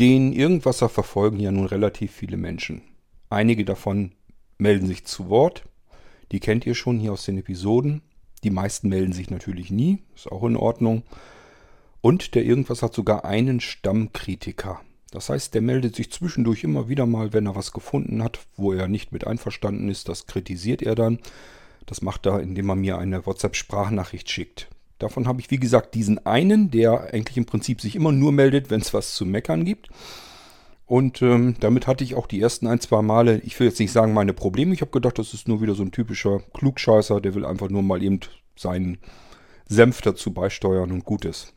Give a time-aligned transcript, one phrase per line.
[0.00, 2.80] Den Irgendwasser verfolgen ja nun relativ viele Menschen.
[3.28, 4.12] Einige davon
[4.56, 5.64] melden sich zu Wort.
[6.32, 8.00] Die kennt ihr schon hier aus den Episoden.
[8.42, 9.98] Die meisten melden sich natürlich nie.
[10.14, 11.02] Ist auch in Ordnung.
[12.00, 14.80] Und der Irgendwas hat sogar einen Stammkritiker.
[15.10, 18.72] Das heißt, der meldet sich zwischendurch immer wieder mal, wenn er was gefunden hat, wo
[18.72, 20.08] er nicht mit einverstanden ist.
[20.08, 21.18] Das kritisiert er dann.
[21.84, 24.70] Das macht er, indem er mir eine WhatsApp-Sprachnachricht schickt.
[25.00, 28.70] Davon habe ich, wie gesagt, diesen einen, der eigentlich im Prinzip sich immer nur meldet,
[28.70, 29.88] wenn es was zu meckern gibt.
[30.86, 33.92] Und ähm, damit hatte ich auch die ersten ein, zwei Male, ich will jetzt nicht
[33.92, 34.74] sagen meine Probleme.
[34.74, 37.82] Ich habe gedacht, das ist nur wieder so ein typischer Klugscheißer, der will einfach nur
[37.82, 38.20] mal eben
[38.56, 38.98] seinen
[39.68, 41.54] Senf dazu beisteuern und gut ist.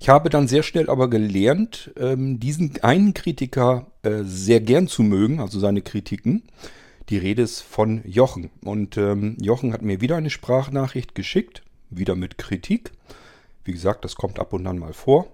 [0.00, 5.02] Ich habe dann sehr schnell aber gelernt, ähm, diesen einen Kritiker äh, sehr gern zu
[5.02, 6.42] mögen, also seine Kritiken.
[7.08, 8.50] Die Rede ist von Jochen.
[8.62, 12.92] Und ähm, Jochen hat mir wieder eine Sprachnachricht geschickt, wieder mit Kritik.
[13.64, 15.26] Wie gesagt, das kommt ab und an mal vor.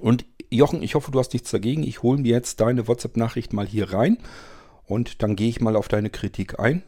[0.00, 1.82] Und Jochen, ich hoffe, du hast nichts dagegen.
[1.82, 4.18] Ich hole mir jetzt deine WhatsApp-Nachricht mal hier rein
[4.86, 6.82] und dann gehe ich mal auf deine Kritik ein.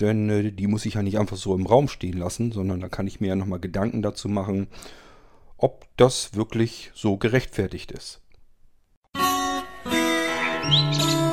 [0.00, 2.88] Denn äh, die muss ich ja nicht einfach so im Raum stehen lassen, sondern da
[2.88, 4.68] kann ich mir ja nochmal Gedanken dazu machen
[5.64, 8.20] ob das wirklich so gerechtfertigt ist.
[9.16, 11.23] Hallo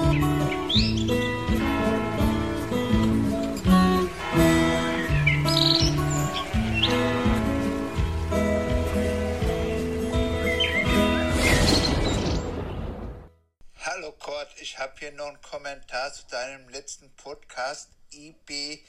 [14.71, 18.79] ich habe hier noch einen Kommentar zu deinem letzten Podcast IB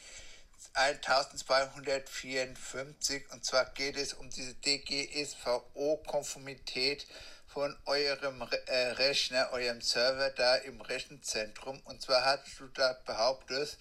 [0.75, 7.09] 1254 und zwar geht es um diese DGSVO-Konformität
[7.49, 11.81] von eurem äh, Rechner, eurem Server da im Rechenzentrum.
[11.81, 13.77] Und zwar hast du da behauptet,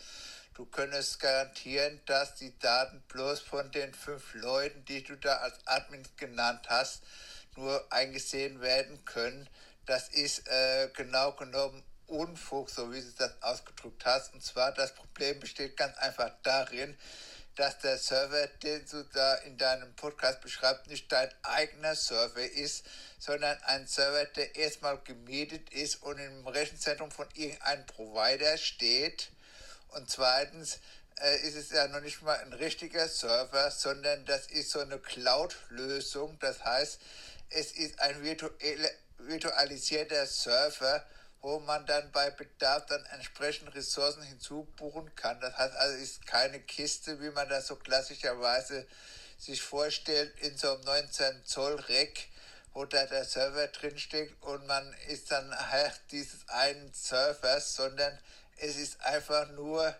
[0.55, 5.59] du könntest garantieren, dass die Daten bloß von den fünf Leuten, die du da als
[5.67, 7.03] Admin genannt hast,
[7.55, 9.47] nur eingesehen werden können.
[9.85, 14.33] Das ist äh, genau genommen Unfug, so wie du das ausgedrückt hast.
[14.33, 16.97] Und zwar das Problem besteht ganz einfach darin,
[17.55, 22.85] dass der Server, den du da in deinem Podcast beschreibst, nicht dein eigener Server ist,
[23.19, 29.31] sondern ein Server, der erstmal gemietet ist und im Rechenzentrum von irgendeinem Provider steht.
[29.89, 30.79] Und zweitens
[31.19, 34.97] äh, ist es ja noch nicht mal ein richtiger Server, sondern das ist so eine
[34.97, 36.39] Cloud-Lösung.
[36.39, 36.99] Das heißt,
[37.49, 41.05] es ist ein virtuelle, virtualisierter Server,
[41.41, 45.39] wo man dann bei Bedarf dann entsprechend Ressourcen hinzubuchen kann.
[45.41, 48.85] Das heißt also, ist keine Kiste, wie man das so klassischerweise
[49.37, 52.27] sich vorstellt, in so einem 19 Zoll Rack,
[52.73, 58.17] wo da der Server drinsteckt und man ist dann halt dieses einen Servers, sondern
[58.57, 59.95] es ist einfach nur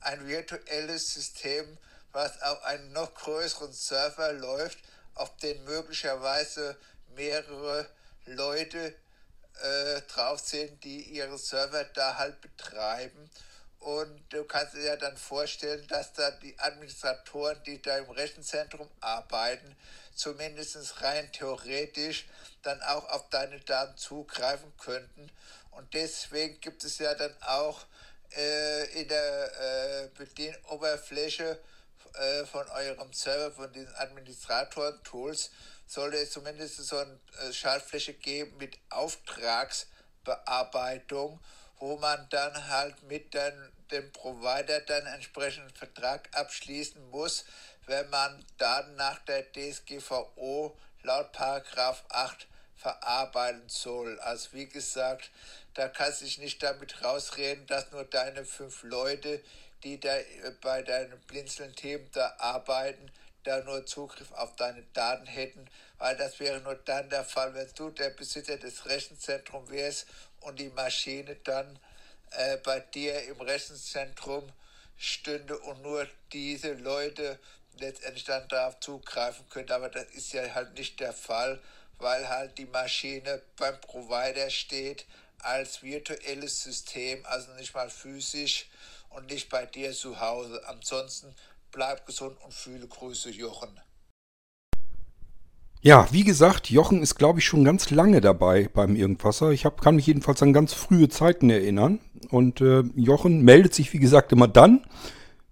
[0.00, 1.76] ein virtuelles System,
[2.12, 4.78] was auf einem noch größeren Server läuft,
[5.14, 6.76] auf den möglicherweise
[7.14, 7.86] mehrere
[8.24, 8.94] Leute
[9.62, 13.30] äh, drauf sind, die ihre Server da halt betreiben.
[13.80, 18.88] Und du kannst dir ja dann vorstellen, dass da die Administratoren, die da im Rechenzentrum
[19.00, 19.76] arbeiten,
[20.14, 22.26] zumindest rein theoretisch
[22.62, 25.30] dann auch auf deine Daten zugreifen könnten.
[25.70, 27.84] Und deswegen gibt es ja dann auch
[28.34, 31.58] äh, in der äh, Bedienoberfläche
[32.14, 35.50] äh, von eurem Server, von diesen Administratoren-Tools,
[35.86, 41.40] sollte es zumindest so eine äh, Schaltfläche geben mit Auftragsbearbeitung,
[41.78, 47.44] wo man dann halt mit den, dem Provider dann entsprechenden Vertrag abschließen muss,
[47.86, 54.18] wenn man Daten nach der DSGVO laut Paragraph 8 verarbeiten soll.
[54.20, 55.30] Also wie gesagt,
[55.74, 59.42] da kannst du dich nicht damit rausreden, dass nur deine fünf Leute,
[59.82, 60.24] die da äh,
[60.60, 63.10] bei deinem Blinzeln-Themen da arbeiten,
[63.46, 65.68] da nur Zugriff auf deine Daten hätten,
[65.98, 70.06] weil das wäre nur dann der Fall, wenn du der Besitzer des Rechenzentrums wärst
[70.40, 71.78] und die Maschine dann
[72.32, 74.44] äh, bei dir im Rechenzentrum
[74.96, 77.38] stünde und nur diese Leute
[77.78, 79.70] letztendlich dann darauf zugreifen können.
[79.70, 81.60] Aber das ist ja halt nicht der Fall,
[81.98, 85.06] weil halt die Maschine beim Provider steht
[85.38, 88.66] als virtuelles System, also nicht mal physisch
[89.10, 90.66] und nicht bei dir zu Hause.
[90.66, 91.34] Ansonsten
[91.76, 93.68] bleib gesund und fühle Grüße, Jochen.
[95.82, 99.50] Ja, wie gesagt, Jochen ist, glaube ich, schon ganz lange dabei beim Irgendwasser.
[99.50, 102.00] Ich hab, kann mich jedenfalls an ganz frühe Zeiten erinnern.
[102.30, 104.86] Und äh, Jochen meldet sich, wie gesagt, immer dann,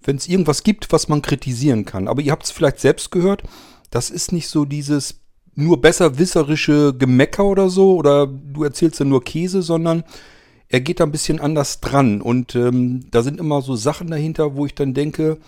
[0.03, 2.09] wenn es irgendwas gibt, was man kritisieren kann.
[2.09, 3.43] Aber ihr habt es vielleicht selbst gehört,
[3.91, 5.21] das ist nicht so dieses
[5.55, 10.05] nur besserwisserische Gemecker oder so, oder du erzählst ja nur Käse, sondern
[10.69, 12.23] er geht da ein bisschen anders dran.
[12.23, 15.39] Und ähm, da sind immer so Sachen dahinter, wo ich dann denke,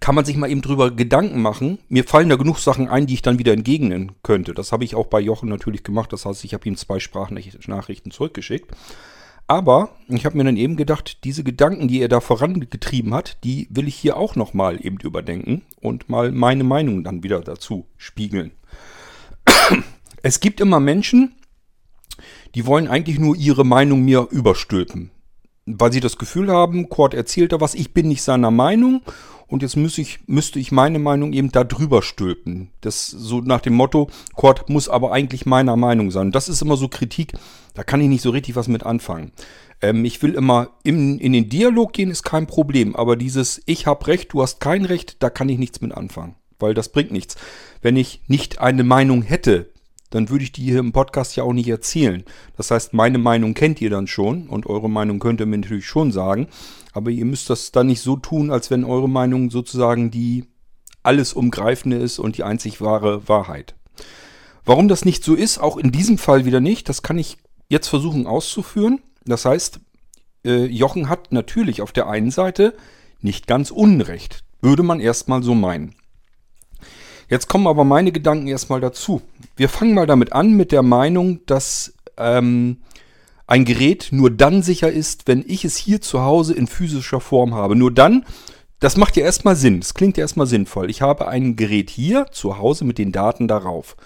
[0.00, 1.78] kann man sich mal eben drüber Gedanken machen.
[1.88, 4.54] Mir fallen da genug Sachen ein, die ich dann wieder entgegnen könnte.
[4.54, 6.12] Das habe ich auch bei Jochen natürlich gemacht.
[6.12, 8.70] Das heißt, ich habe ihm zwei Sprachnachrichten zurückgeschickt.
[9.46, 13.68] Aber ich habe mir dann eben gedacht, diese Gedanken, die er da vorangetrieben hat, die
[13.70, 18.52] will ich hier auch nochmal eben überdenken und mal meine Meinung dann wieder dazu spiegeln.
[20.22, 21.34] Es gibt immer Menschen,
[22.54, 25.10] die wollen eigentlich nur ihre Meinung mir überstülpen.
[25.66, 29.00] Weil sie das Gefühl haben, Kurt erzählt da was, ich bin nicht seiner Meinung
[29.46, 32.70] und jetzt müsste ich, müsste ich meine Meinung eben da drüber stülpen.
[32.80, 36.32] Das so nach dem Motto, Kurt muss aber eigentlich meiner Meinung sein.
[36.32, 37.34] Das ist immer so Kritik,
[37.74, 39.32] da kann ich nicht so richtig was mit anfangen.
[39.80, 43.86] Ähm, ich will immer in, in den Dialog gehen, ist kein Problem, aber dieses Ich
[43.86, 47.12] hab Recht, du hast kein Recht, da kann ich nichts mit anfangen, weil das bringt
[47.12, 47.36] nichts.
[47.82, 49.70] Wenn ich nicht eine Meinung hätte,
[50.14, 52.24] dann würde ich die hier im Podcast ja auch nicht erzählen.
[52.56, 55.86] Das heißt, meine Meinung kennt ihr dann schon und eure Meinung könnt ihr mir natürlich
[55.86, 56.46] schon sagen.
[56.92, 60.44] Aber ihr müsst das dann nicht so tun, als wenn eure Meinung sozusagen die
[61.02, 63.74] alles umgreifende ist und die einzig wahre Wahrheit.
[64.64, 67.36] Warum das nicht so ist, auch in diesem Fall wieder nicht, das kann ich
[67.68, 69.00] jetzt versuchen auszuführen.
[69.24, 69.80] Das heißt,
[70.44, 72.74] äh, Jochen hat natürlich auf der einen Seite
[73.20, 74.44] nicht ganz Unrecht.
[74.60, 75.96] Würde man erstmal so meinen.
[77.28, 79.22] Jetzt kommen aber meine Gedanken erstmal dazu.
[79.56, 82.78] Wir fangen mal damit an mit der Meinung, dass ähm,
[83.46, 87.54] ein Gerät nur dann sicher ist, wenn ich es hier zu Hause in physischer Form
[87.54, 87.76] habe.
[87.76, 88.24] Nur dann,
[88.80, 89.80] das macht ja erstmal Sinn.
[89.80, 90.90] Das klingt ja erstmal sinnvoll.
[90.90, 93.96] Ich habe ein Gerät hier zu Hause mit den Daten darauf.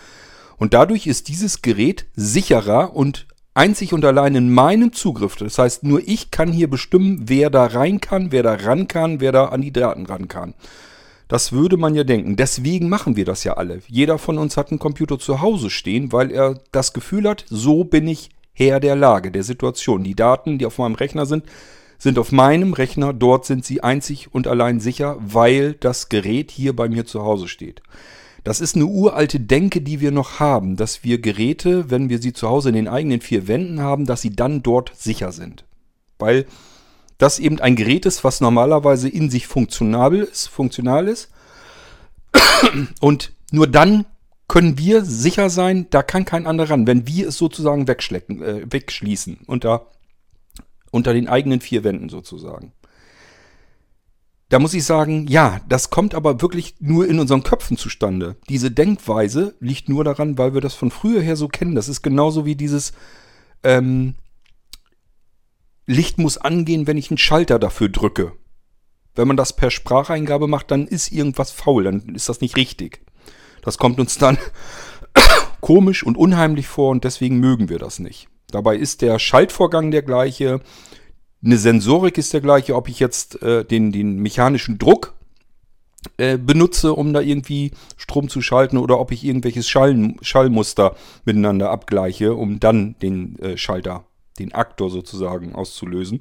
[0.57, 5.37] Und dadurch ist dieses Gerät sicherer und einzig und allein in meinem Zugriff.
[5.37, 9.21] Das heißt, nur ich kann hier bestimmen, wer da rein kann, wer da ran kann,
[9.21, 10.55] wer da an die Daten ran kann.
[11.29, 12.37] Das würde man ja denken.
[12.37, 13.81] Deswegen machen wir das ja alle.
[13.87, 17.85] Jeder von uns hat einen Computer zu Hause stehen, weil er das Gefühl hat, so
[17.85, 20.03] bin ich Herr der Lage, der Situation.
[20.03, 21.45] Die Daten, die auf meinem Rechner sind,
[21.99, 23.13] sind auf meinem Rechner.
[23.13, 27.47] Dort sind sie einzig und allein sicher, weil das Gerät hier bei mir zu Hause
[27.47, 27.83] steht.
[28.43, 32.33] Das ist eine uralte Denke, die wir noch haben, dass wir Geräte, wenn wir sie
[32.33, 35.65] zu Hause in den eigenen vier Wänden haben, dass sie dann dort sicher sind.
[36.19, 36.47] Weil
[37.19, 41.31] das eben ein Gerät ist, was normalerweise in sich funktional ist, funktional ist.
[43.01, 44.07] Und nur dann
[44.47, 48.73] können wir sicher sein, da kann kein anderer ran, wenn wir es sozusagen wegschlecken, äh,
[48.73, 49.87] wegschließen unter,
[50.91, 52.73] unter den eigenen vier Wänden sozusagen.
[54.49, 58.37] Da muss ich sagen, ja, das kommt aber wirklich nur in unseren Köpfen zustande.
[58.49, 61.75] Diese Denkweise liegt nur daran, weil wir das von früher her so kennen.
[61.75, 62.95] Das ist genauso wie dieses,
[63.63, 64.15] ähm,
[65.89, 68.33] Licht muss angehen, wenn ich einen Schalter dafür drücke.
[69.15, 73.01] Wenn man das per Spracheingabe macht, dann ist irgendwas faul, dann ist das nicht richtig.
[73.63, 74.37] Das kommt uns dann
[75.63, 78.29] komisch und unheimlich vor und deswegen mögen wir das nicht.
[78.51, 80.61] Dabei ist der Schaltvorgang der gleiche,
[81.43, 85.15] eine Sensorik ist der gleiche, ob ich jetzt äh, den, den mechanischen Druck
[86.19, 91.71] äh, benutze, um da irgendwie Strom zu schalten oder ob ich irgendwelches Schall, Schallmuster miteinander
[91.71, 94.05] abgleiche, um dann den äh, Schalter
[94.39, 96.21] den Aktor sozusagen auszulösen,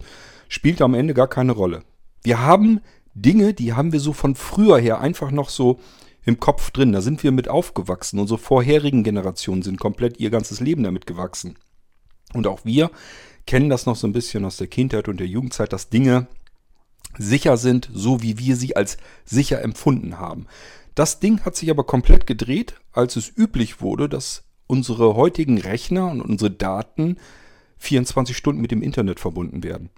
[0.49, 1.83] spielt am Ende gar keine Rolle.
[2.23, 2.81] Wir haben
[3.13, 5.79] Dinge, die haben wir so von früher her einfach noch so
[6.25, 6.91] im Kopf drin.
[6.91, 8.19] Da sind wir mit aufgewachsen.
[8.19, 11.55] Unsere vorherigen Generationen sind komplett ihr ganzes Leben damit gewachsen.
[12.33, 12.91] Und auch wir
[13.45, 16.27] kennen das noch so ein bisschen aus der Kindheit und der Jugendzeit, dass Dinge
[17.17, 20.47] sicher sind, so wie wir sie als sicher empfunden haben.
[20.93, 26.11] Das Ding hat sich aber komplett gedreht, als es üblich wurde, dass unsere heutigen Rechner
[26.11, 27.17] und unsere Daten
[27.77, 29.89] 24 Stunden mit dem Internet verbunden werden.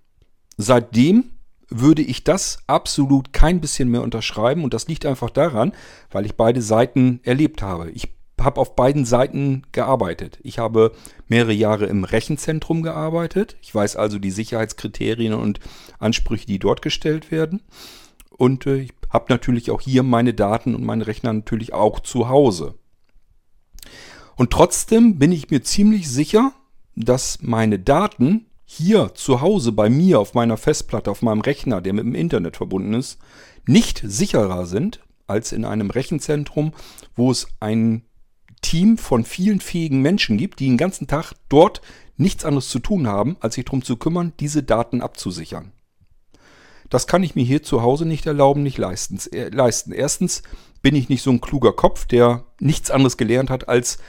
[0.58, 1.32] Seitdem
[1.70, 5.74] würde ich das absolut kein bisschen mehr unterschreiben und das liegt einfach daran,
[6.12, 7.92] weil ich beide Seiten erlebt habe.
[7.92, 8.10] Ich
[8.40, 10.40] habe auf beiden Seiten gearbeitet.
[10.44, 10.94] Ich habe
[11.28, 13.58] mehrere Jahre im Rechenzentrum gearbeitet.
[13.62, 15.60] Ich weiß also die Sicherheitskriterien und
[16.00, 17.62] Ansprüche, die dort gestellt werden.
[18.30, 22.30] Und äh, ich habe natürlich auch hier meine Daten und meine Rechner natürlich auch zu
[22.30, 22.76] Hause.
[24.36, 26.54] Und trotzdem bin ich mir ziemlich sicher,
[26.96, 31.94] dass meine Daten hier zu Hause bei mir auf meiner Festplatte, auf meinem Rechner, der
[31.94, 33.18] mit dem Internet verbunden ist,
[33.66, 36.74] nicht sicherer sind als in einem Rechenzentrum,
[37.16, 38.04] wo es ein
[38.62, 41.82] Team von vielen fähigen Menschen gibt, die den ganzen Tag dort
[42.18, 45.72] nichts anderes zu tun haben, als sich darum zu kümmern, diese Daten abzusichern.
[46.90, 49.92] Das kann ich mir hier zu Hause nicht erlauben, nicht leisten.
[49.94, 50.44] Erstens
[50.82, 54.00] bin ich nicht so ein kluger Kopf, der nichts anderes gelernt hat, als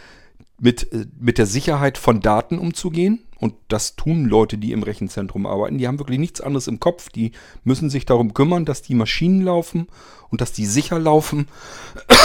[0.61, 3.25] mit, äh, mit der Sicherheit von Daten umzugehen.
[3.39, 5.79] Und das tun Leute, die im Rechenzentrum arbeiten.
[5.79, 7.09] Die haben wirklich nichts anderes im Kopf.
[7.09, 7.33] Die
[7.65, 9.87] müssen sich darum kümmern, dass die Maschinen laufen
[10.29, 11.49] und dass die sicher laufen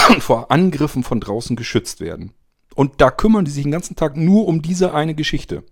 [0.09, 2.33] und vor Angriffen von draußen geschützt werden.
[2.75, 5.63] Und da kümmern die sich den ganzen Tag nur um diese eine Geschichte.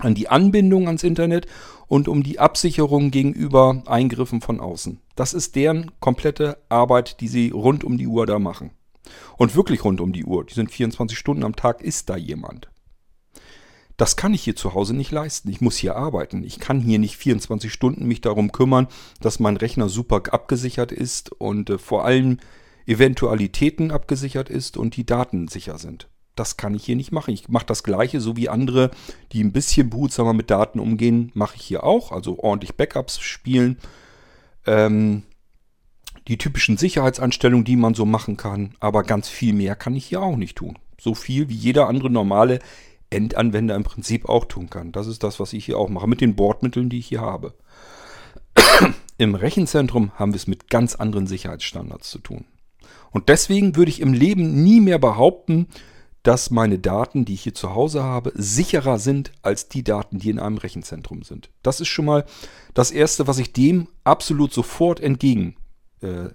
[0.00, 1.46] an die Anbindung ans Internet
[1.86, 4.98] und um die Absicherung gegenüber Eingriffen von außen.
[5.14, 8.72] Das ist deren komplette Arbeit, die sie rund um die Uhr da machen.
[9.36, 10.44] Und wirklich rund um die Uhr.
[10.44, 12.68] Die sind 24 Stunden am Tag, ist da jemand.
[13.96, 15.48] Das kann ich hier zu Hause nicht leisten.
[15.50, 16.42] Ich muss hier arbeiten.
[16.42, 18.88] Ich kann hier nicht 24 Stunden mich darum kümmern,
[19.20, 22.38] dass mein Rechner super abgesichert ist und äh, vor allem
[22.86, 26.08] Eventualitäten abgesichert ist und die Daten sicher sind.
[26.34, 27.32] Das kann ich hier nicht machen.
[27.32, 28.90] Ich mache das gleiche, so wie andere,
[29.32, 32.10] die ein bisschen behutsamer mit Daten umgehen, mache ich hier auch.
[32.10, 33.78] Also ordentlich Backups spielen.
[34.66, 35.22] Ähm,
[36.28, 38.74] die typischen Sicherheitsanstellungen, die man so machen kann.
[38.80, 40.78] Aber ganz viel mehr kann ich hier auch nicht tun.
[40.98, 42.60] So viel wie jeder andere normale
[43.10, 44.92] Endanwender im Prinzip auch tun kann.
[44.92, 47.54] Das ist das, was ich hier auch mache, mit den Bordmitteln, die ich hier habe.
[49.18, 52.46] Im Rechenzentrum haben wir es mit ganz anderen Sicherheitsstandards zu tun.
[53.12, 55.68] Und deswegen würde ich im Leben nie mehr behaupten,
[56.24, 60.30] dass meine Daten, die ich hier zu Hause habe, sicherer sind als die Daten, die
[60.30, 61.50] in einem Rechenzentrum sind.
[61.62, 62.24] Das ist schon mal
[62.72, 65.63] das Erste, was ich dem absolut sofort entgegensetzen
[66.04, 66.30] äh,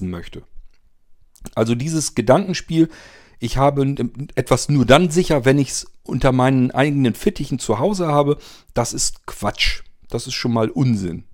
[0.00, 0.42] möchte.
[1.54, 2.90] Also dieses Gedankenspiel,
[3.38, 3.96] ich habe
[4.34, 8.36] etwas nur dann sicher, wenn ich es unter meinen eigenen Fittichen zu Hause habe.
[8.74, 9.82] Das ist Quatsch.
[10.08, 11.24] Das ist schon mal Unsinn.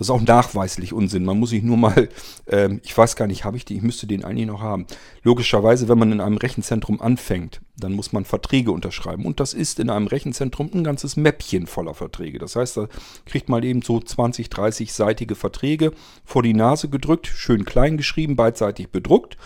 [0.00, 1.26] Das ist auch nachweislich Unsinn.
[1.26, 2.08] Man muss sich nur mal,
[2.46, 4.86] ähm, ich weiß gar nicht, habe ich die, ich müsste den eigentlich noch haben.
[5.22, 9.26] Logischerweise, wenn man in einem Rechenzentrum anfängt, dann muss man Verträge unterschreiben.
[9.26, 12.38] Und das ist in einem Rechenzentrum ein ganzes Mäppchen voller Verträge.
[12.38, 12.88] Das heißt, da
[13.26, 15.92] kriegt man eben so 20, 30-seitige Verträge
[16.24, 19.36] vor die Nase gedrückt, schön klein geschrieben, beidseitig bedruckt.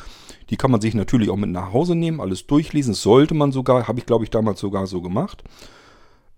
[0.51, 2.93] Die kann man sich natürlich auch mit nach Hause nehmen, alles durchlesen.
[2.93, 5.43] Das sollte man sogar, habe ich glaube ich damals sogar so gemacht.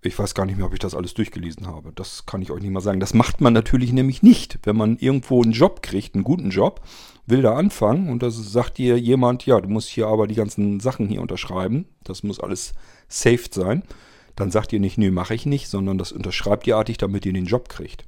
[0.01, 1.91] Ich weiß gar nicht mehr, ob ich das alles durchgelesen habe.
[1.93, 2.99] Das kann ich euch nicht mal sagen.
[2.99, 4.59] Das macht man natürlich nämlich nicht.
[4.63, 6.81] Wenn man irgendwo einen Job kriegt, einen guten Job,
[7.25, 10.79] will da anfangen und da sagt dir jemand, ja, du musst hier aber die ganzen
[10.79, 11.85] Sachen hier unterschreiben.
[12.03, 12.73] Das muss alles
[13.07, 13.83] saved sein.
[14.35, 17.33] Dann sagt ihr nicht, nö, mache ich nicht, sondern das unterschreibt ihr artig, damit ihr
[17.33, 18.05] den Job kriegt.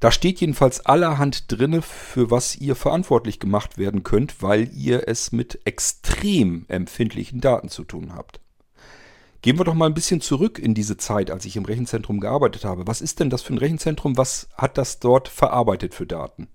[0.00, 5.32] Da steht jedenfalls allerhand drinne, für was ihr verantwortlich gemacht werden könnt, weil ihr es
[5.32, 8.40] mit extrem empfindlichen Daten zu tun habt.
[9.40, 12.64] Gehen wir doch mal ein bisschen zurück in diese Zeit, als ich im Rechenzentrum gearbeitet
[12.64, 12.86] habe.
[12.86, 14.16] Was ist denn das für ein Rechenzentrum?
[14.16, 16.48] Was hat das dort verarbeitet für Daten?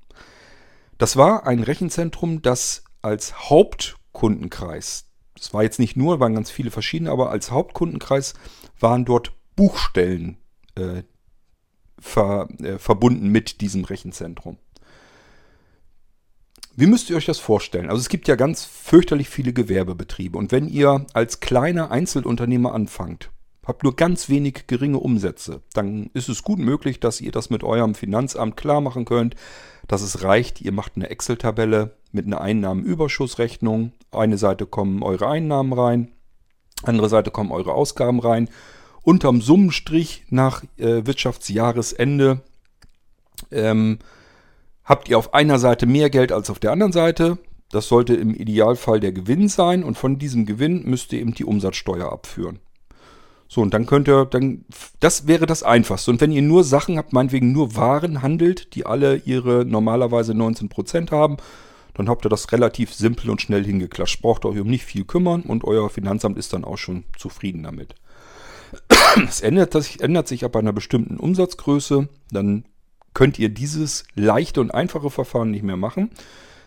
[0.98, 6.72] Das war ein Rechenzentrum, das als Hauptkundenkreis, das war jetzt nicht nur, waren ganz viele
[6.72, 8.34] verschiedene, aber als Hauptkundenkreis
[8.80, 10.38] waren dort Buchstellen,
[10.76, 11.04] äh,
[12.00, 14.58] ver, äh, verbunden mit diesem Rechenzentrum.
[16.76, 17.90] Wie müsst ihr euch das vorstellen?
[17.90, 23.30] Also es gibt ja ganz fürchterlich viele Gewerbebetriebe und wenn ihr als kleiner Einzelunternehmer anfangt,
[23.66, 27.64] habt nur ganz wenig geringe Umsätze, dann ist es gut möglich, dass ihr das mit
[27.64, 29.36] eurem Finanzamt klar machen könnt,
[29.88, 33.92] dass es reicht, ihr macht eine Excel-Tabelle mit einer Einnahmenüberschussrechnung.
[34.12, 36.12] Eine Seite kommen eure Einnahmen rein,
[36.84, 38.50] andere Seite kommen eure Ausgaben rein
[39.04, 42.42] unterm Summenstrich nach äh, Wirtschaftsjahresende
[43.52, 44.00] ähm,
[44.84, 47.38] habt ihr auf einer Seite mehr Geld als auf der anderen Seite.
[47.70, 51.46] Das sollte im Idealfall der Gewinn sein und von diesem Gewinn müsst ihr eben die
[51.46, 52.60] Umsatzsteuer abführen.
[53.48, 54.66] So, und dann könnt ihr, dann,
[55.00, 56.12] das wäre das Einfachste.
[56.12, 61.12] Und wenn ihr nur Sachen habt, meinetwegen nur Waren handelt, die alle ihre normalerweise 19%
[61.12, 61.38] haben,
[61.94, 64.22] dann habt ihr das relativ simpel und schnell hingeklatscht.
[64.22, 67.96] Braucht euch um nicht viel kümmern und euer Finanzamt ist dann auch schon zufrieden damit.
[69.28, 72.10] Es ändert, ändert sich ab einer bestimmten Umsatzgröße.
[72.32, 72.66] Dann
[73.14, 76.10] könnt ihr dieses leichte und einfache Verfahren nicht mehr machen.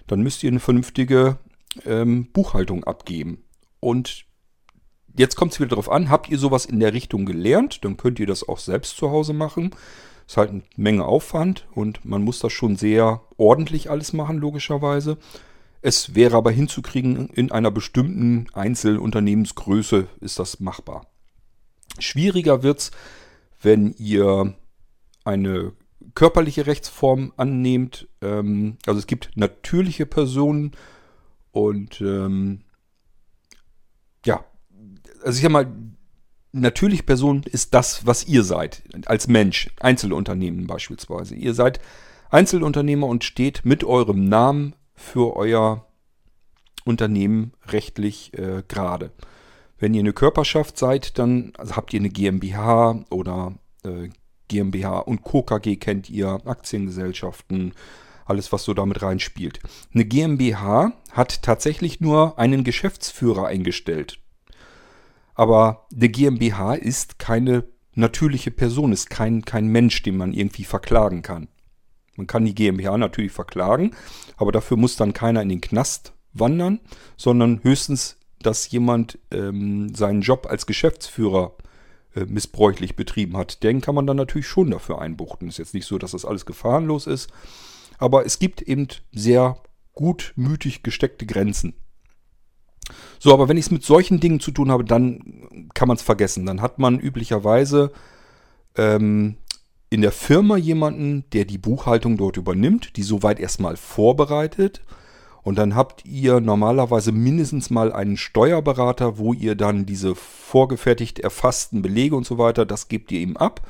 [0.07, 1.39] Dann müsst ihr eine vernünftige
[1.85, 3.43] ähm, Buchhaltung abgeben.
[3.81, 4.25] Und
[5.17, 8.21] jetzt kommt es wieder darauf an, habt ihr sowas in der Richtung gelernt, dann könnt
[8.21, 9.75] ihr das auch selbst zu Hause machen.
[10.27, 15.19] Ist halt eine Menge Aufwand und man muss das schon sehr ordentlich alles machen, logischerweise.
[15.83, 21.07] Es wäre aber hinzukriegen, in einer bestimmten Einzelunternehmensgröße ist das machbar.
[22.01, 22.91] Schwieriger wird es,
[23.63, 24.55] wenn ihr
[25.25, 25.73] eine
[26.17, 28.09] körperliche Rechtsform annehmt.
[28.21, 30.73] Ähm, also es gibt natürliche Personen
[31.53, 32.63] und ähm,
[34.25, 34.45] ja,
[35.23, 35.73] also ich sag mal,
[36.51, 41.37] natürliche Person ist das, was ihr seid, als Mensch, Einzelunternehmen beispielsweise.
[41.37, 41.81] Ihr seid
[42.31, 45.87] Einzelunternehmer und steht mit eurem Namen für euer
[46.85, 49.13] Unternehmen rechtlich äh, gerade.
[49.79, 53.55] Wenn ihr eine Körperschaft seid, dann also habt ihr eine GmbH oder
[53.85, 54.09] äh,
[54.49, 55.43] GmbH und Co.
[55.43, 57.73] KG kennt ihr, Aktiengesellschaften,
[58.25, 59.61] alles was so damit reinspielt.
[59.95, 64.19] Eine GmbH hat tatsächlich nur einen Geschäftsführer eingestellt.
[65.35, 71.23] Aber eine GmbH ist keine natürliche Person, ist kein, kein Mensch, den man irgendwie verklagen
[71.23, 71.49] kann.
[72.17, 73.95] Man kann die GmbH natürlich verklagen,
[74.37, 76.81] aber dafür muss dann keiner in den Knast wandern,
[77.17, 81.55] sondern höchstens dass jemand ähm, seinen Job als Geschäftsführer
[82.25, 85.49] missbräuchlich betrieben hat, den kann man dann natürlich schon dafür einbuchten.
[85.49, 87.31] Ist jetzt nicht so, dass das alles gefahrenlos ist,
[87.99, 89.59] aber es gibt eben sehr
[89.93, 91.75] gutmütig gesteckte Grenzen.
[93.19, 96.03] So, aber wenn ich es mit solchen Dingen zu tun habe, dann kann man es
[96.03, 96.47] vergessen.
[96.47, 97.93] Dann hat man üblicherweise
[98.77, 99.37] ähm,
[99.91, 104.83] in der Firma jemanden, der die Buchhaltung dort übernimmt, die soweit erstmal vorbereitet.
[105.47, 111.83] Und dann habt ihr normalerweise mindestens mal einen Steuerberater, wo ihr dann diese vorgefertigt erfassten
[111.83, 113.65] Belege und so weiter, das gebt ihr ihm ab.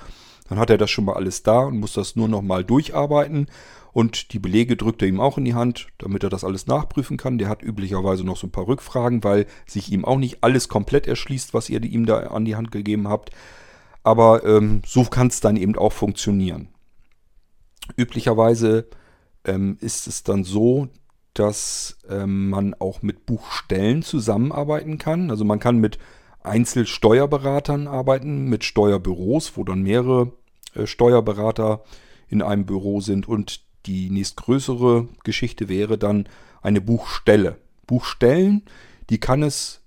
[0.49, 3.49] Dann hat er das schon mal alles da und muss das nur noch mal durcharbeiten.
[3.93, 7.19] Und die Belege drückt er ihm auch in die Hand, damit er das alles nachprüfen
[7.19, 7.37] kann.
[7.37, 11.07] Der hat üblicherweise noch so ein paar Rückfragen, weil sich ihm auch nicht alles komplett
[11.07, 13.33] erschließt, was ihr ihm da an die Hand gegeben habt.
[14.03, 16.69] Aber ähm, so kann es dann eben auch funktionieren.
[17.99, 18.87] Üblicherweise
[19.45, 20.89] ähm, ist es dann so,
[21.39, 25.31] dass ähm, man auch mit Buchstellen zusammenarbeiten kann.
[25.31, 25.99] Also man kann mit
[26.43, 30.33] Einzelsteuerberatern arbeiten, mit Steuerbüros, wo dann mehrere
[30.75, 31.83] äh, Steuerberater
[32.29, 33.29] in einem Büro sind.
[33.29, 36.29] Und die nächstgrößere Geschichte wäre dann
[36.63, 37.59] eine Buchstelle.
[37.87, 38.63] Buchstellen,
[39.11, 39.83] die kann es,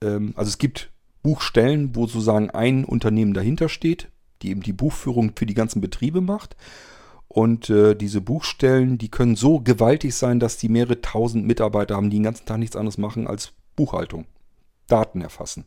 [0.00, 0.90] ähm, also es gibt
[1.22, 4.08] Buchstellen, wo sozusagen ein Unternehmen dahinter steht,
[4.42, 6.56] die eben die Buchführung für die ganzen Betriebe macht.
[7.34, 12.08] Und äh, diese Buchstellen, die können so gewaltig sein, dass die mehrere tausend Mitarbeiter haben,
[12.08, 14.26] die den ganzen Tag nichts anderes machen als Buchhaltung,
[14.86, 15.64] Daten erfassen.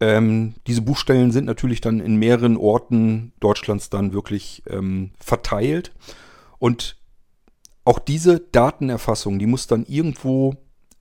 [0.00, 5.92] Ähm, diese Buchstellen sind natürlich dann in mehreren Orten Deutschlands dann wirklich ähm, verteilt.
[6.58, 6.96] Und
[7.84, 10.56] auch diese Datenerfassung, die muss dann irgendwo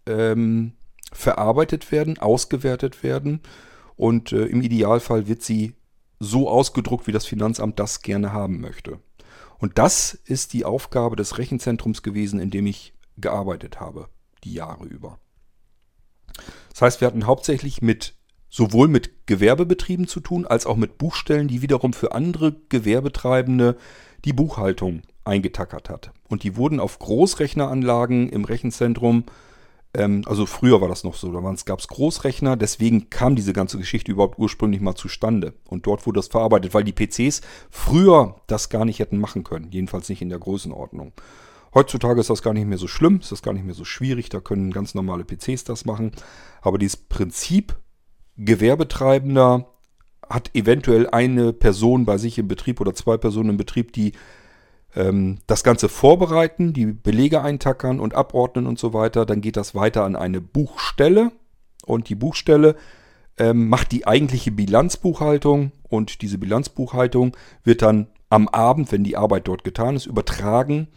[0.05, 0.73] ähm,
[1.11, 3.41] verarbeitet werden, ausgewertet werden
[3.95, 5.73] und äh, im Idealfall wird sie
[6.19, 8.99] so ausgedruckt, wie das Finanzamt das gerne haben möchte.
[9.57, 14.09] Und das ist die Aufgabe des Rechenzentrums gewesen, in dem ich gearbeitet habe,
[14.43, 15.19] die Jahre über.
[16.69, 18.15] Das heißt, wir hatten hauptsächlich mit
[18.49, 23.77] sowohl mit Gewerbebetrieben zu tun, als auch mit Buchstellen, die wiederum für andere Gewerbetreibende
[24.25, 26.11] die Buchhaltung eingetackert hat.
[26.27, 29.25] Und die wurden auf Großrechneranlagen im Rechenzentrum
[29.93, 33.77] ähm, also früher war das noch so, da gab es Großrechner, deswegen kam diese ganze
[33.77, 35.53] Geschichte überhaupt ursprünglich mal zustande.
[35.67, 39.71] Und dort wurde das verarbeitet, weil die PCs früher das gar nicht hätten machen können,
[39.71, 41.13] jedenfalls nicht in der Größenordnung.
[41.73, 44.29] Heutzutage ist das gar nicht mehr so schlimm, ist das gar nicht mehr so schwierig,
[44.29, 46.11] da können ganz normale PCs das machen.
[46.61, 47.75] Aber dieses Prinzip,
[48.37, 49.67] Gewerbetreibender
[50.27, 54.13] hat eventuell eine Person bei sich im Betrieb oder zwei Personen im Betrieb, die
[54.91, 59.25] das Ganze vorbereiten, die Belege eintackern und abordnen und so weiter.
[59.25, 61.31] Dann geht das weiter an eine Buchstelle
[61.85, 62.75] und die Buchstelle
[63.37, 69.47] ähm, macht die eigentliche Bilanzbuchhaltung und diese Bilanzbuchhaltung wird dann am Abend, wenn die Arbeit
[69.47, 70.87] dort getan ist, übertragen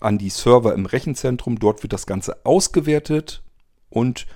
[0.00, 1.58] an die Server im Rechenzentrum.
[1.58, 3.42] Dort wird das Ganze ausgewertet
[3.88, 4.26] und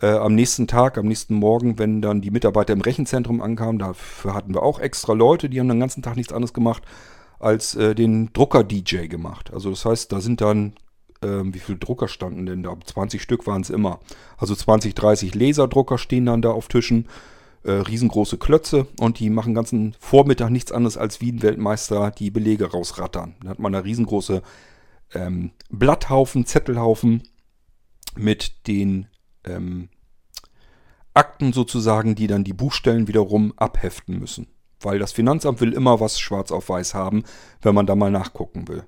[0.00, 4.34] äh, am nächsten Tag, am nächsten Morgen, wenn dann die Mitarbeiter im Rechenzentrum ankamen, dafür
[4.34, 6.82] hatten wir auch extra Leute, die haben den ganzen Tag nichts anderes gemacht,
[7.38, 9.52] als äh, den Drucker-DJ gemacht.
[9.52, 10.74] Also das heißt, da sind dann,
[11.20, 12.76] äh, wie viele Drucker standen denn da?
[12.84, 14.00] 20 Stück waren es immer.
[14.36, 17.08] Also 20, 30 Laserdrucker stehen dann da auf Tischen.
[17.64, 22.30] Äh, riesengroße Klötze und die machen ganzen Vormittag nichts anderes als wie ein Weltmeister die
[22.30, 23.34] Belege rausrattern.
[23.40, 24.42] Dann hat man da riesengroße
[25.14, 27.24] ähm, Blatthaufen, Zettelhaufen
[28.16, 29.08] mit den
[29.44, 29.88] ähm,
[31.14, 34.46] Akten sozusagen, die dann die Buchstellen wiederum abheften müssen.
[34.80, 37.24] Weil das Finanzamt will immer was schwarz auf weiß haben,
[37.62, 38.84] wenn man da mal nachgucken will.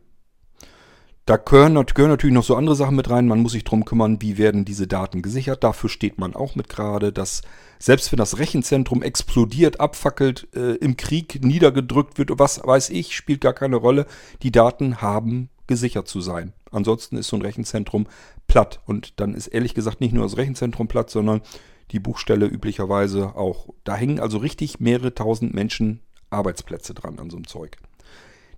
[1.26, 3.28] Da gehören, natürlich noch so andere Sachen mit rein.
[3.28, 5.62] Man muss sich darum kümmern, wie werden diese Daten gesichert.
[5.62, 7.42] Dafür steht man auch mit gerade, dass
[7.78, 13.42] selbst wenn das Rechenzentrum explodiert, abfackelt, äh, im Krieg niedergedrückt wird, was weiß ich, spielt
[13.42, 14.06] gar keine Rolle.
[14.42, 16.52] Die Daten haben gesichert zu sein.
[16.72, 18.08] Ansonsten ist so ein Rechenzentrum
[18.48, 18.80] platt.
[18.86, 21.42] Und dann ist ehrlich gesagt nicht nur das Rechenzentrum platt, sondern
[21.90, 23.68] die Buchstelle üblicherweise auch.
[23.84, 26.00] Da hängen also richtig mehrere tausend Menschen
[26.30, 27.76] Arbeitsplätze dran an so einem Zeug.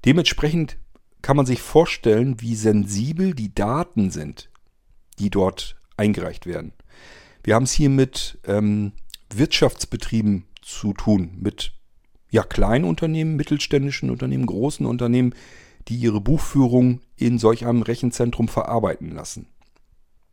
[0.05, 0.77] Dementsprechend
[1.23, 4.51] kann man sich vorstellen, wie sensibel die Daten sind,
[5.19, 6.73] die dort eingereicht werden.
[7.45, 8.93] Wir haben es hier mit ähm,
[9.35, 11.73] Wirtschaftsbetrieben zu tun, mit
[12.31, 15.35] ja, kleinen Unternehmen, mittelständischen Unternehmen, großen Unternehmen,
[15.89, 19.49] die ihre Buchführung in solch einem Rechenzentrum verarbeiten lassen.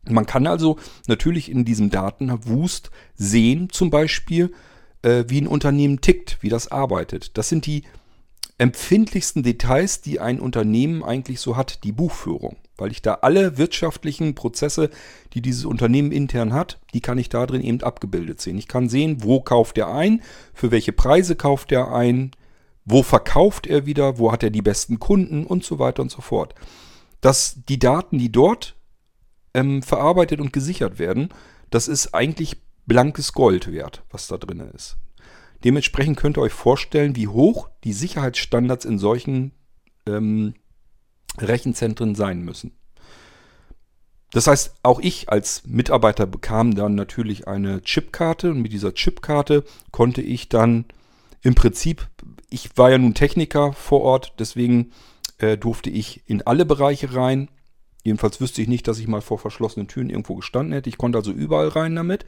[0.08, 4.52] Man kann also natürlich in diesem Datenwust sehen, zum Beispiel,
[5.02, 7.36] äh, wie ein Unternehmen tickt, wie das arbeitet.
[7.36, 7.84] Das sind die
[8.58, 12.56] empfindlichsten Details, die ein Unternehmen eigentlich so hat, die Buchführung.
[12.76, 14.90] Weil ich da alle wirtschaftlichen Prozesse,
[15.32, 18.58] die dieses Unternehmen intern hat, die kann ich da drin eben abgebildet sehen.
[18.58, 22.32] Ich kann sehen, wo kauft er ein, für welche Preise kauft er ein,
[22.84, 26.20] wo verkauft er wieder, wo hat er die besten Kunden und so weiter und so
[26.20, 26.54] fort.
[27.20, 28.76] Dass die Daten, die dort
[29.54, 31.30] ähm, verarbeitet und gesichert werden,
[31.70, 34.96] das ist eigentlich blankes Gold wert, was da drin ist.
[35.64, 39.52] Dementsprechend könnt ihr euch vorstellen, wie hoch die Sicherheitsstandards in solchen
[40.06, 40.54] ähm,
[41.38, 42.72] Rechenzentren sein müssen.
[44.32, 49.64] Das heißt, auch ich als Mitarbeiter bekam dann natürlich eine Chipkarte und mit dieser Chipkarte
[49.90, 50.84] konnte ich dann
[51.42, 52.08] im Prinzip,
[52.48, 54.92] ich war ja nun Techniker vor Ort, deswegen
[55.38, 57.48] äh, durfte ich in alle Bereiche rein.
[58.02, 60.88] Jedenfalls wüsste ich nicht, dass ich mal vor verschlossenen Türen irgendwo gestanden hätte.
[60.88, 62.24] Ich konnte also überall rein damit.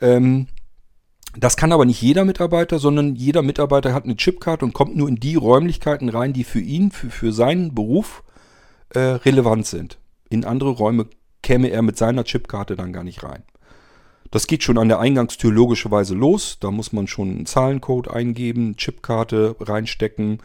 [0.00, 0.46] Ähm,
[1.38, 5.08] das kann aber nicht jeder Mitarbeiter, sondern jeder Mitarbeiter hat eine Chipkarte und kommt nur
[5.08, 8.22] in die Räumlichkeiten rein, die für ihn, für, für seinen Beruf
[8.90, 9.98] äh, relevant sind.
[10.30, 11.08] In andere Räume
[11.42, 13.42] käme er mit seiner Chipkarte dann gar nicht rein.
[14.30, 16.58] Das geht schon an der Eingangstür logischerweise los.
[16.58, 20.38] Da muss man schon einen Zahlencode eingeben, Chipkarte reinstecken.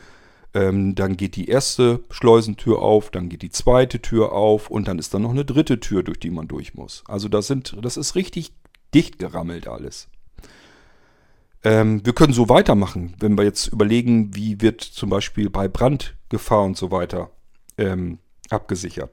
[0.54, 5.00] Ähm, dann geht die erste Schleusentür auf, dann geht die zweite Tür auf und dann
[5.00, 7.04] ist da noch eine dritte Tür, durch die man durch muss.
[7.08, 8.52] Also das, sind, das ist richtig
[8.94, 10.10] dicht gerammelt alles.
[11.64, 16.64] Ähm, wir können so weitermachen, wenn wir jetzt überlegen, wie wird zum Beispiel bei Brandgefahr
[16.64, 17.30] und so weiter
[17.78, 18.18] ähm,
[18.50, 19.12] abgesichert.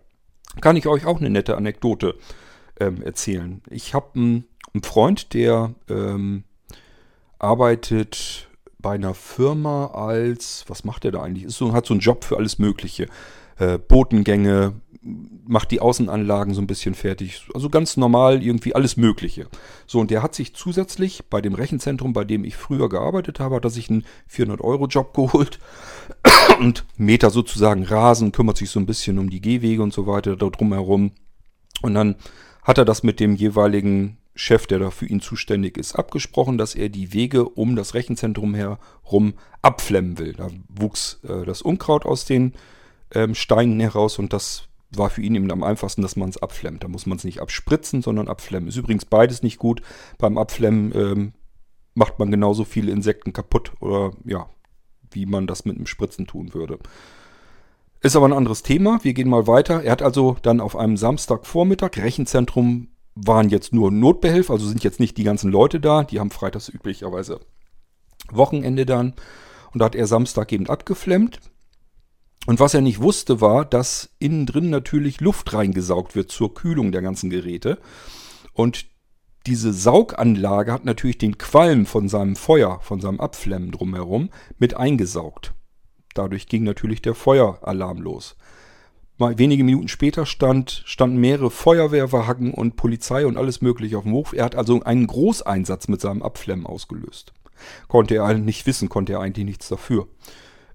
[0.61, 2.17] Kann ich euch auch eine nette Anekdote
[2.81, 3.63] ähm, erzählen.
[3.71, 4.45] Ich habe einen,
[4.83, 6.45] Freund, der ähm,
[7.39, 8.48] arbeitet
[8.79, 11.45] bei einer Firma als, was macht er da eigentlich?
[11.45, 13.09] Ist so, hat so einen Job für alles Mögliche.
[13.59, 14.75] Äh, Botengänge,
[15.47, 17.49] macht die Außenanlagen so ein bisschen fertig.
[17.55, 19.47] Also ganz normal irgendwie alles Mögliche.
[19.87, 23.57] So, und der hat sich zusätzlich bei dem Rechenzentrum, bei dem ich früher gearbeitet habe,
[23.57, 25.59] hat er sich einen 400-Euro-Job geholt
[26.61, 30.37] und Meter sozusagen Rasen, kümmert sich so ein bisschen um die Gehwege und so weiter
[30.37, 31.13] da drumherum.
[31.83, 32.17] Und dann
[32.63, 36.77] hat er das mit dem jeweiligen Chef, der da für ihn zuständig ist, abgesprochen, dass
[36.77, 40.35] er die Wege um das Rechenzentrum herum abflemmen will.
[40.35, 42.53] Da wuchs äh, das Unkraut aus den
[43.13, 46.85] ähm, Steinen heraus und das war für ihn eben am einfachsten, dass man es abflemmt.
[46.85, 48.69] Da muss man es nicht abspritzen, sondern abflemmen.
[48.69, 49.83] Ist übrigens beides nicht gut.
[50.19, 51.33] Beim Abflemmen ähm,
[51.95, 54.49] macht man genauso viele Insekten kaputt oder ja,
[55.11, 56.79] wie man das mit einem Spritzen tun würde.
[58.01, 59.01] Ist aber ein anderes Thema.
[59.03, 59.83] Wir gehen mal weiter.
[59.83, 62.87] Er hat also dann auf einem Samstagvormittag, Rechenzentrum
[63.27, 66.05] waren jetzt nur Notbehelf, also sind jetzt nicht die ganzen Leute da.
[66.05, 67.41] Die haben freitags üblicherweise
[68.31, 69.15] Wochenende dann.
[69.73, 71.41] Und da hat er Samstag eben abgeflemmt.
[72.47, 76.93] Und was er nicht wusste, war, dass innen drin natürlich Luft reingesaugt wird zur Kühlung
[76.93, 77.79] der ganzen Geräte.
[78.55, 78.87] Und
[79.47, 85.53] diese Sauganlage hat natürlich den Qualm von seinem Feuer, von seinem Abflemmen drumherum mit eingesaugt.
[86.15, 88.37] Dadurch ging natürlich der Feueralarm los.
[89.19, 94.13] Mal wenige Minuten später stand, standen mehrere Feuerwehrwagen und Polizei und alles Mögliche auf dem
[94.13, 94.33] Hof.
[94.33, 97.33] Er hat also einen Großeinsatz mit seinem Abflemmen ausgelöst.
[97.89, 100.07] Konnte er nicht wissen, konnte er eigentlich nichts dafür.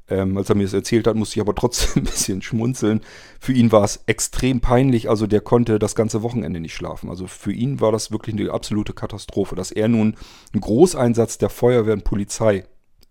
[0.10, 3.00] Ähm, als er mir das erzählt hat, musste ich aber trotzdem ein bisschen schmunzeln.
[3.40, 7.10] Für ihn war es extrem peinlich, also der konnte das ganze Wochenende nicht schlafen.
[7.10, 10.18] Also für ihn war das wirklich eine absolute Katastrophe, dass er nun
[10.52, 12.66] einen Großeinsatz der Feuerwehr und Polizei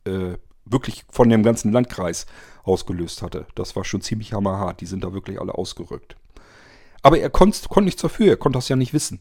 [0.05, 2.27] äh, wirklich von dem ganzen Landkreis
[2.65, 3.47] ausgelöst hatte.
[3.55, 4.81] Das war schon ziemlich hammerhart.
[4.81, 6.17] Die sind da wirklich alle ausgerückt.
[7.03, 9.21] Aber er konnt, konnte nichts dafür, er konnte das ja nicht wissen.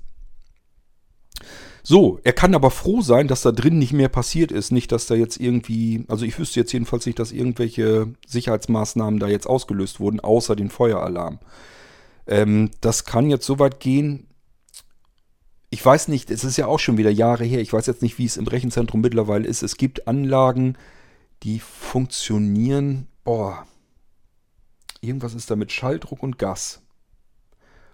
[1.84, 4.72] So, er kann aber froh sein, dass da drin nicht mehr passiert ist.
[4.72, 9.28] Nicht, dass da jetzt irgendwie, also ich wüsste jetzt jedenfalls nicht, dass irgendwelche Sicherheitsmaßnahmen da
[9.28, 11.40] jetzt ausgelöst wurden, außer den Feueralarm.
[12.28, 14.28] Ähm, das kann jetzt so weit gehen.
[15.72, 17.62] Ich weiß nicht, es ist ja auch schon wieder Jahre her.
[17.62, 19.64] Ich weiß jetzt nicht, wie es im Rechenzentrum mittlerweile ist.
[19.64, 20.78] Es gibt Anlagen,
[21.42, 23.08] die funktionieren.
[23.32, 23.66] Boah,
[25.00, 26.82] irgendwas ist da mit Schalldruck und Gas.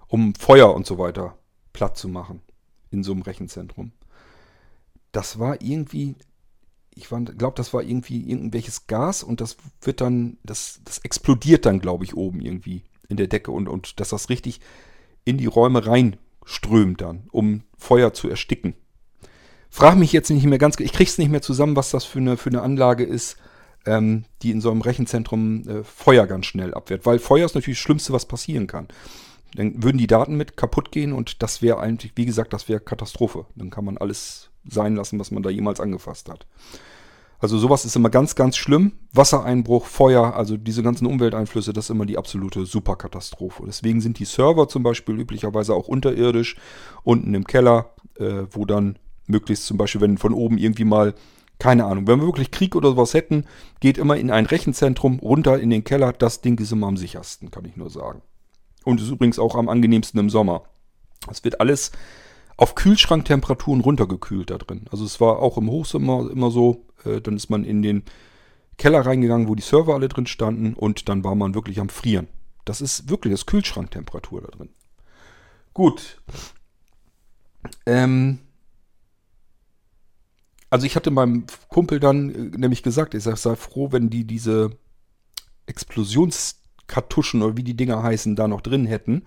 [0.08, 1.38] Um Feuer und so weiter
[1.74, 2.42] platt zu machen
[2.90, 3.92] in so einem Rechenzentrum.
[5.12, 6.16] Das war irgendwie,
[6.96, 11.82] ich glaube, das war irgendwie irgendwelches Gas und das wird dann, das, das explodiert dann,
[11.82, 14.60] glaube ich, oben irgendwie in der Decke und, und dass das richtig
[15.24, 18.74] in die Räume reinströmt dann, um Feuer zu ersticken.
[19.70, 22.38] Frag mich jetzt nicht mehr ganz, ich krieg's nicht mehr zusammen, was das für eine,
[22.38, 23.38] für eine Anlage ist,
[23.88, 27.06] ähm, die in so einem Rechenzentrum äh, Feuer ganz schnell abwehrt.
[27.06, 28.88] Weil Feuer ist natürlich das Schlimmste, was passieren kann.
[29.56, 32.80] Dann würden die Daten mit kaputt gehen und das wäre eigentlich, wie gesagt, das wäre
[32.80, 33.46] Katastrophe.
[33.56, 36.46] Dann kann man alles sein lassen, was man da jemals angefasst hat.
[37.40, 38.94] Also sowas ist immer ganz, ganz schlimm.
[39.14, 43.64] Wassereinbruch, Feuer, also diese ganzen Umwelteinflüsse, das ist immer die absolute Superkatastrophe.
[43.68, 46.58] Deswegen sind die Server zum Beispiel üblicherweise auch unterirdisch,
[47.04, 48.98] unten im Keller, äh, wo dann
[49.28, 51.14] möglichst zum Beispiel, wenn von oben irgendwie mal,
[51.60, 53.46] keine Ahnung, wenn wir wirklich Krieg oder sowas hätten,
[53.80, 56.14] geht immer in ein Rechenzentrum, runter in den Keller.
[56.14, 58.22] Das Ding ist immer am sichersten, kann ich nur sagen.
[58.84, 60.64] Und ist übrigens auch am angenehmsten im Sommer.
[61.30, 61.92] Es wird alles
[62.58, 64.86] auf Kühlschranktemperaturen runtergekühlt da drin.
[64.92, 68.04] Also es war auch im Hochsommer immer so, äh, dann ist man in den
[68.78, 72.28] Keller reingegangen, wo die Server alle drin standen und dann war man wirklich am Frieren.
[72.66, 74.70] Das ist wirklich das Kühlschranktemperatur da drin.
[75.74, 76.22] Gut.
[77.86, 78.40] Ähm,
[80.70, 84.26] also ich hatte meinem Kumpel dann äh, nämlich gesagt, ich sag, sei froh, wenn die
[84.26, 84.72] diese
[85.66, 89.24] Explosionskartuschen oder wie die Dinger heißen, da noch drin hätten.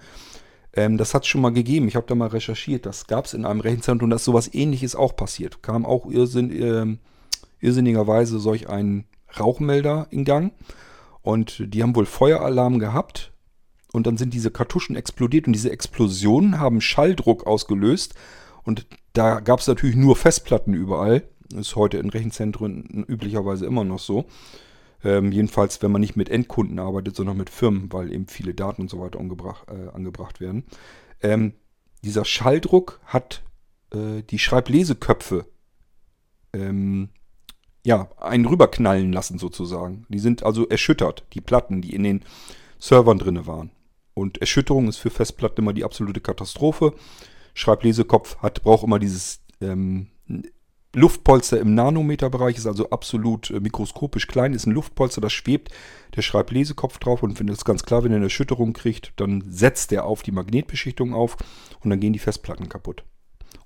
[0.73, 1.89] Ähm, das hat es schon mal gegeben.
[1.89, 2.87] Ich habe da mal recherchiert.
[2.87, 5.63] Das gab es in einem Rechenzentrum, dass sowas ähnliches auch passiert.
[5.63, 6.97] Kam auch irrsinn, äh,
[7.61, 9.07] irrsinnigerweise solch ein
[9.39, 10.53] Rauchmelder in Gang.
[11.23, 13.33] Und die haben wohl Feueralarm gehabt.
[13.93, 18.15] Und dann sind diese Kartuschen explodiert und diese Explosionen haben Schalldruck ausgelöst.
[18.63, 21.25] Und da gab es natürlich nur Festplatten überall.
[21.55, 24.27] Ist heute in Rechenzentren üblicherweise immer noch so.
[25.03, 28.83] Ähm, jedenfalls, wenn man nicht mit Endkunden arbeitet, sondern mit Firmen, weil eben viele Daten
[28.83, 30.65] und so weiter äh, angebracht werden.
[31.23, 31.55] Ähm,
[32.05, 33.43] dieser Schalldruck hat
[33.93, 35.47] äh, die Schreibleseköpfe
[36.53, 37.09] ähm,
[37.85, 40.07] ja, einen rüberknallen lassen sozusagen.
[40.09, 42.23] Die sind also erschüttert, die Platten, die in den
[42.79, 43.71] Servern drinne waren.
[44.15, 46.93] Und Erschütterung ist für Festplatten immer die absolute Katastrophe.
[47.55, 50.09] Schreiblesekopf hat, braucht immer dieses ähm,
[50.95, 55.71] Luftpolster im Nanometerbereich, ist also absolut äh, mikroskopisch klein, ist ein Luftpolster, das schwebt
[56.17, 59.93] der Schreiblesekopf drauf und wenn das ganz klar, wenn er eine Erschütterung kriegt, dann setzt
[59.93, 61.37] er auf die Magnetbeschichtung auf
[61.81, 63.05] und dann gehen die Festplatten kaputt.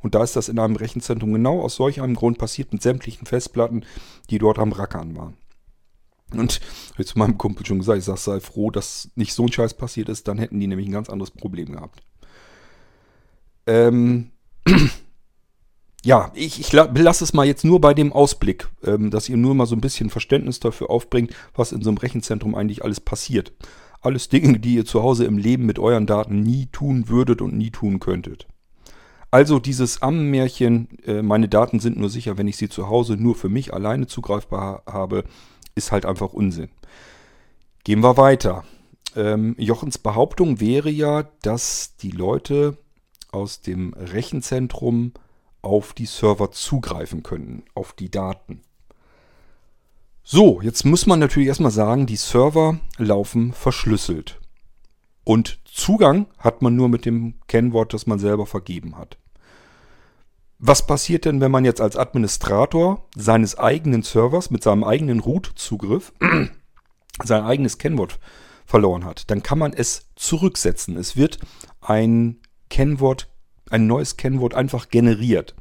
[0.00, 3.26] Und da ist das in einem Rechenzentrum genau aus solch einem Grund passiert mit sämtlichen
[3.26, 3.86] Festplatten,
[4.28, 5.38] die dort am Rackern waren.
[6.32, 6.60] Und
[6.98, 9.74] ich zu meinem Kumpel schon gesagt, ich sage, sei froh, dass nicht so ein Scheiß
[9.74, 12.02] passiert ist, dann hätten die nämlich ein ganz anderes Problem gehabt.
[13.66, 14.32] Ähm,
[16.04, 19.54] ja, ich, ich lasse es mal jetzt nur bei dem Ausblick, ähm, dass ihr nur
[19.54, 23.52] mal so ein bisschen Verständnis dafür aufbringt, was in so einem Rechenzentrum eigentlich alles passiert.
[24.02, 27.56] Alles Dinge, die ihr zu Hause im Leben mit euren Daten nie tun würdet und
[27.56, 28.46] nie tun könntet.
[29.30, 33.34] Also dieses Ammenmärchen, äh, meine Daten sind nur sicher, wenn ich sie zu Hause nur
[33.34, 35.24] für mich alleine zugreifbar habe,
[35.74, 36.68] ist halt einfach Unsinn.
[37.82, 38.64] Gehen wir weiter.
[39.16, 42.76] Ähm, Jochens Behauptung wäre ja, dass die Leute
[43.32, 45.12] aus dem Rechenzentrum
[45.64, 48.62] auf die Server zugreifen können, auf die Daten.
[50.22, 54.40] So, jetzt muss man natürlich erstmal sagen, die Server laufen verschlüsselt.
[55.24, 59.18] Und Zugang hat man nur mit dem Kennwort, das man selber vergeben hat.
[60.58, 66.12] Was passiert denn, wenn man jetzt als Administrator seines eigenen Servers mit seinem eigenen Root-Zugriff
[67.22, 68.18] sein eigenes Kennwort
[68.64, 69.30] verloren hat?
[69.30, 70.96] Dann kann man es zurücksetzen.
[70.96, 71.38] Es wird
[71.80, 73.28] ein Kennwort
[73.70, 75.54] ein neues Kennwort einfach generiert.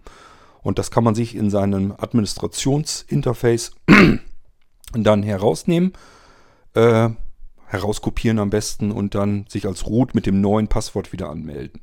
[0.61, 3.71] Und das kann man sich in seinem Administrationsinterface
[4.93, 5.93] dann herausnehmen,
[6.73, 7.09] äh,
[7.65, 11.81] herauskopieren am besten und dann sich als Root mit dem neuen Passwort wieder anmelden.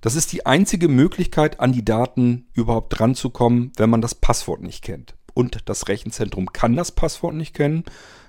[0.00, 4.82] Das ist die einzige Möglichkeit, an die Daten überhaupt dranzukommen, wenn man das Passwort nicht
[4.82, 5.14] kennt.
[5.34, 7.84] Und das Rechenzentrum kann das Passwort nicht kennen.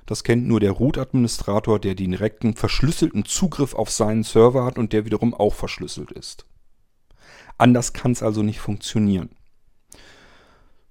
[0.06, 4.94] Das kennt nur der Root-Administrator, der den direkten verschlüsselten Zugriff auf seinen Server hat und
[4.94, 6.46] der wiederum auch verschlüsselt ist.
[7.58, 9.30] Anders kann es also nicht funktionieren.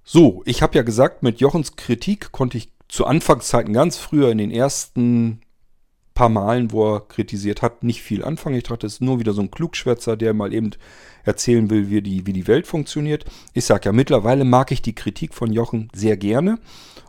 [0.03, 4.37] So, ich habe ja gesagt, mit Jochens Kritik konnte ich zu Anfangszeiten ganz früher in
[4.37, 5.41] den ersten
[6.13, 8.57] paar Malen, wo er kritisiert hat, nicht viel anfangen.
[8.57, 10.71] Ich dachte, es ist nur wieder so ein Klugschwätzer, der mal eben
[11.23, 13.25] erzählen will, wie die, wie die Welt funktioniert.
[13.53, 16.59] Ich sage ja, mittlerweile mag ich die Kritik von Jochen sehr gerne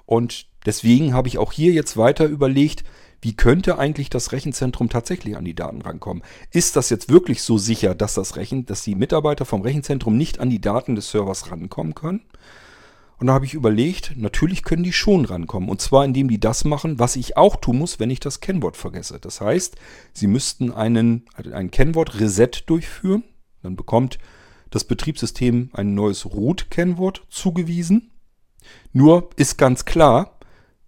[0.06, 2.84] und deswegen habe ich auch hier jetzt weiter überlegt,
[3.24, 6.22] wie könnte eigentlich das Rechenzentrum tatsächlich an die Daten rankommen?
[6.50, 10.40] Ist das jetzt wirklich so sicher, dass das Rechen, dass die Mitarbeiter vom Rechenzentrum nicht
[10.40, 12.20] an die Daten des Servers rankommen können?
[13.18, 15.70] Und da habe ich überlegt, natürlich können die schon rankommen.
[15.70, 18.76] Und zwar indem die das machen, was ich auch tun muss, wenn ich das Kennwort
[18.76, 19.18] vergesse.
[19.18, 19.76] Das heißt,
[20.12, 23.24] sie müssten einen, ein Kennwort-Reset durchführen.
[23.62, 24.18] Dann bekommt
[24.68, 28.10] das Betriebssystem ein neues Root-Kennwort zugewiesen.
[28.92, 30.38] Nur ist ganz klar,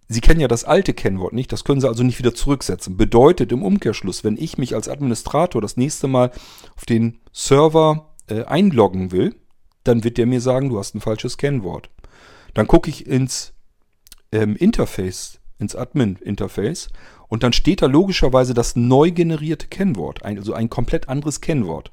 [0.09, 2.95] Sie kennen ja das alte Kennwort nicht, das können Sie also nicht wieder zurücksetzen.
[2.95, 6.31] Bedeutet im Umkehrschluss, wenn ich mich als Administrator das nächste Mal
[6.75, 9.35] auf den Server äh, einloggen will,
[9.83, 11.89] dann wird der mir sagen, du hast ein falsches Kennwort.
[12.53, 13.53] Dann gucke ich ins
[14.31, 16.89] ähm, Interface, ins Admin-Interface
[17.27, 21.91] und dann steht da logischerweise das neu generierte Kennwort, also ein komplett anderes Kennwort.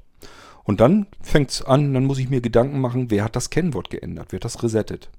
[0.63, 3.89] Und dann fängt es an, dann muss ich mir Gedanken machen, wer hat das Kennwort
[3.89, 5.09] geändert, wer hat das resettet.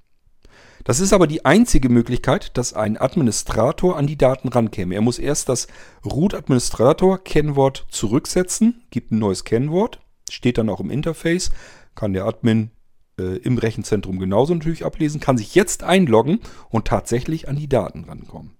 [0.86, 4.94] Das ist aber die einzige Möglichkeit, dass ein Administrator an die Daten rankäme.
[4.94, 5.66] Er muss erst das
[6.04, 9.98] Root-Administrator-Kennwort zurücksetzen, gibt ein neues Kennwort,
[10.30, 11.50] steht dann auch im Interface,
[11.96, 12.70] kann der Admin
[13.18, 16.38] äh, im Rechenzentrum genauso natürlich ablesen, kann sich jetzt einloggen
[16.70, 18.52] und tatsächlich an die Daten rankommen.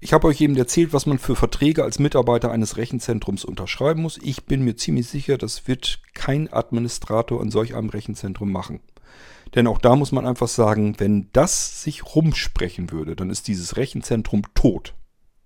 [0.00, 4.18] Ich habe euch eben erzählt, was man für Verträge als Mitarbeiter eines Rechenzentrums unterschreiben muss.
[4.20, 8.80] Ich bin mir ziemlich sicher, das wird kein Administrator in solch einem Rechenzentrum machen.
[9.54, 13.76] Denn auch da muss man einfach sagen, wenn das sich rumsprechen würde, dann ist dieses
[13.76, 14.94] Rechenzentrum tot.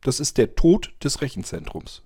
[0.03, 2.03] Das ist der Tod des Rechenzentrums.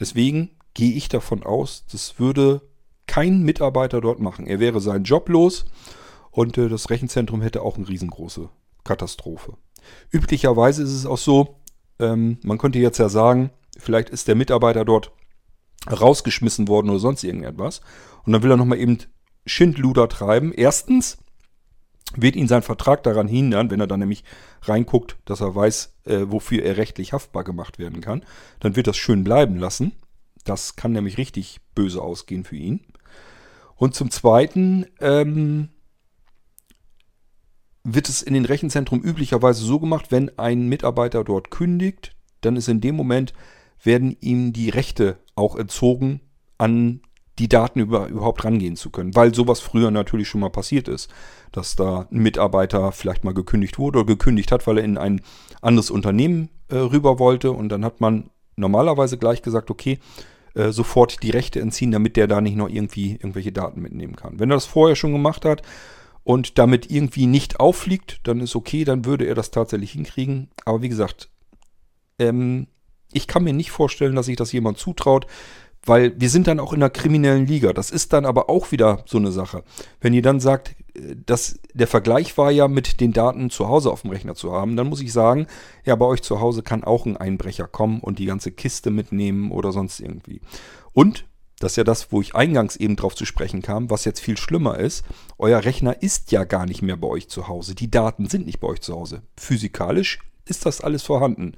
[0.00, 2.62] Deswegen gehe ich davon aus, das würde
[3.06, 4.46] kein Mitarbeiter dort machen.
[4.46, 5.66] Er wäre seinen Job los
[6.30, 8.48] und äh, das Rechenzentrum hätte auch eine riesengroße
[8.84, 9.56] Katastrophe.
[10.10, 11.60] Üblicherweise ist es auch so,
[11.98, 15.12] ähm, man könnte jetzt ja sagen, vielleicht ist der Mitarbeiter dort
[15.90, 17.80] rausgeschmissen worden oder sonst irgendetwas.
[18.24, 18.98] Und dann will er nochmal eben
[19.46, 20.52] Schindluder treiben.
[20.52, 21.18] Erstens
[22.14, 24.24] wird ihn sein Vertrag daran hindern, wenn er dann nämlich
[24.62, 28.24] reinguckt, dass er weiß, äh, wofür er rechtlich haftbar gemacht werden kann.
[28.60, 29.92] Dann wird das schön bleiben lassen.
[30.44, 32.80] Das kann nämlich richtig böse ausgehen für ihn.
[33.76, 35.68] Und zum Zweiten ähm,
[37.84, 42.68] wird es in den Rechenzentren üblicherweise so gemacht, wenn ein Mitarbeiter dort kündigt, dann ist
[42.68, 43.32] in dem Moment,
[43.82, 46.20] werden ihm die Rechte auch entzogen,
[46.58, 47.00] an
[47.42, 49.16] die Daten über, überhaupt rangehen zu können.
[49.16, 51.10] Weil sowas früher natürlich schon mal passiert ist,
[51.50, 55.20] dass da ein Mitarbeiter vielleicht mal gekündigt wurde oder gekündigt hat, weil er in ein
[55.60, 59.98] anderes Unternehmen äh, rüber wollte und dann hat man normalerweise gleich gesagt, okay,
[60.54, 64.38] äh, sofort die Rechte entziehen, damit der da nicht noch irgendwie irgendwelche Daten mitnehmen kann.
[64.38, 65.62] Wenn er das vorher schon gemacht hat,
[66.24, 70.50] und damit irgendwie nicht auffliegt, dann ist okay, dann würde er das tatsächlich hinkriegen.
[70.64, 71.30] Aber wie gesagt,
[72.20, 72.68] ähm,
[73.12, 75.26] ich kann mir nicht vorstellen, dass sich das jemand zutraut,
[75.84, 77.72] weil wir sind dann auch in einer kriminellen Liga.
[77.72, 79.64] Das ist dann aber auch wieder so eine Sache.
[80.00, 83.90] Wenn ihr dann sagt, äh, dass der Vergleich war ja mit den Daten zu Hause
[83.90, 85.46] auf dem Rechner zu haben, dann muss ich sagen,
[85.84, 89.50] ja, bei euch zu Hause kann auch ein Einbrecher kommen und die ganze Kiste mitnehmen
[89.50, 90.40] oder sonst irgendwie.
[90.92, 91.24] Und
[91.58, 94.36] das ist ja das, wo ich eingangs eben drauf zu sprechen kam, was jetzt viel
[94.36, 95.04] schlimmer ist.
[95.38, 97.76] Euer Rechner ist ja gar nicht mehr bei euch zu Hause.
[97.76, 99.22] Die Daten sind nicht bei euch zu Hause.
[99.38, 101.52] Physikalisch ist das alles vorhanden.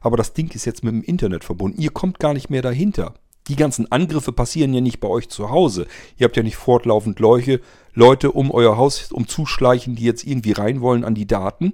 [0.00, 1.80] Aber das Ding ist jetzt mit dem Internet verbunden.
[1.80, 3.14] Ihr kommt gar nicht mehr dahinter.
[3.48, 5.86] Die ganzen Angriffe passieren ja nicht bei euch zu Hause.
[6.16, 7.60] Ihr habt ja nicht fortlaufend Leute,
[7.94, 11.72] Leute um euer Haus umzuschleichen, die jetzt irgendwie rein wollen an die Daten.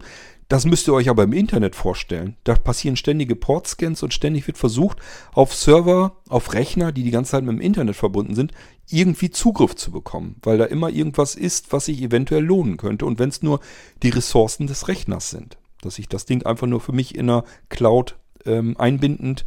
[0.48, 2.36] Das müsst ihr euch aber im Internet vorstellen.
[2.44, 4.98] Da passieren ständige Portscans und ständig wird versucht,
[5.32, 8.52] auf Server, auf Rechner, die die ganze Zeit mit dem Internet verbunden sind,
[8.88, 13.18] irgendwie Zugriff zu bekommen, weil da immer irgendwas ist, was sich eventuell lohnen könnte und
[13.18, 13.60] wenn es nur
[14.02, 17.44] die Ressourcen des Rechners sind, dass ich das Ding einfach nur für mich in einer
[17.70, 19.46] Cloud ähm, einbindend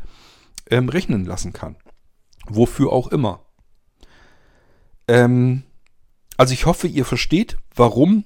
[0.71, 1.75] ähm, rechnen lassen kann.
[2.49, 3.45] Wofür auch immer.
[5.07, 5.63] Ähm,
[6.37, 8.25] also ich hoffe, ihr versteht, warum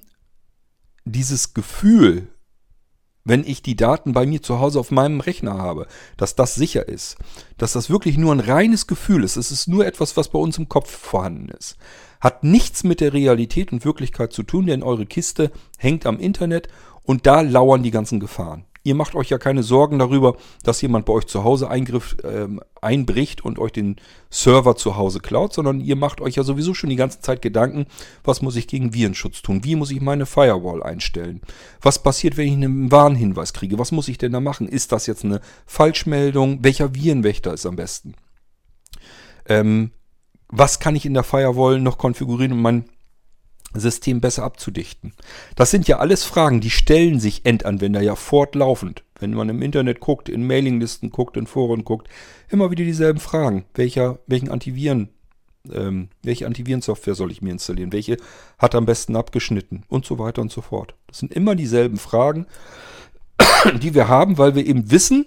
[1.04, 2.28] dieses Gefühl
[3.24, 6.88] wenn ich die Daten bei mir zu Hause auf meinem Rechner habe, dass das sicher
[6.88, 7.16] ist,
[7.56, 10.58] dass das wirklich nur ein reines Gefühl ist, es ist nur etwas, was bei uns
[10.58, 11.76] im Kopf vorhanden ist.
[12.20, 16.68] Hat nichts mit der Realität und Wirklichkeit zu tun, denn eure Kiste hängt am Internet
[17.04, 18.64] und da lauern die ganzen Gefahren.
[18.84, 22.60] Ihr macht euch ja keine Sorgen darüber, dass jemand bei euch zu Hause Eingriff, ähm,
[22.80, 23.96] einbricht und euch den
[24.28, 27.86] Server zu Hause klaut, sondern ihr macht euch ja sowieso schon die ganze Zeit Gedanken,
[28.24, 29.62] was muss ich gegen Virenschutz tun?
[29.62, 31.40] Wie muss ich meine Firewall einstellen?
[31.80, 33.78] Was passiert, wenn ich einen Warnhinweis kriege?
[33.78, 34.68] Was muss ich denn da machen?
[34.68, 36.64] Ist das jetzt eine Falschmeldung?
[36.64, 38.14] Welcher Virenwächter ist am besten?
[39.46, 39.92] Ähm,
[40.48, 42.84] was kann ich in der Firewall noch konfigurieren, um mein
[43.74, 45.12] System besser abzudichten?
[45.56, 49.04] Das sind ja alles Fragen, die stellen sich Endanwender ja fortlaufend.
[49.18, 52.08] Wenn man im Internet guckt, in Mailinglisten guckt, in Foren guckt,
[52.48, 53.64] immer wieder dieselben Fragen.
[53.74, 55.08] Welcher, welchen Antiviren,
[55.72, 57.92] ähm, welche Antivirensoftware soll ich mir installieren?
[57.92, 58.16] Welche
[58.58, 59.84] hat am besten abgeschnitten?
[59.88, 60.94] Und so weiter und so fort.
[61.06, 62.46] Das sind immer dieselben Fragen,
[63.80, 65.26] die wir haben, weil wir eben wissen,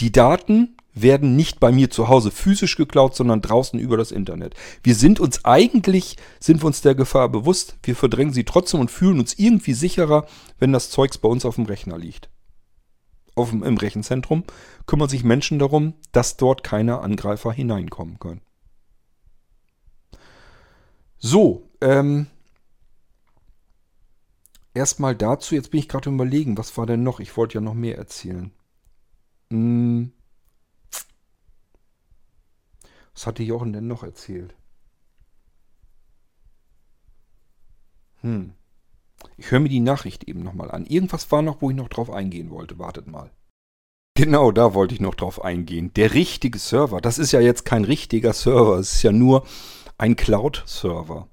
[0.00, 4.54] die Daten werden nicht bei mir zu Hause physisch geklaut, sondern draußen über das Internet.
[4.82, 8.90] Wir sind uns eigentlich, sind wir uns der Gefahr bewusst, wir verdrängen sie trotzdem und
[8.90, 10.26] fühlen uns irgendwie sicherer,
[10.58, 12.28] wenn das Zeugs bei uns auf dem Rechner liegt.
[13.34, 14.44] Auf dem, Im Rechenzentrum
[14.86, 18.40] kümmern sich Menschen darum, dass dort keine Angreifer hineinkommen können.
[21.18, 22.26] So, ähm,
[24.74, 27.20] erstmal dazu, jetzt bin ich gerade überlegen, was war denn noch?
[27.20, 28.50] Ich wollte ja noch mehr erzählen.
[29.50, 30.12] Hm.
[33.20, 34.54] Was hatte Jochen denn noch erzählt?
[38.22, 38.54] Hm.
[39.36, 40.86] Ich höre mir die Nachricht eben nochmal an.
[40.86, 42.78] Irgendwas war noch, wo ich noch drauf eingehen wollte.
[42.78, 43.30] Wartet mal.
[44.14, 45.92] Genau, da wollte ich noch drauf eingehen.
[45.96, 47.02] Der richtige Server.
[47.02, 48.78] Das ist ja jetzt kein richtiger Server.
[48.78, 49.46] Es ist ja nur
[49.98, 51.28] ein Cloud-Server.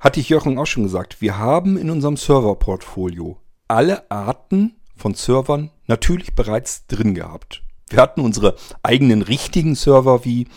[0.00, 1.20] Hatte ich Jochen auch schon gesagt.
[1.20, 3.36] Wir haben in unserem Serverportfolio
[3.68, 7.62] alle Arten von Servern natürlich bereits drin gehabt.
[7.88, 10.48] Wir hatten unsere eigenen richtigen Server, wie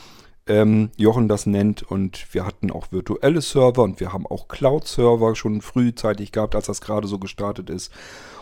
[0.47, 5.35] ähm, Jochen das nennt, und wir hatten auch virtuelle Server und wir haben auch Cloud-Server
[5.35, 7.91] schon frühzeitig gehabt, als das gerade so gestartet ist.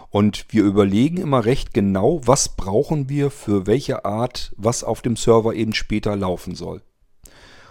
[0.10, 5.18] Und wir überlegen immer recht genau, was brauchen wir für welche Art, was auf dem
[5.18, 6.82] Server eben später laufen soll.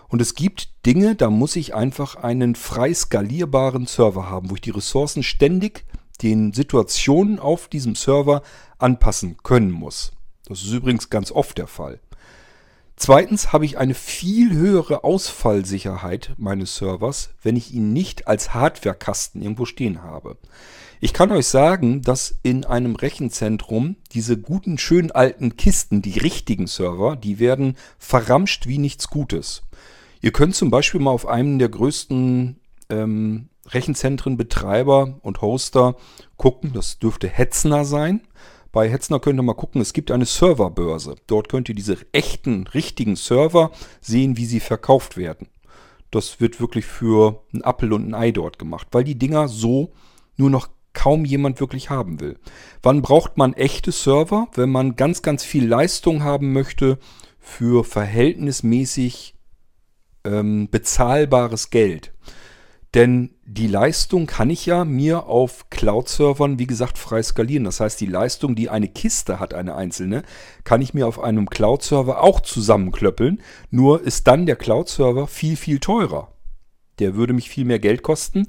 [0.08, 4.60] Und es gibt Dinge, da muss ich einfach einen frei skalierbaren Server haben, wo ich
[4.60, 5.86] die Ressourcen ständig
[6.22, 8.42] den Situationen auf diesem Server
[8.78, 10.15] anpassen können muss.
[10.46, 12.00] Das ist übrigens ganz oft der Fall.
[12.98, 19.42] Zweitens habe ich eine viel höhere Ausfallsicherheit meines Servers, wenn ich ihn nicht als Hardwarekasten
[19.42, 20.38] irgendwo stehen habe.
[20.98, 26.66] Ich kann euch sagen, dass in einem Rechenzentrum diese guten, schönen alten Kisten, die richtigen
[26.66, 29.62] Server, die werden verramscht wie nichts Gutes.
[30.22, 35.96] Ihr könnt zum Beispiel mal auf einem der größten ähm, Rechenzentrenbetreiber und Hoster
[36.38, 36.72] gucken.
[36.72, 38.22] Das dürfte Hetzner sein.
[38.72, 41.16] Bei Hetzner könnt ihr mal gucken, es gibt eine Serverbörse.
[41.26, 45.48] Dort könnt ihr diese echten, richtigen Server sehen, wie sie verkauft werden.
[46.10, 49.92] Das wird wirklich für ein Appel und ein Ei dort gemacht, weil die Dinger so
[50.36, 52.38] nur noch kaum jemand wirklich haben will.
[52.82, 54.48] Wann braucht man echte Server?
[54.54, 56.98] Wenn man ganz, ganz viel Leistung haben möchte
[57.38, 59.34] für verhältnismäßig
[60.24, 62.12] ähm, bezahlbares Geld.
[62.94, 67.64] Denn die Leistung kann ich ja mir auf Cloud-Servern, wie gesagt, frei skalieren.
[67.64, 70.22] Das heißt, die Leistung, die eine Kiste hat, eine einzelne,
[70.64, 73.42] kann ich mir auf einem Cloud-Server auch zusammenklöppeln.
[73.70, 76.32] Nur ist dann der Cloud-Server viel, viel teurer.
[76.98, 78.48] Der würde mich viel mehr Geld kosten,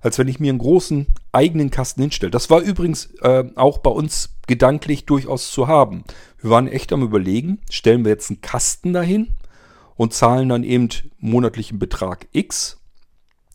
[0.00, 2.30] als wenn ich mir einen großen eigenen Kasten hinstelle.
[2.30, 6.04] Das war übrigens äh, auch bei uns gedanklich durchaus zu haben.
[6.40, 9.28] Wir waren echt am Überlegen, stellen wir jetzt einen Kasten dahin
[9.96, 12.80] und zahlen dann eben monatlichen Betrag X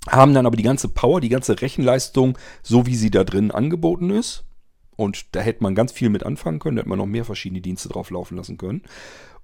[0.07, 4.09] haben dann aber die ganze Power, die ganze Rechenleistung, so wie sie da drin angeboten
[4.09, 4.45] ist.
[4.95, 7.61] Und da hätte man ganz viel mit anfangen können, da hätte man noch mehr verschiedene
[7.61, 8.83] Dienste drauf laufen lassen können.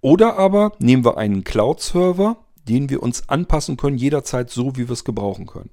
[0.02, 2.38] Oder aber nehmen wir einen Cloud-Server,
[2.68, 5.72] den wir uns anpassen können, jederzeit so, wie wir es gebrauchen können.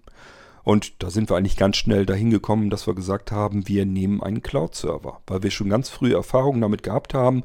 [0.64, 4.22] Und da sind wir eigentlich ganz schnell dahin gekommen, dass wir gesagt haben, wir nehmen
[4.22, 7.42] einen Cloud-Server, weil wir schon ganz frühe Erfahrungen damit gehabt haben.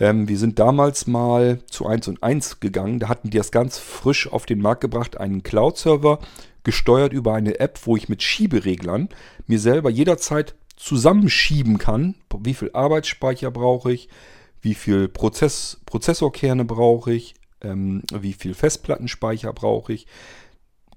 [0.00, 3.78] Ähm, wir sind damals mal zu 1 und 1 gegangen, da hatten die das ganz
[3.78, 6.18] frisch auf den Markt gebracht, einen Cloud-Server,
[6.64, 9.08] gesteuert über eine App, wo ich mit Schiebereglern
[9.46, 14.08] mir selber jederzeit zusammenschieben kann, wie viel Arbeitsspeicher brauche ich,
[14.62, 20.06] wie viel Prozess, Prozessorkerne brauche ich, ähm, wie viel Festplattenspeicher brauche ich.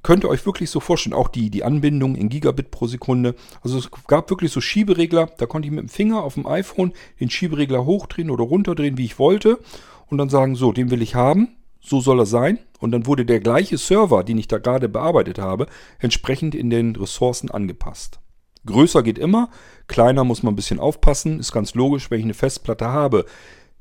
[0.01, 3.35] Könnt ihr euch wirklich so vorstellen, auch die, die Anbindung in Gigabit pro Sekunde.
[3.61, 6.91] Also es gab wirklich so Schieberegler, da konnte ich mit dem Finger auf dem iPhone
[7.21, 9.59] den Schieberegler hochdrehen oder runterdrehen, wie ich wollte.
[10.07, 12.59] Und dann sagen, so, den will ich haben so soll er sein.
[12.79, 15.67] Und dann wurde der gleiche Server, den ich da gerade bearbeitet habe,
[15.99, 18.19] entsprechend in den Ressourcen angepasst.
[18.65, 19.49] Größer geht immer,
[19.87, 23.25] kleiner muss man ein bisschen aufpassen, ist ganz logisch, wenn ich eine Festplatte habe,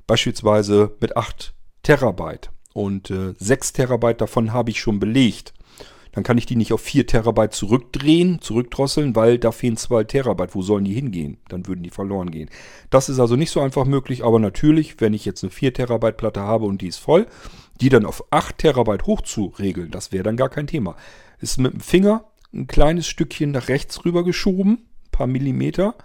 [0.09, 5.55] beispielsweise mit 8 Terabyte und äh, 6 Terabyte davon habe ich schon belegt
[6.13, 10.55] dann kann ich die nicht auf 4 Terabyte zurückdrehen, zurückdrosseln, weil da fehlen 2 Terabyte.
[10.55, 11.39] Wo sollen die hingehen?
[11.49, 12.51] Dann würden die verloren gehen.
[12.91, 16.19] Das ist also nicht so einfach möglich, aber natürlich, wenn ich jetzt eine 4 Terabyte
[16.19, 17.27] Platte habe und die ist voll,
[17.83, 20.95] die dann auf 8 Terabyte hochzuregeln, das wäre dann gar kein Thema.
[21.41, 22.25] Ist mit dem Finger
[22.55, 25.97] ein kleines Stückchen nach rechts rüber geschoben, ein paar Millimeter,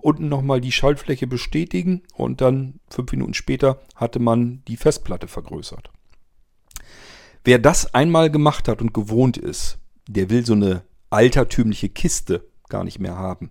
[0.00, 5.90] unten nochmal die Schaltfläche bestätigen und dann fünf Minuten später hatte man die Festplatte vergrößert.
[7.44, 9.76] Wer das einmal gemacht hat und gewohnt ist,
[10.08, 13.50] der will so eine altertümliche Kiste gar nicht mehr haben.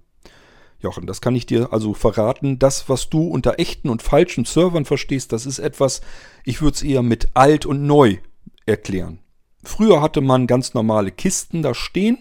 [0.79, 2.59] Jochen, das kann ich dir also verraten.
[2.59, 6.01] Das, was du unter echten und falschen Servern verstehst, das ist etwas,
[6.43, 8.17] ich würde es eher mit alt und neu
[8.65, 9.19] erklären.
[9.63, 12.19] Früher hatte man ganz normale Kisten da stehen.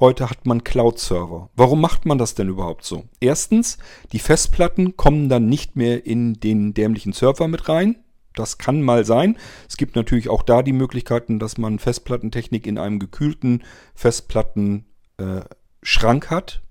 [0.00, 1.50] Heute hat man Cloud-Server.
[1.56, 3.04] Warum macht man das denn überhaupt so?
[3.18, 3.78] Erstens,
[4.12, 7.96] die Festplatten kommen dann nicht mehr in den dämlichen Server mit rein.
[8.34, 9.36] Das kann mal sein.
[9.68, 13.64] Es gibt natürlich auch da die Möglichkeiten, dass man Festplattentechnik in einem gekühlten
[13.94, 14.86] Festplattenschrank
[15.18, 16.62] äh, hat.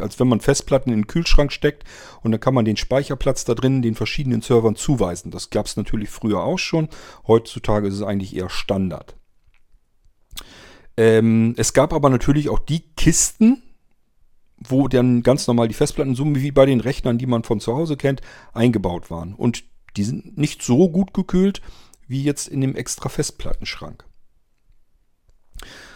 [0.00, 1.84] Als wenn man Festplatten in den Kühlschrank steckt
[2.22, 5.30] und dann kann man den Speicherplatz da drin den verschiedenen Servern zuweisen.
[5.30, 6.88] Das gab es natürlich früher auch schon.
[7.26, 9.16] Heutzutage ist es eigentlich eher Standard.
[10.96, 13.62] Ähm, es gab aber natürlich auch die Kisten,
[14.58, 17.74] wo dann ganz normal die Festplatten, so wie bei den Rechnern, die man von zu
[17.74, 18.20] Hause kennt,
[18.52, 19.34] eingebaut waren.
[19.34, 19.64] Und
[19.96, 21.62] die sind nicht so gut gekühlt
[22.06, 24.04] wie jetzt in dem extra Festplattenschrank.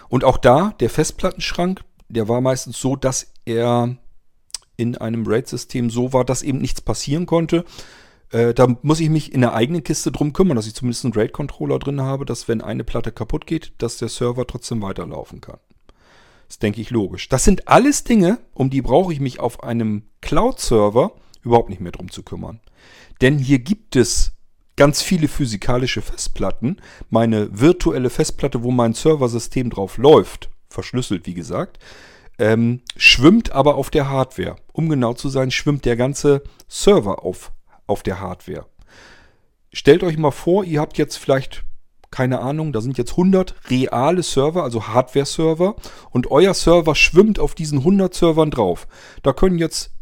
[0.08, 3.96] Und auch da, der Festplattenschrank, der war meistens so, dass er
[4.76, 7.64] in einem RAID-System so war, dass eben nichts passieren konnte.
[8.30, 11.14] Äh, da muss ich mich in der eigenen Kiste drum kümmern, dass ich zumindest einen
[11.14, 15.58] RAID-Controller drin habe, dass wenn eine Platte kaputt geht, dass der Server trotzdem weiterlaufen kann.
[16.48, 17.28] Das denke ich logisch.
[17.28, 21.92] Das sind alles Dinge, um die brauche ich mich auf einem Cloud-Server überhaupt nicht mehr
[21.92, 22.60] drum zu kümmern.
[23.20, 24.32] Denn hier gibt es
[24.76, 26.78] ganz viele physikalische Festplatten.
[27.10, 31.78] Meine virtuelle Festplatte, wo mein Serversystem drauf läuft, verschlüsselt wie gesagt,
[32.38, 34.56] ähm, schwimmt aber auf der Hardware.
[34.72, 37.52] Um genau zu sein, schwimmt der ganze Server auf,
[37.86, 38.66] auf der Hardware.
[39.72, 41.64] Stellt euch mal vor, ihr habt jetzt vielleicht,
[42.10, 45.76] keine Ahnung, da sind jetzt 100 reale Server, also Hardware-Server,
[46.10, 48.86] und euer Server schwimmt auf diesen 100 Servern drauf.
[49.22, 49.92] Da können jetzt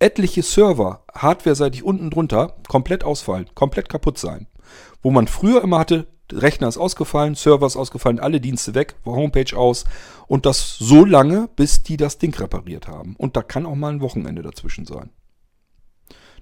[0.00, 4.48] etliche Server hardwareseitig unten drunter komplett ausfallen, komplett kaputt sein.
[5.00, 9.56] Wo man früher immer hatte, Rechner ist ausgefallen, Server ist ausgefallen, alle Dienste weg, Homepage
[9.56, 9.84] aus
[10.26, 13.14] und das so lange, bis die das Ding repariert haben.
[13.16, 15.10] Und da kann auch mal ein Wochenende dazwischen sein.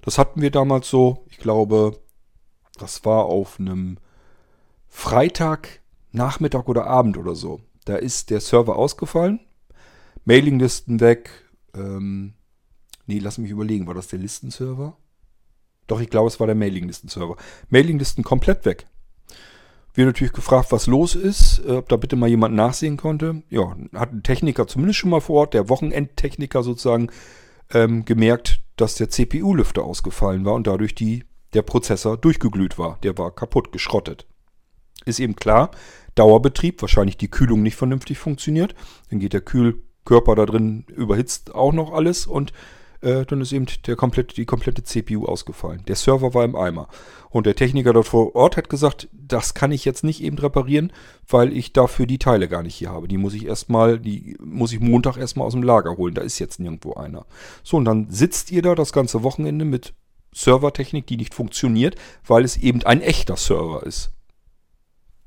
[0.01, 1.99] Das hatten wir damals so, ich glaube,
[2.77, 3.97] das war auf einem
[4.87, 5.81] Freitag,
[6.11, 7.61] Nachmittag oder Abend oder so.
[7.85, 9.39] Da ist der Server ausgefallen,
[10.25, 11.29] Mailinglisten weg.
[11.73, 12.33] Ähm,
[13.05, 14.97] nee, lass mich überlegen, war das der Listenserver?
[15.91, 17.35] Doch, ich glaube, es war der Mailinglisten-Server.
[17.69, 18.87] Mailinglisten komplett weg.
[19.93, 23.43] Wir natürlich gefragt, was los ist, äh, ob da bitte mal jemand nachsehen konnte.
[23.49, 27.09] Ja, hat ein Techniker zumindest schon mal vor Ort, der Wochenendtechniker sozusagen,
[27.73, 32.97] ähm, gemerkt, dass der CPU-Lüfter ausgefallen war und dadurch die, der Prozessor durchgeglüht war.
[33.03, 34.27] Der war kaputt, geschrottet.
[35.05, 35.71] Ist eben klar,
[36.15, 38.75] Dauerbetrieb, wahrscheinlich die Kühlung nicht vernünftig funktioniert.
[39.09, 42.53] Dann geht der Kühlkörper da drin, überhitzt auch noch alles und
[43.01, 45.83] äh, dann ist eben der komplette, die komplette CPU ausgefallen.
[45.87, 46.87] Der Server war im Eimer.
[47.29, 50.91] Und der Techniker dort vor Ort hat gesagt, das kann ich jetzt nicht eben reparieren,
[51.27, 53.07] weil ich dafür die Teile gar nicht hier habe.
[53.07, 56.13] Die muss ich erstmal, die muss ich Montag erstmal aus dem Lager holen.
[56.13, 57.25] Da ist jetzt nirgendwo einer.
[57.63, 59.93] So, und dann sitzt ihr da das ganze Wochenende mit
[60.33, 61.95] Servertechnik, die nicht funktioniert,
[62.25, 64.11] weil es eben ein echter Server ist.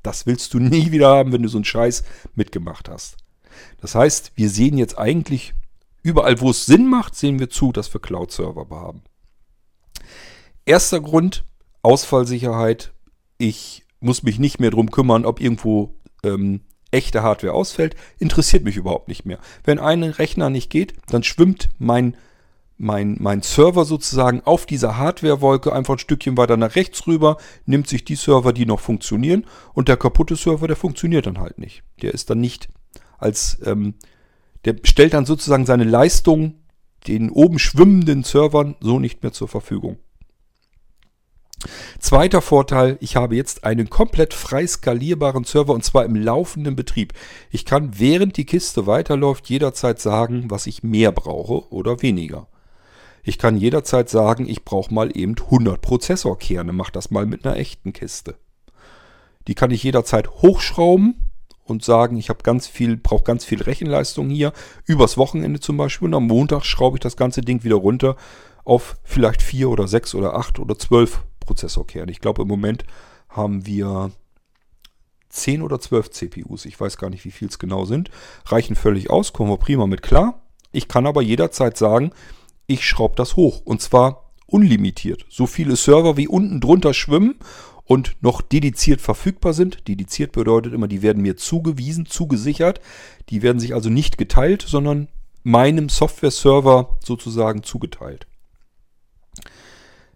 [0.03, 2.03] Das willst du nie wieder haben, wenn du so einen Scheiß
[2.35, 3.17] mitgemacht hast.
[3.81, 5.53] Das heißt, wir sehen jetzt eigentlich
[6.05, 9.01] Überall, wo es Sinn macht, sehen wir zu, dass wir Cloud-Server haben.
[10.63, 11.45] Erster Grund,
[11.81, 12.93] Ausfallsicherheit.
[13.39, 17.95] Ich muss mich nicht mehr darum kümmern, ob irgendwo ähm, echte Hardware ausfällt.
[18.19, 19.39] Interessiert mich überhaupt nicht mehr.
[19.63, 22.15] Wenn ein Rechner nicht geht, dann schwimmt mein,
[22.77, 27.87] mein, mein Server sozusagen auf dieser Hardware-Wolke einfach ein Stückchen weiter nach rechts rüber, nimmt
[27.87, 31.81] sich die Server, die noch funktionieren, und der kaputte Server, der funktioniert dann halt nicht.
[32.03, 32.69] Der ist dann nicht
[33.17, 33.95] als ähm,
[34.65, 36.55] der stellt dann sozusagen seine Leistung
[37.07, 39.97] den oben schwimmenden Servern so nicht mehr zur Verfügung.
[41.99, 47.13] Zweiter Vorteil, ich habe jetzt einen komplett frei skalierbaren Server und zwar im laufenden Betrieb.
[47.49, 52.47] Ich kann während die Kiste weiterläuft jederzeit sagen, was ich mehr brauche oder weniger.
[53.23, 57.57] Ich kann jederzeit sagen, ich brauche mal eben 100 Prozessorkerne, mach das mal mit einer
[57.57, 58.35] echten Kiste.
[59.47, 61.24] Die kann ich jederzeit hochschrauben
[61.65, 64.53] und sagen, ich habe ganz viel, brauche ganz viel Rechenleistung hier,
[64.85, 68.15] übers Wochenende zum Beispiel, und am Montag schraube ich das ganze Ding wieder runter
[68.63, 72.11] auf vielleicht vier oder sechs oder acht oder zwölf Prozessorkerne.
[72.11, 72.85] Ich glaube, im Moment
[73.29, 74.11] haben wir
[75.29, 76.65] zehn oder zwölf CPUs.
[76.65, 78.09] Ich weiß gar nicht, wie viel es genau sind.
[78.45, 80.41] Reichen völlig aus, kommen wir prima mit klar.
[80.71, 82.11] Ich kann aber jederzeit sagen,
[82.67, 83.61] ich schraube das hoch.
[83.63, 85.25] Und zwar unlimitiert.
[85.29, 87.35] So viele Server wie unten drunter schwimmen
[87.85, 89.87] und noch dediziert verfügbar sind.
[89.87, 92.81] Dediziert bedeutet immer, die werden mir zugewiesen, zugesichert.
[93.29, 95.07] Die werden sich also nicht geteilt, sondern
[95.43, 98.25] meinem Software-Server sozusagen zugeteilt.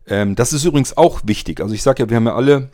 [0.08, 1.62] Ähm, das ist übrigens auch wichtig.
[1.62, 2.72] Also ich sage ja, wir haben ja alle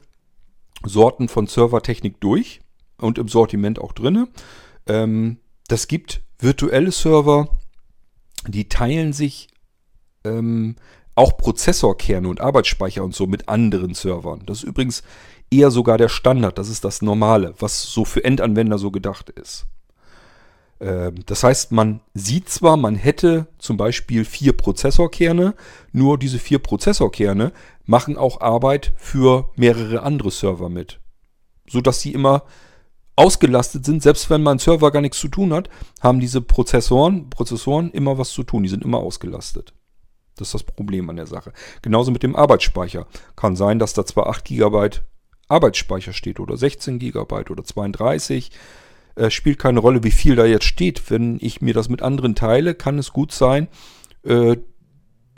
[0.83, 2.61] Sorten von Servertechnik durch
[2.97, 4.27] und im Sortiment auch drin.
[4.87, 5.37] Ähm,
[5.67, 7.49] das gibt virtuelle Server,
[8.47, 9.49] die teilen sich
[10.23, 10.75] ähm,
[11.15, 14.43] auch Prozessorkerne und Arbeitsspeicher und so mit anderen Servern.
[14.45, 15.03] Das ist übrigens
[15.49, 19.65] eher sogar der Standard, das ist das Normale, was so für Endanwender so gedacht ist.
[20.79, 25.55] Ähm, das heißt, man sieht zwar, man hätte zum Beispiel vier Prozessorkerne,
[25.91, 27.53] nur diese vier Prozessorkerne
[27.85, 30.99] machen auch Arbeit für mehrere andere Server mit.
[31.67, 32.43] Sodass sie immer
[33.15, 35.69] ausgelastet sind, selbst wenn mein Server gar nichts zu tun hat,
[36.01, 39.73] haben diese Prozessoren, Prozessoren immer was zu tun, die sind immer ausgelastet.
[40.37, 41.53] Das ist das Problem an der Sache.
[41.81, 43.07] Genauso mit dem Arbeitsspeicher.
[43.35, 44.89] Kann sein, dass da zwar 8 GB
[45.47, 48.51] Arbeitsspeicher steht oder 16 GB oder 32.
[49.15, 51.09] Äh, spielt keine Rolle, wie viel da jetzt steht.
[51.09, 53.67] Wenn ich mir das mit anderen teile, kann es gut sein,
[54.23, 54.57] äh,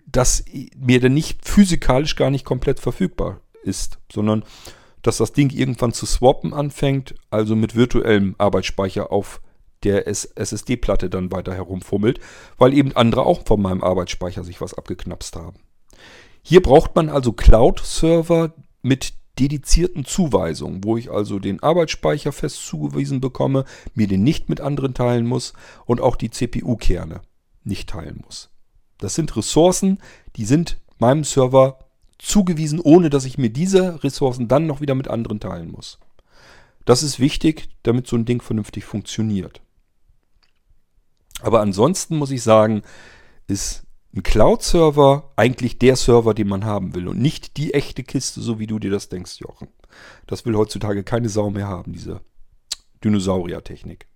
[0.07, 0.45] dass
[0.77, 4.43] mir der nicht physikalisch gar nicht komplett verfügbar ist, sondern
[5.01, 9.41] dass das Ding irgendwann zu swappen anfängt, also mit virtuellem Arbeitsspeicher auf
[9.87, 12.19] der SSD-Platte dann weiter herumfummelt,
[12.57, 15.57] weil eben andere auch von meinem Arbeitsspeicher sich was abgeknapst haben.
[16.41, 23.21] Hier braucht man also Cloud-Server mit dedizierten Zuweisungen, wo ich also den Arbeitsspeicher fest zugewiesen
[23.21, 23.63] bekomme,
[23.93, 25.53] mir den nicht mit anderen teilen muss
[25.85, 27.21] und auch die CPU-Kerne
[27.63, 28.49] nicht teilen muss.
[28.97, 29.99] Das sind Ressourcen,
[30.35, 31.79] die sind meinem Server
[32.17, 35.99] zugewiesen, ohne dass ich mir diese Ressourcen dann noch wieder mit anderen teilen muss.
[36.83, 39.61] Das ist wichtig, damit so ein Ding vernünftig funktioniert.
[41.41, 42.81] Aber ansonsten muss ich sagen,
[43.47, 43.83] ist
[44.15, 48.59] ein Cloud-Server eigentlich der Server, den man haben will und nicht die echte Kiste, so
[48.59, 49.67] wie du dir das denkst, Jochen.
[50.25, 52.21] Das will heutzutage keine Sau mehr haben, diese
[53.03, 54.07] Dinosaurier-Technik.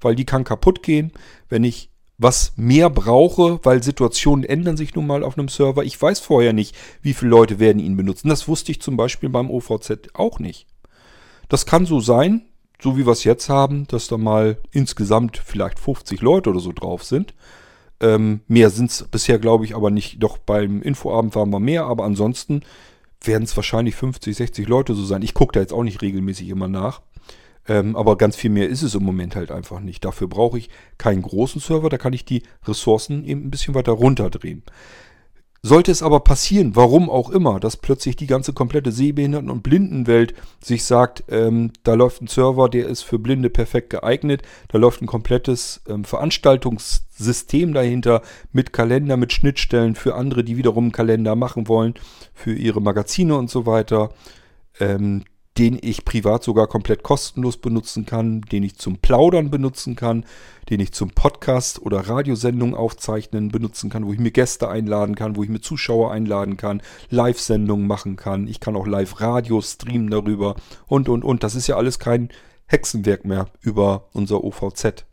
[0.00, 1.12] Weil die kann kaputt gehen,
[1.48, 5.84] wenn ich was mehr brauche, weil Situationen ändern sich nun mal auf einem Server.
[5.84, 8.28] Ich weiß vorher nicht, wie viele Leute werden ihn benutzen.
[8.28, 10.66] Das wusste ich zum Beispiel beim OVZ auch nicht.
[11.48, 12.46] Das kann so sein,
[12.82, 16.72] so wie wir es jetzt haben, dass da mal insgesamt vielleicht 50 Leute oder so
[16.72, 17.34] drauf sind.
[18.00, 20.22] Ähm, mehr sind es bisher, glaube ich, aber nicht.
[20.22, 22.62] Doch beim Infoabend waren wir mehr, aber ansonsten
[23.22, 25.22] werden es wahrscheinlich 50, 60 Leute so sein.
[25.22, 27.00] Ich gucke da jetzt auch nicht regelmäßig immer nach.
[27.68, 30.04] Ähm, aber ganz viel mehr ist es im Moment halt einfach nicht.
[30.04, 33.92] Dafür brauche ich keinen großen Server, da kann ich die Ressourcen eben ein bisschen weiter
[33.92, 34.62] runterdrehen.
[35.66, 40.32] Sollte es aber passieren, warum auch immer, dass plötzlich die ganze komplette Sehbehinderten- und Blindenwelt
[40.62, 45.02] sich sagt, ähm, da läuft ein Server, der ist für Blinde perfekt geeignet, da läuft
[45.02, 51.34] ein komplettes ähm, Veranstaltungssystem dahinter mit Kalender, mit Schnittstellen für andere, die wiederum einen Kalender
[51.34, 51.94] machen wollen,
[52.32, 54.10] für ihre Magazine und so weiter.
[54.78, 55.24] Ähm,
[55.58, 60.26] den ich privat sogar komplett kostenlos benutzen kann, den ich zum Plaudern benutzen kann,
[60.68, 65.36] den ich zum Podcast oder Radiosendungen aufzeichnen benutzen kann, wo ich mir Gäste einladen kann,
[65.36, 68.48] wo ich mir Zuschauer einladen kann, Live-Sendungen machen kann.
[68.48, 71.42] Ich kann auch Live-Radio streamen darüber und, und, und.
[71.42, 72.28] Das ist ja alles kein
[72.66, 75.06] Hexenwerk mehr über unser OVZ.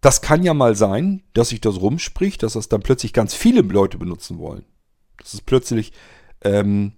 [0.00, 3.62] Das kann ja mal sein, dass sich das rumspricht, dass das dann plötzlich ganz viele
[3.62, 4.64] Leute benutzen wollen.
[5.18, 5.92] Das ist plötzlich
[6.42, 6.92] ähm,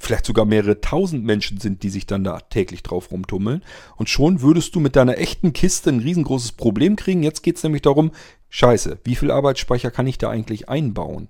[0.00, 3.62] vielleicht sogar mehrere tausend Menschen sind, die sich dann da täglich drauf rumtummeln.
[3.96, 7.22] Und schon würdest du mit deiner echten Kiste ein riesengroßes Problem kriegen.
[7.22, 8.10] Jetzt geht es nämlich darum,
[8.48, 11.28] scheiße, wie viel Arbeitsspeicher kann ich da eigentlich einbauen?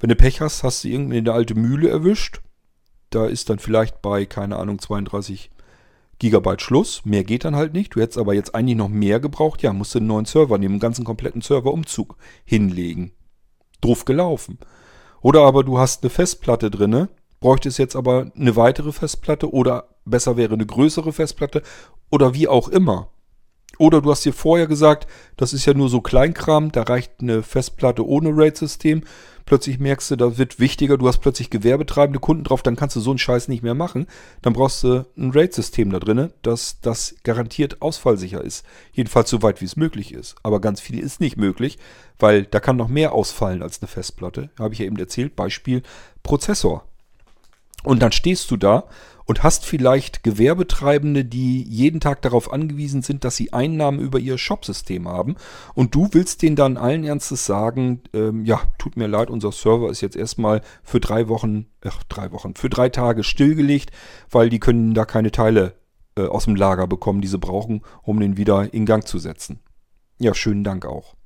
[0.00, 2.40] Wenn du Pech hast, hast du irgendwie eine alte Mühle erwischt.
[3.10, 5.50] Da ist dann vielleicht bei, keine Ahnung, 32
[6.18, 7.04] Gigabyte Schluss.
[7.04, 7.94] Mehr geht dann halt nicht.
[7.94, 9.62] Du hättest aber jetzt eigentlich noch mehr gebraucht.
[9.62, 13.12] Ja, musst du einen neuen Server nehmen, einen ganzen kompletten Serverumzug hinlegen.
[13.80, 14.58] Doof gelaufen.
[15.20, 17.08] Oder aber du hast eine Festplatte drinne,
[17.40, 21.62] bräuchtest jetzt aber eine weitere Festplatte oder besser wäre eine größere Festplatte
[22.10, 23.10] oder wie auch immer.
[23.78, 27.44] Oder du hast dir vorher gesagt, das ist ja nur so Kleinkram, da reicht eine
[27.44, 29.04] Festplatte ohne RAID-System.
[29.46, 33.00] Plötzlich merkst du, da wird wichtiger, du hast plötzlich gewerbetreibende Kunden drauf, dann kannst du
[33.00, 34.06] so einen Scheiß nicht mehr machen.
[34.42, 38.66] Dann brauchst du ein RAID-System da drin, dass das garantiert ausfallsicher ist.
[38.92, 40.34] Jedenfalls so weit wie es möglich ist.
[40.42, 41.78] Aber ganz viel ist nicht möglich,
[42.18, 44.50] weil da kann noch mehr ausfallen als eine Festplatte.
[44.58, 45.36] Habe ich ja eben erzählt.
[45.36, 45.82] Beispiel
[46.24, 46.84] Prozessor.
[47.84, 48.84] Und dann stehst du da
[49.28, 54.38] und hast vielleicht Gewerbetreibende, die jeden Tag darauf angewiesen sind, dass sie Einnahmen über ihr
[54.38, 55.36] Shopsystem haben.
[55.74, 59.90] Und du willst denen dann allen Ernstes sagen, ähm, ja, tut mir leid, unser Server
[59.90, 63.90] ist jetzt erstmal für drei Wochen, ach, drei Wochen, für drei Tage stillgelegt,
[64.30, 65.74] weil die können da keine Teile
[66.16, 69.60] äh, aus dem Lager bekommen, die sie brauchen, um den wieder in Gang zu setzen.
[70.18, 71.16] Ja, schönen Dank auch.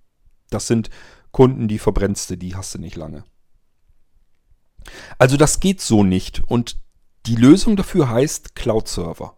[0.50, 0.90] Das sind
[1.30, 3.22] Kunden, die verbrennst du, die hast du nicht lange.
[5.18, 6.76] Also das geht so nicht und
[7.26, 9.36] die Lösung dafür heißt Cloud Server.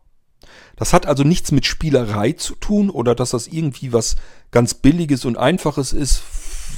[0.77, 4.17] Das hat also nichts mit Spielerei zu tun oder dass das irgendwie was
[4.51, 6.23] ganz Billiges und Einfaches ist,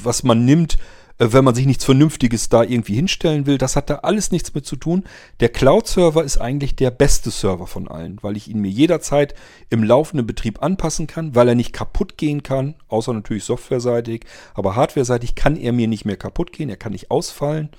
[0.03, 0.77] was man nimmt,
[1.19, 3.59] äh, wenn man sich nichts Vernünftiges da irgendwie hinstellen will.
[3.59, 5.05] Das hat da alles nichts mit zu tun.
[5.41, 9.35] Der Cloud-Server ist eigentlich der beste Server von allen, weil ich ihn mir jederzeit
[9.71, 14.25] im laufenden Betrieb anpassen kann, weil er nicht kaputt gehen kann, außer natürlich softwareseitig.
[14.55, 17.71] Aber hardwareseitig kann er mir nicht mehr kaputt gehen, er kann nicht ausfallen.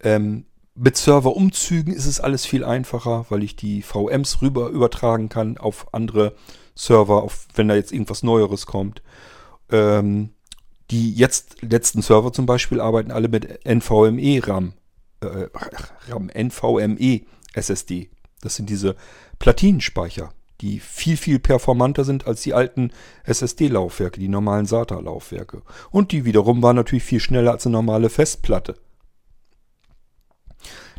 [0.00, 5.56] Ähm, mit Serverumzügen ist es alles viel einfacher, weil ich die VMs rüber übertragen kann
[5.56, 6.34] auf andere
[6.74, 9.02] Server, auf, wenn da jetzt irgendwas Neueres kommt.
[9.70, 10.30] Ähm,
[10.90, 14.74] die jetzt letzten Server zum Beispiel arbeiten alle mit NVMe RAM,
[15.20, 15.48] äh,
[16.08, 17.22] RAM NVMe
[17.54, 18.10] SSD.
[18.42, 18.94] Das sind diese
[19.38, 22.92] Platinenspeicher, die viel, viel performanter sind als die alten
[23.24, 25.62] SSD-Laufwerke, die normalen SATA-Laufwerke.
[25.90, 28.76] Und die wiederum waren natürlich viel schneller als eine normale Festplatte.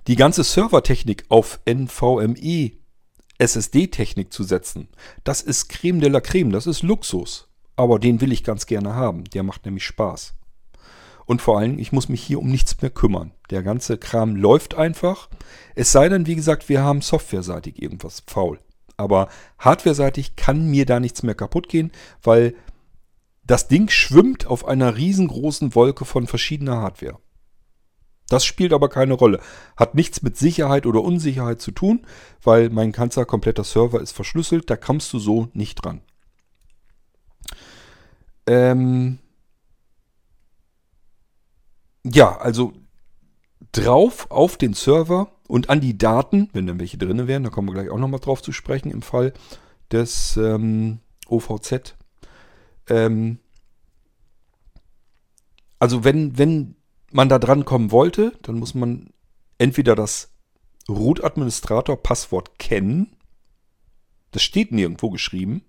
[0.07, 2.71] Die ganze Servertechnik auf NVMe
[3.39, 4.87] SSD-Technik zu setzen,
[5.25, 7.49] das ist Creme de la Creme, das ist Luxus.
[7.75, 10.33] Aber den will ich ganz gerne haben, der macht nämlich Spaß.
[11.25, 13.33] Und vor allem, ich muss mich hier um nichts mehr kümmern.
[13.49, 15.27] Der ganze Kram läuft einfach.
[15.75, 18.61] Es sei denn, wie gesagt, wir haben softwareseitig irgendwas faul.
[18.95, 19.27] Aber
[19.59, 21.91] hardwareseitig kann mir da nichts mehr kaputt gehen,
[22.23, 22.55] weil
[23.43, 27.19] das Ding schwimmt auf einer riesengroßen Wolke von verschiedener Hardware.
[28.29, 29.39] Das spielt aber keine Rolle.
[29.77, 32.05] Hat nichts mit Sicherheit oder Unsicherheit zu tun,
[32.43, 34.69] weil mein ganzer kompletter Server ist verschlüsselt.
[34.69, 36.01] Da kommst du so nicht dran.
[38.45, 39.19] Ähm
[42.03, 42.73] ja, also
[43.71, 47.69] drauf auf den Server und an die Daten, wenn dann welche drin wären, da kommen
[47.69, 49.33] wir gleich auch nochmal drauf zu sprechen im Fall
[49.91, 51.95] des ähm, OVZ.
[52.89, 53.39] Ähm
[55.79, 56.76] also wenn, wenn
[57.11, 59.09] man da dran kommen wollte, dann muss man
[59.57, 60.29] entweder das
[60.89, 63.15] Root-Administrator-Passwort kennen.
[64.31, 65.63] Das steht nirgendwo geschrieben.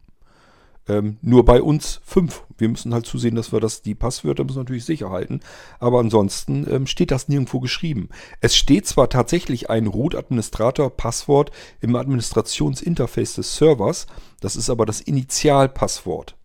[0.88, 2.44] Ähm, nur bei uns fünf.
[2.56, 5.40] Wir müssen halt zusehen, dass wir das, die Passwörter müssen natürlich sicher halten.
[5.78, 8.08] Aber ansonsten ähm, steht das nirgendwo geschrieben.
[8.40, 14.06] Es steht zwar tatsächlich ein Root-Administrator-Passwort im Administrationsinterface des Servers.
[14.40, 16.36] Das ist aber das Initialpasswort.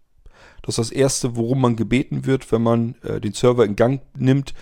[0.62, 4.02] Das ist das erste, worum man gebeten wird, wenn man äh, den Server in Gang
[4.18, 4.54] nimmt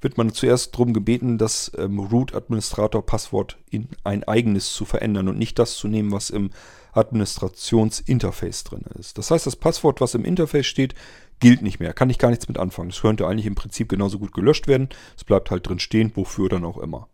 [0.00, 5.58] wird man zuerst darum gebeten, das ähm, Root-Administrator-Passwort in ein eigenes zu verändern und nicht
[5.58, 6.50] das zu nehmen, was im
[6.92, 9.18] Administrationsinterface drin ist.
[9.18, 10.94] Das heißt, das Passwort, was im Interface steht,
[11.40, 11.92] gilt nicht mehr.
[11.92, 12.90] Kann ich gar nichts mit anfangen.
[12.90, 14.88] Das könnte eigentlich im Prinzip genauso gut gelöscht werden.
[15.16, 17.08] Es bleibt halt drin stehen, wofür dann auch immer.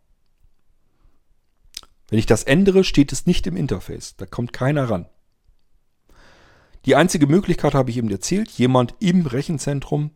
[2.09, 4.15] Wenn ich das ändere, steht es nicht im Interface.
[4.17, 5.07] Da kommt keiner ran.
[6.85, 8.49] Die einzige Möglichkeit habe ich eben erzählt.
[8.51, 10.11] Jemand im Rechenzentrum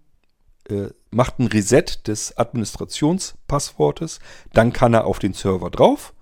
[0.71, 4.19] äh, macht ein Reset des Administrationspasswortes,
[4.53, 6.13] dann kann er auf den Server drauf.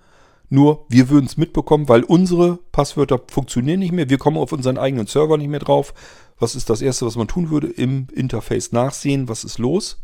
[0.50, 4.10] Nur wir würden es mitbekommen, weil unsere Passwörter funktionieren nicht mehr.
[4.10, 5.94] Wir kommen auf unseren eigenen Server nicht mehr drauf.
[6.40, 7.68] Was ist das Erste, was man tun würde?
[7.68, 10.04] Im Interface nachsehen, was ist los.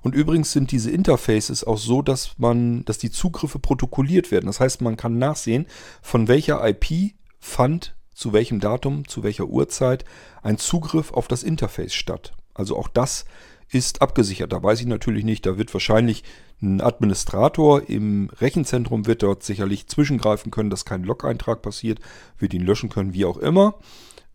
[0.00, 4.46] Und übrigens sind diese Interfaces auch so, dass man, dass die Zugriffe protokolliert werden.
[4.46, 5.66] Das heißt, man kann nachsehen,
[6.02, 10.04] von welcher IP fand zu welchem Datum, zu welcher Uhrzeit
[10.42, 12.32] ein Zugriff auf das Interface statt.
[12.54, 13.24] Also auch das
[13.70, 14.52] ist abgesichert.
[14.52, 16.24] Da weiß ich natürlich nicht, da wird wahrscheinlich
[16.62, 22.00] ein Administrator im Rechenzentrum wird dort sicherlich zwischengreifen können, dass kein Log-Eintrag passiert,
[22.38, 23.74] wird ihn löschen können, wie auch immer.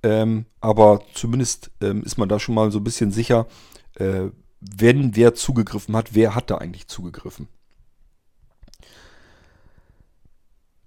[0.03, 3.47] Ähm, aber zumindest ähm, ist man da schon mal so ein bisschen sicher,
[3.95, 4.29] äh,
[4.61, 7.47] wenn wer zugegriffen hat, wer hat da eigentlich zugegriffen.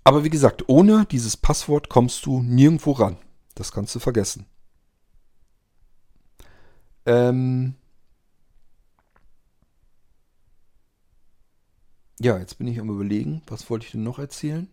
[0.04, 3.18] Aber wie gesagt, ohne dieses Passwort kommst du nirgendwo ran.
[3.54, 4.46] Das kannst du vergessen.
[7.06, 7.74] Ähm,
[12.20, 14.68] Ja, jetzt bin ich am überlegen, was wollte ich denn noch erzählen?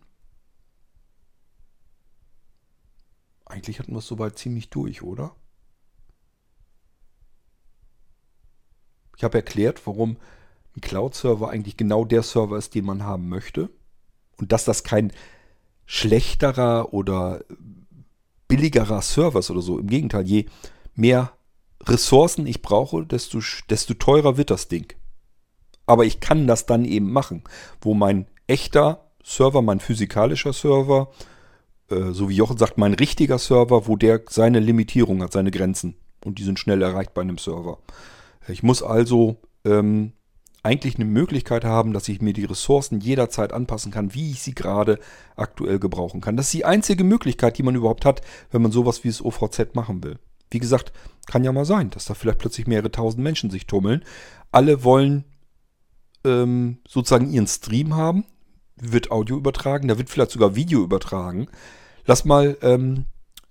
[3.46, 5.34] Eigentlich hatten wir es soweit ziemlich durch, oder?
[9.16, 10.16] Ich habe erklärt, warum
[10.76, 13.68] ein Cloud-Server eigentlich genau der Server ist, den man haben möchte.
[14.36, 15.12] Und dass das kein
[15.84, 17.44] schlechterer oder
[18.46, 19.78] billigerer Server ist oder so.
[19.78, 20.46] Im Gegenteil, je
[20.94, 21.32] mehr
[21.82, 24.94] Ressourcen ich brauche, desto, desto teurer wird das Ding
[25.90, 27.42] aber ich kann das dann eben machen,
[27.80, 31.10] wo mein echter Server, mein physikalischer Server,
[31.90, 35.96] äh, so wie Jochen sagt, mein richtiger Server, wo der seine Limitierung hat, seine Grenzen
[36.24, 37.78] und die sind schnell erreicht bei einem Server.
[38.46, 40.12] Ich muss also ähm,
[40.62, 44.54] eigentlich eine Möglichkeit haben, dass ich mir die Ressourcen jederzeit anpassen kann, wie ich sie
[44.54, 45.00] gerade
[45.34, 46.36] aktuell gebrauchen kann.
[46.36, 48.20] Das ist die einzige Möglichkeit, die man überhaupt hat,
[48.52, 50.20] wenn man sowas wie das OVZ machen will.
[50.50, 50.92] Wie gesagt,
[51.26, 54.04] kann ja mal sein, dass da vielleicht plötzlich mehrere tausend Menschen sich tummeln.
[54.52, 55.24] Alle wollen
[56.24, 58.24] ähm, sozusagen ihren Stream haben,
[58.76, 61.48] wird Audio übertragen, da wird vielleicht sogar Video übertragen.
[62.06, 63.04] Lass mal ähm,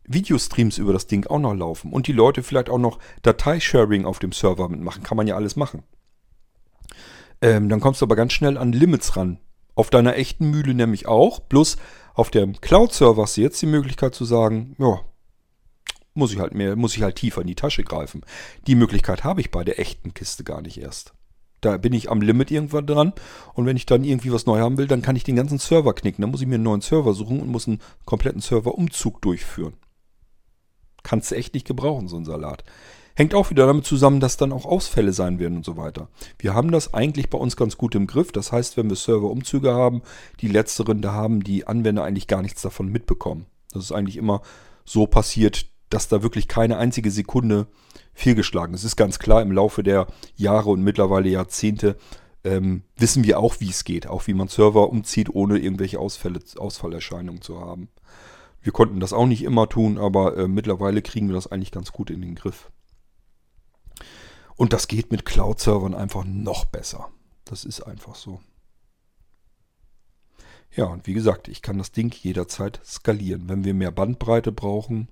[0.05, 4.19] Videostreams über das Ding auch noch laufen und die Leute vielleicht auch noch Dateisharing auf
[4.19, 5.03] dem Server mitmachen.
[5.03, 5.83] Kann man ja alles machen.
[7.41, 9.39] Ähm, dann kommst du aber ganz schnell an Limits ran.
[9.75, 11.47] Auf deiner echten Mühle nämlich auch.
[11.47, 11.77] Plus
[12.13, 14.99] auf dem Cloud-Server hast du jetzt die Möglichkeit zu sagen, ja,
[16.15, 18.25] muss ich halt mehr, muss ich halt tiefer in die Tasche greifen.
[18.67, 21.13] Die Möglichkeit habe ich bei der echten Kiste gar nicht erst.
[21.61, 23.13] Da bin ich am Limit irgendwann dran.
[23.53, 25.93] Und wenn ich dann irgendwie was neu haben will, dann kann ich den ganzen Server
[25.93, 26.21] knicken.
[26.21, 29.73] Dann muss ich mir einen neuen Server suchen und muss einen kompletten Serverumzug durchführen.
[31.03, 32.63] Kannst du echt nicht gebrauchen, so ein Salat.
[33.15, 36.07] Hängt auch wieder damit zusammen, dass dann auch Ausfälle sein werden und so weiter.
[36.37, 38.31] Wir haben das eigentlich bei uns ganz gut im Griff.
[38.31, 40.03] Das heißt, wenn wir Serverumzüge haben,
[40.39, 43.45] die letzteren, da haben die Anwender eigentlich gar nichts davon mitbekommen.
[43.73, 44.41] Das ist eigentlich immer
[44.85, 47.67] so passiert, dass da wirklich keine einzige Sekunde
[48.13, 48.81] fehlgeschlagen ist.
[48.81, 51.97] Es ist ganz klar, im Laufe der Jahre und mittlerweile Jahrzehnte
[52.43, 54.07] ähm, wissen wir auch, wie es geht.
[54.07, 57.89] Auch wie man Server umzieht, ohne irgendwelche Ausfälle, Ausfallerscheinungen zu haben.
[58.61, 61.91] Wir konnten das auch nicht immer tun, aber äh, mittlerweile kriegen wir das eigentlich ganz
[61.91, 62.71] gut in den Griff.
[64.55, 67.09] Und das geht mit Cloud-Servern einfach noch besser.
[67.45, 68.41] Das ist einfach so.
[70.75, 73.47] Ja, und wie gesagt, ich kann das Ding jederzeit skalieren.
[73.47, 75.07] Wenn wir mehr Bandbreite brauchen,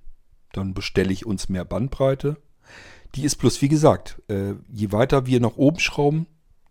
[0.52, 2.36] dann bestelle ich uns mehr Bandbreite.
[3.14, 6.26] Die ist bloß, wie gesagt, äh, je weiter wir nach oben schrauben,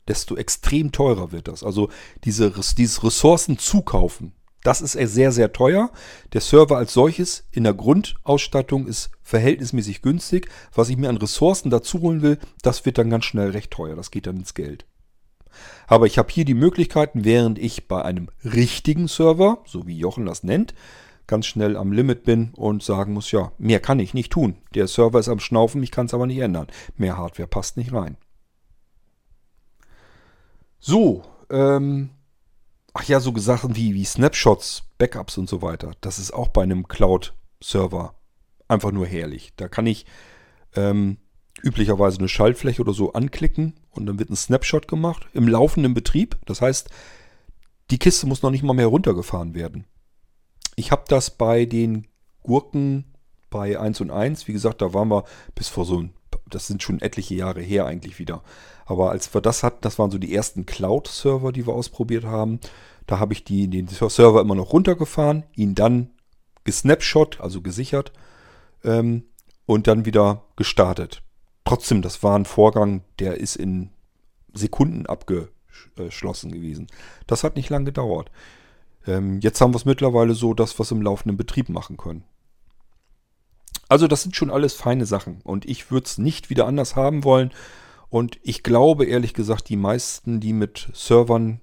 [0.07, 1.63] desto extrem teurer wird das.
[1.63, 1.89] Also
[2.23, 5.91] diese, dieses Ressourcen zukaufen, das ist sehr, sehr teuer.
[6.33, 10.49] Der Server als solches in der Grundausstattung ist verhältnismäßig günstig.
[10.73, 13.95] Was ich mir an Ressourcen dazu holen will, das wird dann ganz schnell recht teuer.
[13.95, 14.85] Das geht dann ins Geld.
[15.87, 20.25] Aber ich habe hier die Möglichkeiten, während ich bei einem richtigen Server, so wie Jochen
[20.25, 20.73] das nennt,
[21.27, 24.55] ganz schnell am Limit bin und sagen muss, ja, mehr kann ich nicht tun.
[24.73, 26.67] Der Server ist am Schnaufen, ich kann es aber nicht ändern.
[26.95, 28.17] Mehr Hardware passt nicht rein.
[30.79, 32.11] So, ähm,
[32.93, 35.91] ach ja, so Sachen wie, wie Snapshots, Backups und so weiter.
[36.01, 38.15] Das ist auch bei einem Cloud-Server
[38.67, 39.53] einfach nur herrlich.
[39.57, 40.05] Da kann ich
[40.75, 41.17] ähm,
[41.61, 46.37] üblicherweise eine Schaltfläche oder so anklicken und dann wird ein Snapshot gemacht im laufenden Betrieb.
[46.45, 46.89] Das heißt,
[47.91, 49.85] die Kiste muss noch nicht mal mehr runtergefahren werden.
[50.79, 52.05] Ich habe das bei den
[52.43, 53.05] Gurken
[53.49, 55.23] bei 1 und 1, wie gesagt, da waren wir
[55.55, 56.13] bis vor so ein,
[56.47, 58.43] das sind schon etliche Jahre her eigentlich wieder.
[58.85, 62.59] Aber als wir das hatten, das waren so die ersten Cloud-Server, die wir ausprobiert haben.
[63.07, 66.11] Da habe ich die, den Server immer noch runtergefahren, ihn dann
[66.63, 68.13] gesnapshot, also gesichert,
[68.83, 69.23] ähm,
[69.65, 71.23] und dann wieder gestartet.
[71.65, 73.89] Trotzdem, das war ein Vorgang, der ist in
[74.53, 76.85] Sekunden abgeschlossen gewesen.
[77.25, 78.29] Das hat nicht lange gedauert.
[79.07, 82.23] Ähm, jetzt haben wir es mittlerweile so, dass wir es im laufenden Betrieb machen können.
[83.89, 87.23] Also das sind schon alles feine Sachen und ich würde es nicht wieder anders haben
[87.23, 87.53] wollen.
[88.09, 91.61] Und ich glaube ehrlich gesagt, die meisten, die mit Servern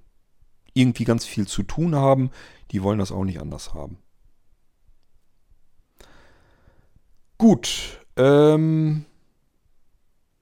[0.73, 2.31] irgendwie ganz viel zu tun haben,
[2.71, 3.99] die wollen das auch nicht anders haben.
[7.37, 9.05] Gut, ähm,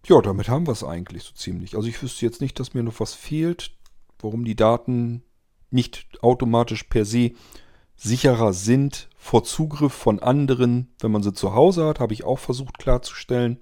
[0.05, 1.75] ja, damit haben wir es eigentlich so ziemlich.
[1.75, 3.71] Also ich wüsste jetzt nicht, dass mir noch was fehlt,
[4.19, 5.23] warum die Daten
[5.73, 7.31] nicht automatisch per se
[7.95, 12.39] sicherer sind vor Zugriff von anderen, wenn man sie zu Hause hat, habe ich auch
[12.39, 13.59] versucht klarzustellen.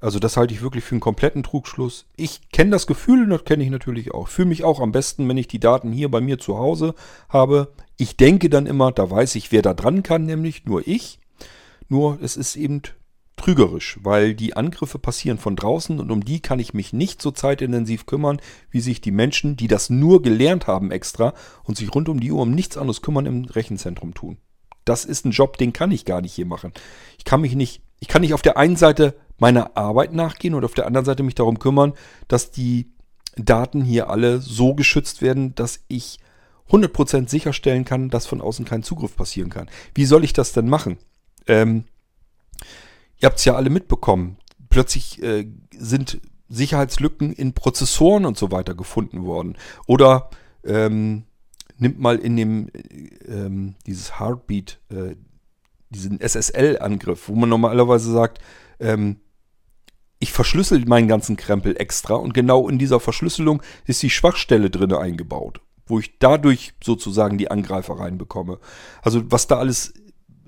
[0.00, 2.06] Also das halte ich wirklich für einen kompletten Trugschluss.
[2.14, 4.28] Ich kenne das Gefühl und das kenne ich natürlich auch.
[4.28, 6.94] Fühle mich auch am besten, wenn ich die Daten hier bei mir zu Hause
[7.30, 7.72] habe.
[7.96, 11.20] Ich denke dann immer, da weiß ich, wer da dran kann, nämlich nur ich.
[11.88, 12.82] Nur es ist eben
[13.36, 17.30] trügerisch, weil die Angriffe passieren von draußen und um die kann ich mich nicht so
[17.30, 22.08] zeitintensiv kümmern, wie sich die Menschen, die das nur gelernt haben extra und sich rund
[22.08, 24.38] um die Uhr um nichts anderes kümmern, im Rechenzentrum tun.
[24.84, 26.72] Das ist ein Job, den kann ich gar nicht hier machen.
[27.18, 30.64] Ich kann mich nicht, ich kann nicht auf der einen Seite meiner Arbeit nachgehen und
[30.64, 31.94] auf der anderen Seite mich darum kümmern,
[32.28, 32.92] dass die
[33.36, 36.18] Daten hier alle so geschützt werden, dass ich
[36.70, 39.68] 100% sicherstellen kann, dass von außen kein Zugriff passieren kann.
[39.94, 40.98] Wie soll ich das denn machen?
[41.46, 41.84] Ähm,
[43.24, 44.36] Ihr habt es ja alle mitbekommen.
[44.68, 46.20] Plötzlich äh, sind
[46.50, 49.56] Sicherheitslücken in Prozessoren und so weiter gefunden worden.
[49.86, 50.28] Oder
[50.62, 51.24] ähm,
[51.78, 52.68] nimmt mal in dem
[53.26, 55.16] ähm, dieses Heartbeat, äh,
[55.88, 58.40] diesen SSL-Angriff, wo man normalerweise sagt,
[58.78, 59.20] ähm,
[60.18, 64.92] ich verschlüssel meinen ganzen Krempel extra und genau in dieser Verschlüsselung ist die Schwachstelle drin
[64.92, 68.58] eingebaut, wo ich dadurch sozusagen die Angreifer reinbekomme.
[69.00, 69.94] Also was da alles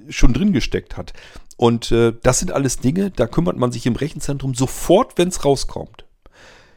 [0.08, 1.12] schon drin gesteckt hat.
[1.56, 5.44] Und äh, das sind alles Dinge, da kümmert man sich im Rechenzentrum sofort, wenn es
[5.44, 6.04] rauskommt.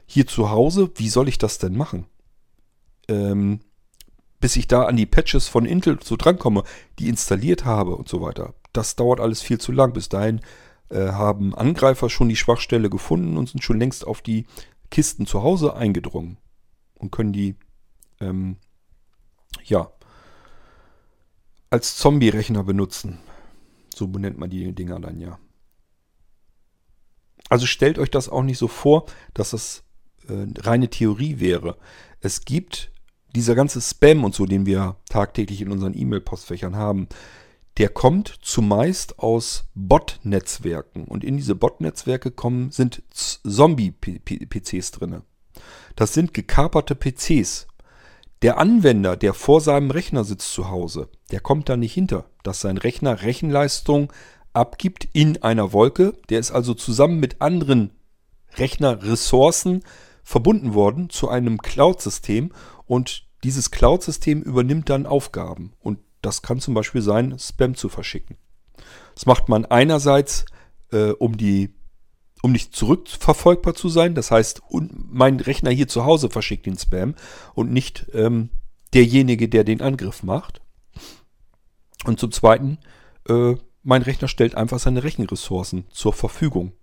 [0.06, 2.06] Hier zu Hause, wie soll ich das denn machen?
[3.08, 3.60] Ähm,
[4.40, 6.64] bis ich da an die Patches von Intel so drankomme,
[6.98, 8.54] die installiert habe und so weiter.
[8.74, 9.94] Das dauert alles viel zu lang.
[9.94, 10.40] Bis dahin
[10.90, 14.46] äh, haben Angreifer schon die Schwachstelle gefunden und sind schon längst auf die
[14.90, 16.38] Kisten zu Hause eingedrungen
[16.96, 17.56] und können die
[18.20, 18.58] ähm,
[19.66, 19.92] ja
[21.70, 23.20] als Zombie-Rechner benutzen.
[23.94, 25.40] So benennt man die Dinger dann ja.
[27.50, 29.84] Also stellt euch das auch nicht so vor, dass das
[30.28, 31.78] äh, reine Theorie wäre.
[32.22, 32.92] Es gibt
[33.36, 37.08] dieser ganze Spam und so, den wir tagtäglich in unseren E-Mail-Postfächern haben,
[37.78, 41.06] der kommt zumeist aus Bot-Netzwerken.
[41.06, 45.22] Und in diese Bot-Netzwerke kommen, sind Zombie-PCs drin.
[45.96, 47.68] Das sind gekaperte PCs,
[48.42, 52.62] der Anwender, der vor seinem Rechner sitzt zu Hause, der kommt da nicht hinter, dass
[52.62, 54.12] sein Rechner Rechenleistung
[54.54, 56.14] abgibt in einer Wolke.
[56.30, 57.92] Der ist also zusammen mit anderen
[58.56, 59.84] Rechnerressourcen
[60.24, 62.52] verbunden worden zu einem Cloud-System
[62.86, 65.74] und dieses Cloud-System übernimmt dann Aufgaben.
[65.80, 68.38] Und das kann zum Beispiel sein, Spam zu verschicken.
[69.16, 70.46] Das macht man einerseits,
[70.92, 71.74] äh, um die
[72.42, 74.16] um nicht zurückverfolgbar zu sein.
[74.16, 74.62] Das heißt,
[75.10, 77.16] mein Rechner hier zu Hause verschickt den Spam
[77.54, 78.50] und nicht ähm,
[78.94, 80.62] derjenige, der den Angriff macht.
[82.06, 82.78] Und zum Zweiten,
[83.28, 86.74] äh, mein Rechner stellt einfach seine Rechenressourcen zur Verfügung.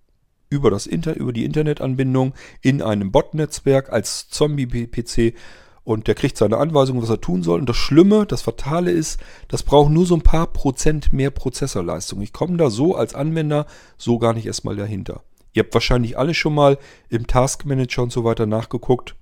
[0.49, 5.35] Über, das Inter über die Internetanbindung in einem Bot-Netzwerk als Zombie-PC
[5.83, 7.61] und der kriegt seine Anweisung, was er tun soll.
[7.61, 12.21] Und das Schlimme, das Fatale ist, das braucht nur so ein paar Prozent mehr Prozessorleistung.
[12.23, 15.23] Ich komme da so als Anwender so gar nicht erstmal dahinter.
[15.57, 16.79] Ihr habt wahrscheinlich alle schon mal
[17.09, 19.17] im Task Manager und so weiter nachgeguckt.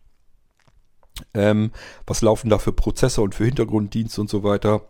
[1.33, 1.71] Ähm,
[2.09, 4.89] was laufen da für Prozesse und für Hintergrunddienste und so weiter.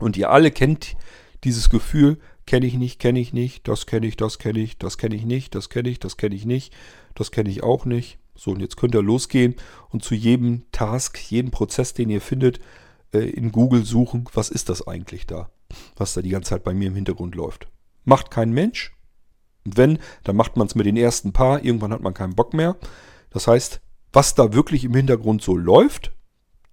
[0.00, 0.96] Und ihr alle kennt
[1.44, 4.98] dieses Gefühl, kenne ich nicht, kenne ich nicht, das kenne ich, das kenne ich, das
[4.98, 6.74] kenne ich nicht, das kenne ich, das kenne ich nicht,
[7.14, 8.18] das kenne ich auch nicht.
[8.34, 9.54] So, und jetzt könnt ihr losgehen
[9.90, 12.58] und zu jedem Task, jedem Prozess, den ihr findet,
[13.12, 15.48] äh, in Google suchen, was ist das eigentlich da,
[15.94, 17.68] was da die ganze Zeit bei mir im Hintergrund läuft.
[18.04, 18.92] Macht kein Mensch,
[19.64, 22.54] und wenn, dann macht man es mit den ersten paar, irgendwann hat man keinen Bock
[22.54, 22.76] mehr.
[23.30, 23.80] Das heißt,
[24.12, 26.12] was da wirklich im Hintergrund so läuft,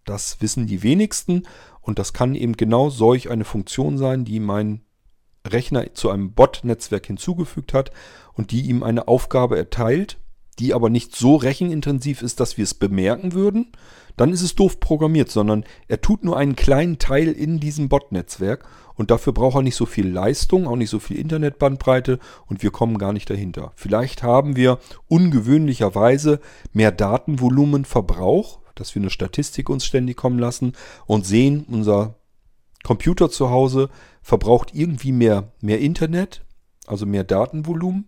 [0.05, 1.43] das wissen die wenigsten
[1.81, 4.81] und das kann eben genau solch eine Funktion sein, die mein
[5.45, 7.91] Rechner zu einem Bot-Netzwerk hinzugefügt hat
[8.33, 10.17] und die ihm eine Aufgabe erteilt,
[10.59, 13.71] die aber nicht so rechenintensiv ist, dass wir es bemerken würden,
[14.17, 18.67] dann ist es doof programmiert, sondern er tut nur einen kleinen Teil in diesem Bot-Netzwerk
[18.95, 22.71] und dafür braucht er nicht so viel Leistung, auch nicht so viel Internetbandbreite und wir
[22.71, 23.71] kommen gar nicht dahinter.
[23.75, 26.39] Vielleicht haben wir ungewöhnlicherweise
[26.73, 30.73] mehr Datenvolumenverbrauch, dass wir eine Statistik uns ständig kommen lassen
[31.05, 32.15] und sehen, unser
[32.83, 33.89] Computer zu Hause
[34.23, 36.43] verbraucht irgendwie mehr, mehr Internet,
[36.87, 38.07] also mehr Datenvolumen.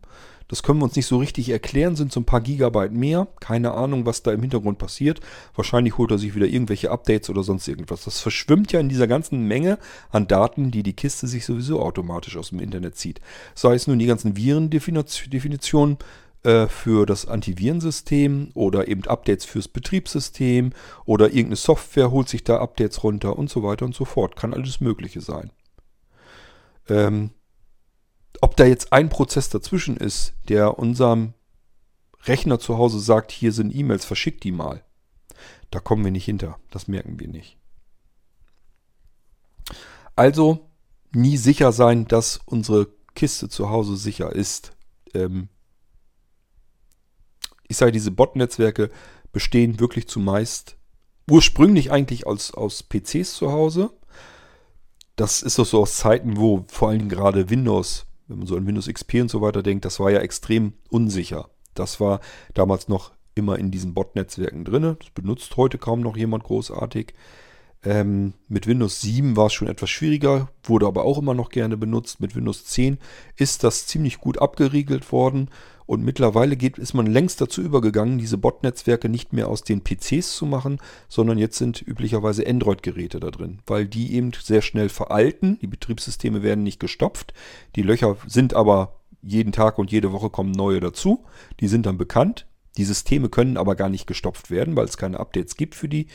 [0.50, 3.28] Das können wir uns nicht so richtig erklären, sind so ein paar Gigabyte mehr.
[3.40, 5.22] Keine Ahnung, was da im Hintergrund passiert.
[5.56, 8.04] Wahrscheinlich holt er sich wieder irgendwelche Updates oder sonst irgendwas.
[8.04, 9.78] Das verschwimmt ja in dieser ganzen Menge
[10.10, 13.22] an Daten, die die Kiste sich sowieso automatisch aus dem Internet zieht.
[13.54, 15.98] Sei es nun die ganzen Virendefinitionen
[16.44, 20.72] äh, für das Antivirensystem oder eben Updates fürs Betriebssystem
[21.06, 24.36] oder irgendeine Software holt sich da Updates runter und so weiter und so fort.
[24.36, 25.52] Kann alles Mögliche sein.
[26.88, 27.30] Ähm,
[28.42, 31.34] ob da jetzt ein Prozess dazwischen ist, der unserem
[32.24, 34.84] Rechner zu Hause sagt, hier sind E-Mails, verschick die mal.
[35.72, 36.60] Da kommen wir nicht hinter.
[36.72, 37.58] Das merken wir nicht.
[40.16, 40.70] Also
[41.12, 44.74] nie sicher sein, dass unsere Kiste zu Hause sicher ist.
[45.14, 45.50] Ähm
[47.68, 48.90] ich sage, diese Bot-Netzwerke
[49.32, 50.76] bestehen wirklich zumeist
[51.30, 53.92] ursprünglich eigentlich aus, aus PCs zu Hause.
[55.16, 58.66] Das ist doch so aus Zeiten, wo vor Dingen gerade Windows wenn man so an
[58.66, 61.50] Windows XP und so weiter denkt, das war ja extrem unsicher.
[61.74, 62.22] Das war
[62.54, 64.96] damals noch immer in diesen Bot-Netzwerken drin.
[65.00, 67.14] Das benutzt heute kaum noch jemand großartig.
[67.84, 71.78] Ähm, mit Windows 7 war es schon etwas schwieriger, wurde aber auch immer noch gerne
[71.78, 72.20] benutzt.
[72.20, 72.98] Mit Windows 10
[73.36, 75.50] ist das ziemlich gut abgeriegelt worden
[75.90, 80.36] und mittlerweile geht, ist man längst dazu übergegangen, diese Bot-Netzwerke nicht mehr aus den PCs
[80.36, 80.78] zu machen,
[81.08, 85.58] sondern jetzt sind üblicherweise Android-Geräte da drin, weil die eben sehr schnell veralten.
[85.64, 87.34] Die Betriebssysteme werden nicht gestopft.
[87.76, 91.26] Die Löcher sind aber jeden Tag und jede Woche kommen neue dazu.
[91.60, 92.46] Die sind dann bekannt.
[92.78, 96.06] Die Systeme können aber gar nicht gestopft werden, weil es keine Updates gibt für die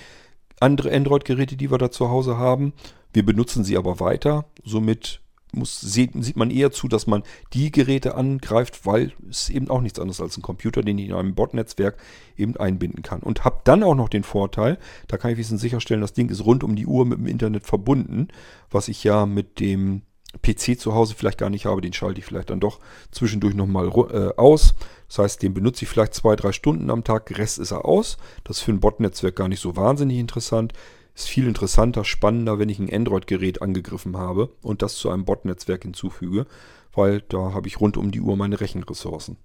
[0.61, 2.75] andere Android-Geräte, die wir da zu Hause haben.
[3.13, 4.45] Wir benutzen sie aber weiter.
[4.63, 5.21] Somit
[5.57, 9.81] muss, sieht, sieht man eher zu, dass man die Geräte angreift, weil es eben auch
[9.81, 11.97] nichts anderes als ein Computer, den ich in einem Bot-Netzwerk
[12.37, 13.21] eben einbinden kann.
[13.21, 14.79] Und habe dann auch noch den Vorteil,
[15.09, 17.67] da kann ich wissen sicherstellen, das Ding ist rund um die Uhr mit dem Internet
[17.67, 18.29] verbunden,
[18.71, 20.03] was ich ja mit dem
[20.43, 22.81] PC zu Hause vielleicht gar nicht habe, den schalte ich vielleicht dann doch
[23.11, 24.75] zwischendurch nochmal äh, aus.
[25.09, 28.17] Das heißt, den benutze ich vielleicht zwei, drei Stunden am Tag, Rest ist er aus.
[28.43, 30.73] Das ist für ein Bot-Netzwerk gar nicht so wahnsinnig interessant.
[31.15, 35.83] Ist viel interessanter, spannender, wenn ich ein Android-Gerät angegriffen habe und das zu einem Bot-Netzwerk
[35.83, 36.47] hinzufüge,
[36.93, 39.37] weil da habe ich rund um die Uhr meine Rechenressourcen.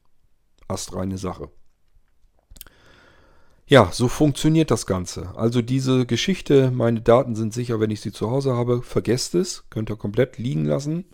[0.68, 1.50] Astreine Sache.
[3.70, 5.36] Ja, so funktioniert das Ganze.
[5.36, 9.66] Also diese Geschichte, meine Daten sind sicher, wenn ich sie zu Hause habe, vergesst es,
[9.70, 11.06] könnt ihr komplett liegen lassen.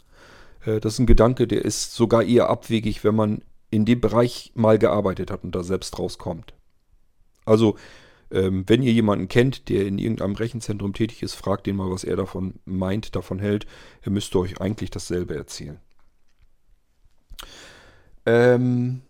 [0.66, 3.42] Äh, das ist ein Gedanke, der ist sogar eher abwegig, wenn man
[3.72, 6.54] in dem Bereich mal gearbeitet hat und da selbst rauskommt.
[7.44, 7.76] Also,
[8.32, 12.04] ähm, wenn ihr jemanden kennt, der in irgendeinem Rechenzentrum tätig ist, fragt den mal, was
[12.04, 13.66] er davon meint, davon hält.
[14.02, 15.80] Er müsste euch eigentlich dasselbe erzählen.
[18.26, 19.02] Ähm,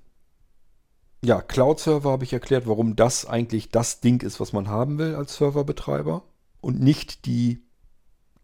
[1.23, 5.15] ja, Cloud-Server habe ich erklärt, warum das eigentlich das Ding ist, was man haben will
[5.15, 6.23] als Serverbetreiber
[6.61, 7.63] und nicht die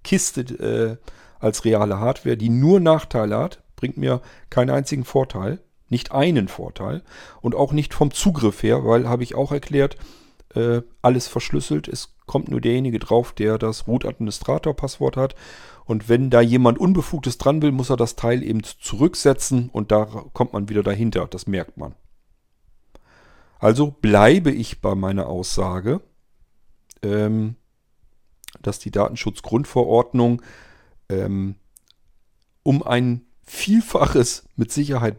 [0.04, 0.98] Kiste äh,
[1.40, 5.60] als reale Hardware, die nur Nachteile hat, bringt mir keinen einzigen Vorteil,
[5.90, 7.04] nicht einen Vorteil
[7.42, 9.98] und auch nicht vom Zugriff her, weil habe ich auch erklärt,
[10.56, 11.88] äh, alles verschlüsselt.
[11.88, 15.36] Es kommt nur derjenige drauf, der das Root-Administrator-Passwort hat.
[15.86, 20.06] Und wenn da jemand Unbefugtes dran will, muss er das Teil eben zurücksetzen und da
[20.34, 21.28] kommt man wieder dahinter.
[21.28, 21.96] Das merkt man.
[23.60, 26.02] Also bleibe ich bei meiner Aussage,
[27.04, 27.56] ähm,
[28.62, 30.42] dass die Datenschutzgrundverordnung
[31.10, 31.56] ähm,
[32.64, 35.18] um ein Vielfaches mit Sicherheit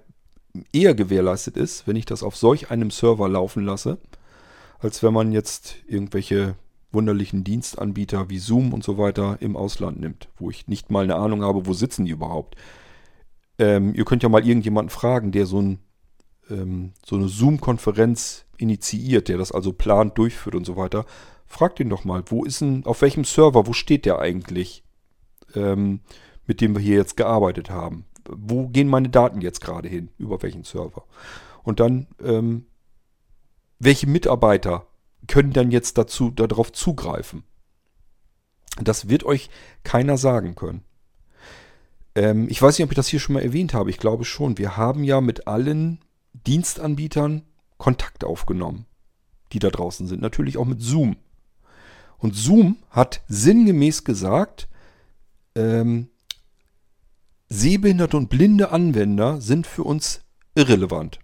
[0.73, 3.99] eher gewährleistet ist, wenn ich das auf solch einem Server laufen lasse,
[4.83, 6.57] als wenn man jetzt irgendwelche
[6.91, 11.17] wunderlichen Dienstanbieter wie Zoom und so weiter im Ausland nimmt, wo ich nicht mal eine
[11.17, 12.57] Ahnung habe, wo sitzen die überhaupt.
[13.59, 15.79] Ähm, ihr könnt ja mal irgendjemanden fragen, der so ein
[16.51, 21.07] ähm, so eine Zoom-Konferenz initiiert, der das also plant, durchführt und so weiter,
[21.47, 24.83] fragt ihn doch mal, wo ist denn, auf welchem Server, wo steht der eigentlich,
[25.55, 26.01] ähm,
[26.47, 28.05] mit dem wir hier jetzt gearbeitet haben?
[28.29, 30.09] Wo gehen meine Daten jetzt gerade hin?
[30.19, 31.05] Über welchen Server?
[31.63, 32.67] Und dann, ähm,
[33.85, 34.87] welche Mitarbeiter
[35.27, 37.43] können dann jetzt dazu, darauf zugreifen?
[38.81, 39.51] Das wird euch
[39.83, 40.85] keiner sagen können.
[42.15, 43.91] Ähm, ich weiß nicht, ob ich das hier schon mal erwähnt habe.
[43.91, 44.57] Ich glaube schon.
[44.57, 45.99] Wir haben ja mit allen
[46.33, 47.43] Dienstanbietern
[47.77, 48.87] Kontakt aufgenommen,
[49.53, 50.23] die da draußen sind.
[50.23, 51.17] Natürlich auch mit Zoom.
[52.19, 54.69] Und Zoom hat sinngemäß gesagt,
[55.57, 56.09] ähm,
[57.49, 60.23] Sehbehinderte und blinde Anwender sind für uns
[60.55, 61.19] irrelevant.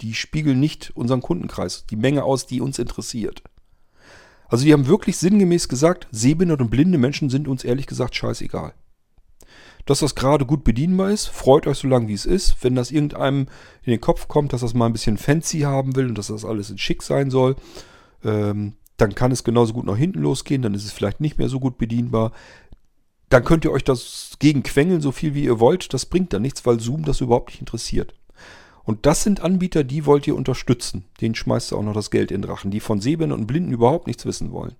[0.00, 3.42] Die spiegeln nicht unseren Kundenkreis, die Menge aus, die uns interessiert.
[4.48, 8.74] Also die haben wirklich sinngemäß gesagt, sehbehinderte und blinde Menschen sind uns ehrlich gesagt scheißegal.
[9.86, 12.62] Dass das gerade gut bedienbar ist, freut euch so lange wie es ist.
[12.62, 13.48] Wenn das irgendeinem
[13.82, 16.44] in den Kopf kommt, dass das mal ein bisschen fancy haben will und dass das
[16.44, 17.56] alles in schick sein soll,
[18.24, 21.48] ähm, dann kann es genauso gut nach hinten losgehen, dann ist es vielleicht nicht mehr
[21.48, 22.32] so gut bedienbar.
[23.28, 25.92] Dann könnt ihr euch das gegen quengeln, so viel wie ihr wollt.
[25.92, 28.14] Das bringt dann nichts, weil Zoom das überhaupt nicht interessiert.
[28.84, 31.06] Und das sind Anbieter, die wollt ihr unterstützen.
[31.20, 33.72] Denen schmeißt ihr auch noch das Geld in den Rachen, die von Sehbehinderten und Blinden
[33.72, 34.76] überhaupt nichts wissen wollen.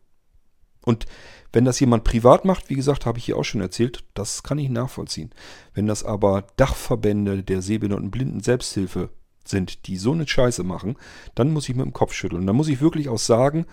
[0.85, 1.07] Und
[1.53, 4.59] wenn das jemand privat macht, wie gesagt, habe ich hier auch schon erzählt, das kann
[4.59, 5.31] ich nachvollziehen.
[5.73, 9.09] Wenn das aber Dachverbände der Sehbehinderten und Blinden Selbsthilfe
[9.45, 10.97] sind, die so eine Scheiße machen,
[11.35, 12.47] dann muss ich mit dem Kopf schütteln.
[12.47, 13.67] Dann muss ich wirklich auch sagen,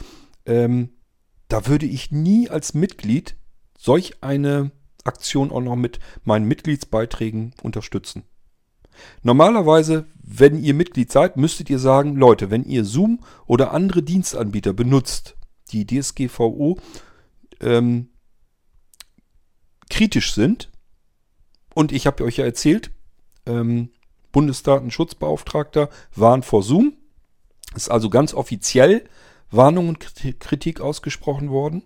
[0.45, 0.89] ähm,
[1.49, 3.35] da würde ich nie als Mitglied
[3.77, 4.71] solch eine
[5.03, 8.23] Aktion auch noch mit meinen Mitgliedsbeiträgen unterstützen.
[9.23, 14.73] Normalerweise, wenn ihr Mitglied seid, müsstet ihr sagen, Leute, wenn ihr Zoom oder andere Dienstanbieter
[14.73, 15.35] benutzt,
[15.71, 16.77] die DSGVO
[17.61, 18.09] ähm,
[19.89, 20.71] kritisch sind,
[21.73, 22.91] und ich habe euch ja erzählt,
[23.45, 23.89] ähm,
[24.31, 26.93] Bundesdatenschutzbeauftragter warnt vor Zoom,
[27.75, 29.05] ist also ganz offiziell
[29.49, 29.99] Warnung und
[30.39, 31.83] Kritik ausgesprochen worden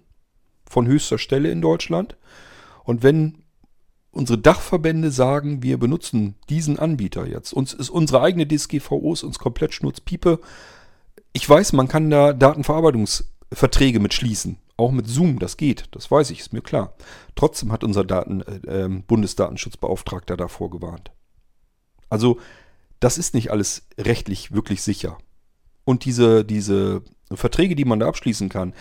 [0.67, 2.17] von höchster Stelle in Deutschland.
[2.83, 3.44] Und wenn
[4.15, 7.53] unsere Dachverbände sagen, wir benutzen diesen Anbieter jetzt.
[7.53, 10.39] Uns ist unsere eigene DSGVO ist uns komplett Schnurzpiepe.
[11.33, 14.57] Ich weiß, man kann da Datenverarbeitungsverträge mit schließen.
[14.77, 15.85] Auch mit Zoom, das geht.
[15.91, 16.95] Das weiß ich, ist mir klar.
[17.35, 21.11] Trotzdem hat unser Daten, äh, ähm, Bundesdatenschutzbeauftragter davor gewarnt.
[22.09, 22.39] Also,
[23.01, 25.17] das ist nicht alles rechtlich wirklich sicher.
[25.83, 27.01] Und diese, diese
[27.33, 28.73] Verträge, die man da abschließen kann,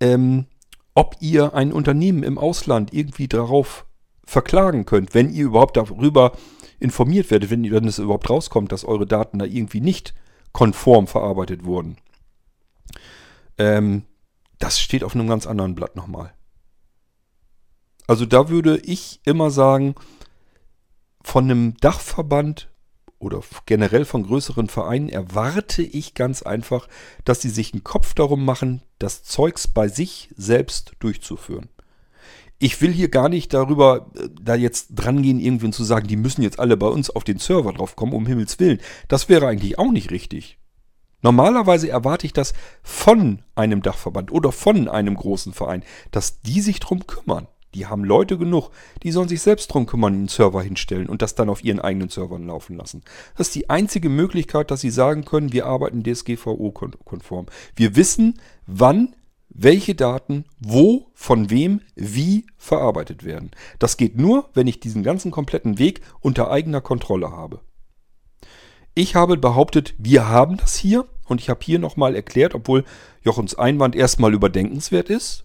[0.00, 0.46] ähm,
[0.94, 3.85] ob ihr ein Unternehmen im Ausland irgendwie darauf
[4.26, 6.32] verklagen könnt, wenn ihr überhaupt darüber
[6.78, 10.14] informiert werdet, wenn, wenn es überhaupt rauskommt, dass eure Daten da irgendwie nicht
[10.52, 11.96] konform verarbeitet wurden.
[13.56, 14.02] Ähm,
[14.58, 16.34] das steht auf einem ganz anderen Blatt nochmal.
[18.06, 19.94] Also da würde ich immer sagen,
[21.22, 22.70] von einem Dachverband
[23.18, 26.88] oder generell von größeren Vereinen erwarte ich ganz einfach,
[27.24, 31.68] dass sie sich einen Kopf darum machen, das Zeugs bei sich selbst durchzuführen
[32.58, 36.16] ich will hier gar nicht darüber, äh, da jetzt dran gehen, irgendwann zu sagen, die
[36.16, 38.80] müssen jetzt alle bei uns auf den Server drauf kommen, um Himmels Willen.
[39.08, 40.58] Das wäre eigentlich auch nicht richtig.
[41.22, 42.52] Normalerweise erwarte ich das
[42.82, 47.48] von einem Dachverband oder von einem großen Verein, dass die sich drum kümmern.
[47.74, 48.70] Die haben Leute genug,
[49.02, 52.08] die sollen sich selbst drum kümmern, einen Server hinstellen und das dann auf ihren eigenen
[52.08, 53.02] Servern laufen lassen.
[53.36, 57.46] Das ist die einzige Möglichkeit, dass sie sagen können, wir arbeiten DSGVO-konform.
[57.74, 59.14] Wir wissen, wann
[59.58, 63.50] welche Daten wo, von wem, wie verarbeitet werden.
[63.78, 67.60] Das geht nur, wenn ich diesen ganzen kompletten Weg unter eigener Kontrolle habe.
[68.94, 72.84] Ich habe behauptet, wir haben das hier und ich habe hier nochmal erklärt, obwohl
[73.22, 75.44] Jochens Einwand erstmal überdenkenswert ist.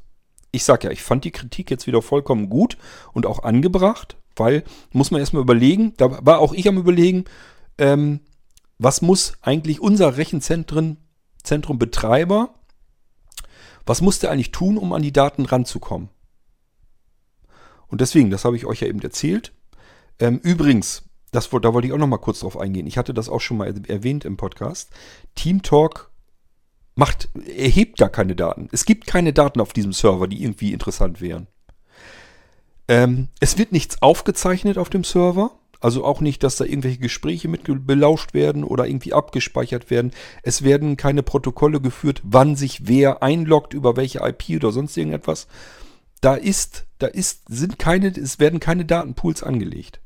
[0.51, 2.78] Ich sage ja, ich fand die Kritik jetzt wieder vollkommen gut
[3.14, 7.26] und auch angebracht, weil, muss man erstmal überlegen, da war auch ich am überlegen,
[7.78, 8.20] ähm,
[8.78, 10.97] was muss eigentlich unser Rechenzentrum
[11.43, 12.53] Zentrum Betreiber
[13.86, 16.09] was muss der eigentlich tun, um an die Daten ranzukommen?
[17.88, 19.51] Und deswegen, das habe ich euch ja eben erzählt.
[20.19, 22.88] Ähm, übrigens, das, da wollte ich auch noch mal kurz drauf eingehen.
[22.88, 24.91] Ich hatte das auch schon mal erwähnt im Podcast.
[25.36, 26.09] TeamTalk
[26.95, 28.69] macht, erhebt gar keine Daten.
[28.71, 31.47] Es gibt keine Daten auf diesem Server, die irgendwie interessant wären.
[32.88, 35.51] Ähm, es wird nichts aufgezeichnet auf dem Server.
[35.82, 40.11] Also auch nicht, dass da irgendwelche Gespräche mit belauscht werden oder irgendwie abgespeichert werden.
[40.43, 45.47] Es werden keine Protokolle geführt, wann sich wer einloggt, über welche IP oder sonst irgendetwas.
[46.22, 50.01] Da ist, da ist, sind keine, es werden keine Datenpools angelegt.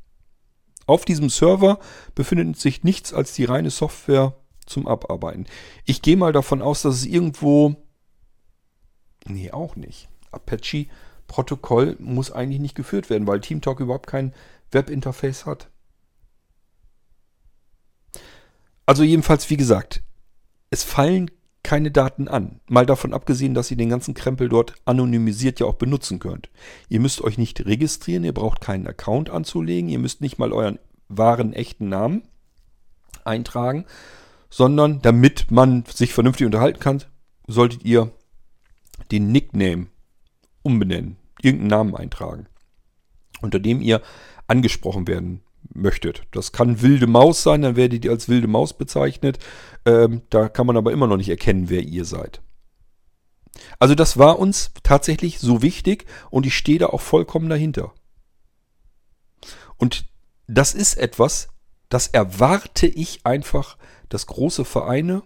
[0.86, 1.78] Auf diesem Server
[2.14, 4.34] befindet sich nichts als die reine Software
[4.64, 5.46] zum Abarbeiten.
[5.84, 7.76] Ich gehe mal davon aus, dass es irgendwo.
[9.26, 10.08] Nee, auch nicht.
[10.30, 10.86] Apache
[11.26, 14.32] Protokoll muss eigentlich nicht geführt werden, weil TeamTalk überhaupt kein
[14.72, 15.70] Webinterface hat.
[18.86, 20.02] Also jedenfalls, wie gesagt,
[20.70, 21.30] es fallen
[21.66, 22.60] keine Daten an.
[22.68, 26.48] Mal davon abgesehen, dass ihr den ganzen Krempel dort anonymisiert ja auch benutzen könnt.
[26.88, 30.78] Ihr müsst euch nicht registrieren, ihr braucht keinen Account anzulegen, ihr müsst nicht mal euren
[31.08, 32.22] wahren, echten Namen
[33.24, 33.84] eintragen,
[34.48, 37.02] sondern damit man sich vernünftig unterhalten kann,
[37.48, 38.12] solltet ihr
[39.10, 39.88] den Nickname
[40.62, 42.46] umbenennen, irgendeinen Namen eintragen,
[43.40, 44.02] unter dem ihr
[44.46, 45.42] angesprochen werden
[45.74, 46.22] möchtet.
[46.30, 49.38] Das kann wilde Maus sein, dann werdet ihr als wilde Maus bezeichnet.
[49.84, 52.40] Ähm, da kann man aber immer noch nicht erkennen, wer ihr seid.
[53.78, 57.92] Also das war uns tatsächlich so wichtig und ich stehe da auch vollkommen dahinter.
[59.76, 60.06] Und
[60.46, 61.48] das ist etwas,
[61.88, 63.76] das erwarte ich einfach,
[64.08, 65.22] dass große Vereine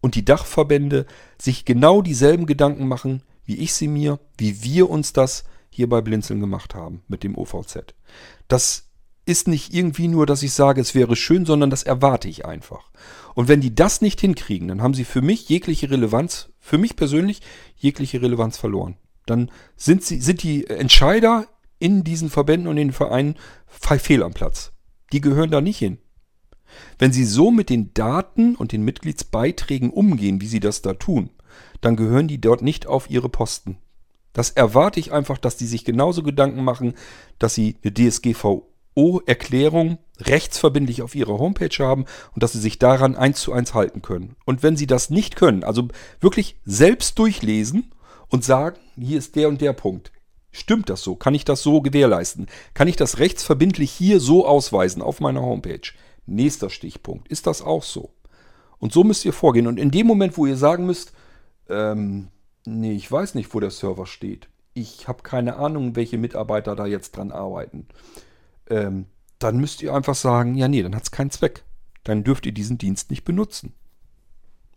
[0.00, 1.06] und die Dachverbände
[1.40, 6.00] sich genau dieselben Gedanken machen, wie ich sie mir, wie wir uns das hier bei
[6.00, 7.94] Blinzeln gemacht haben mit dem OVZ.
[8.48, 8.90] Das
[9.24, 12.90] ist nicht irgendwie nur, dass ich sage, es wäre schön, sondern das erwarte ich einfach.
[13.34, 16.96] Und wenn die das nicht hinkriegen, dann haben sie für mich jegliche Relevanz, für mich
[16.96, 17.40] persönlich
[17.76, 18.96] jegliche Relevanz verloren.
[19.26, 21.46] Dann sind, sie, sind die Entscheider
[21.78, 23.36] in diesen Verbänden und in den Vereinen
[23.68, 24.72] fehl am Platz.
[25.12, 25.98] Die gehören da nicht hin.
[26.98, 31.30] Wenn sie so mit den Daten und den Mitgliedsbeiträgen umgehen, wie sie das da tun,
[31.80, 33.78] dann gehören die dort nicht auf ihre Posten.
[34.32, 36.94] Das erwarte ich einfach, dass die sich genauso Gedanken machen,
[37.38, 42.04] dass sie eine DSGVO-Erklärung rechtsverbindlich auf ihrer Homepage haben
[42.34, 44.36] und dass sie sich daran eins zu eins halten können.
[44.44, 45.88] Und wenn sie das nicht können, also
[46.20, 47.92] wirklich selbst durchlesen
[48.28, 50.12] und sagen, hier ist der und der Punkt.
[50.52, 51.14] Stimmt das so?
[51.14, 52.48] Kann ich das so gewährleisten?
[52.74, 55.92] Kann ich das rechtsverbindlich hier so ausweisen auf meiner Homepage?
[56.26, 57.28] Nächster Stichpunkt.
[57.28, 58.10] Ist das auch so?
[58.78, 59.66] Und so müsst ihr vorgehen.
[59.66, 61.12] Und in dem Moment, wo ihr sagen müsst,
[61.68, 62.28] ähm,
[62.64, 64.48] nee, ich weiß nicht, wo der Server steht.
[64.74, 67.88] Ich habe keine Ahnung, welche Mitarbeiter da jetzt dran arbeiten.
[68.68, 69.06] Ähm,
[69.38, 71.64] dann müsst ihr einfach sagen, ja, nee, dann hat es keinen Zweck.
[72.04, 73.74] Dann dürft ihr diesen Dienst nicht benutzen.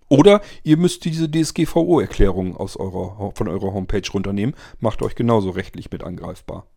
[0.10, 4.56] Oder ihr müsst diese DSGVO-Erklärung von eurer Homepage runternehmen.
[4.80, 6.68] Macht euch genauso rechtlich mit angreifbar.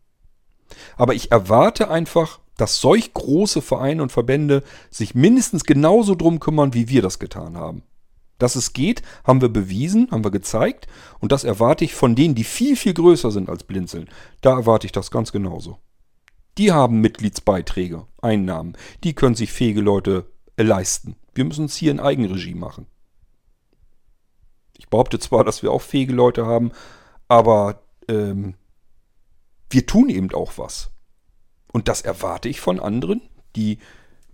[0.95, 6.73] Aber ich erwarte einfach, dass solch große Vereine und Verbände sich mindestens genauso drum kümmern,
[6.73, 7.83] wie wir das getan haben.
[8.37, 10.87] Dass es geht, haben wir bewiesen, haben wir gezeigt.
[11.19, 14.09] Und das erwarte ich von denen, die viel, viel größer sind als Blinzeln.
[14.41, 15.79] Da erwarte ich das ganz genauso.
[16.57, 18.77] Die haben Mitgliedsbeiträge, Einnahmen.
[19.03, 21.15] Die können sich fähige Leute leisten.
[21.33, 22.87] Wir müssen es hier in Eigenregie machen.
[24.77, 26.71] Ich behaupte zwar, dass wir auch fähige Leute haben,
[27.27, 28.55] aber ähm,
[29.69, 30.91] wir tun eben auch was.
[31.71, 33.21] Und das erwarte ich von anderen,
[33.55, 33.79] die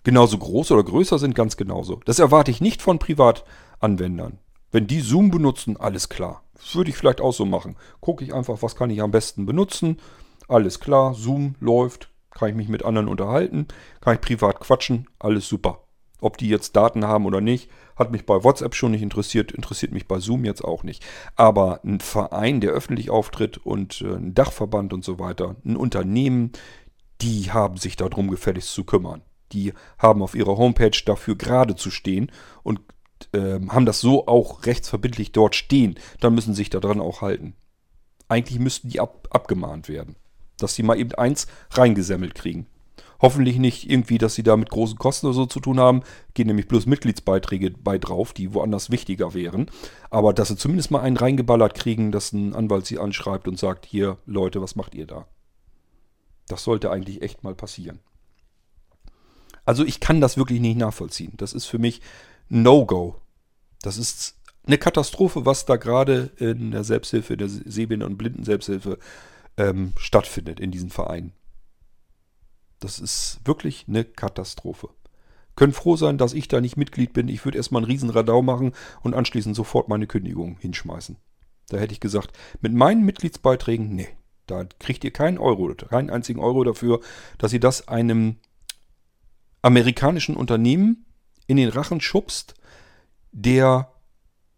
[0.04, 2.02] genauso groß oder größer sind, ganz genauso.
[2.06, 3.00] Das erwarte ich nicht von
[3.84, 4.40] Privatanwendern.
[4.72, 6.44] Wenn die Zoom benutzen, alles klar.
[6.56, 7.76] Das würde ich vielleicht auch so machen.
[8.00, 10.00] Gucke ich einfach, was kann ich am besten benutzen.
[10.48, 13.68] Alles klar, Zoom läuft, kann ich mich mit anderen unterhalten,
[14.02, 15.84] kann ich privat quatschen, alles super.
[16.22, 19.92] Ob die jetzt Daten haben oder nicht, hat mich bei WhatsApp schon nicht interessiert, interessiert
[19.92, 21.06] mich bei Zoom jetzt auch nicht.
[21.36, 26.54] Aber ein Verein, der öffentlich auftritt und äh, ein Dachverband und so weiter, ein Unternehmen,
[27.22, 29.22] die haben sich darum gefälligst zu kümmern.
[29.52, 32.32] Die haben auf ihrer Homepage dafür gerade zu stehen
[32.64, 32.80] und
[33.34, 35.96] äh, haben das so auch rechtsverbindlich dort stehen.
[36.20, 37.56] Dann müssen sie sich daran auch halten.
[38.28, 40.16] Eigentlich müssten die ab, abgemahnt werden.
[40.58, 42.68] Dass sie mal eben eins reingesemmelt kriegen.
[43.22, 46.04] Hoffentlich nicht irgendwie, dass sie da mit großen Kosten oder so zu tun haben.
[46.34, 49.72] Gehen nämlich bloß Mitgliedsbeiträge bei drauf, die woanders wichtiger wären.
[50.10, 53.86] Aber dass sie zumindest mal einen reingeballert kriegen, dass ein Anwalt sie anschreibt und sagt,
[53.86, 55.26] hier Leute, was macht ihr da?
[56.50, 58.00] Das sollte eigentlich echt mal passieren.
[59.66, 61.34] Also ich kann das wirklich nicht nachvollziehen.
[61.38, 62.02] Das ist für mich
[62.50, 63.20] No-Go.
[63.82, 68.98] Das ist eine Katastrophe, was da gerade in der Selbsthilfe, in der Sehbehinder- und Blinden-Selbsthilfe
[69.58, 71.34] ähm, stattfindet in diesen Vereinen.
[72.80, 74.90] Das ist wirklich eine Katastrophe.
[75.56, 77.28] Können froh sein, dass ich da nicht Mitglied bin.
[77.28, 81.18] Ich würde erstmal einen riesen Radau machen und anschließend sofort meine Kündigung hinschmeißen.
[81.70, 84.10] Da hätte ich gesagt, mit meinen Mitgliedsbeiträgen, nee,
[84.48, 87.00] da kriegt ihr keinen Euro, keinen einzigen Euro dafür,
[87.38, 88.38] dass ihr das einem
[89.62, 91.06] amerikanischen Unternehmen
[91.48, 92.56] in den Rachen schubst,
[93.32, 93.92] der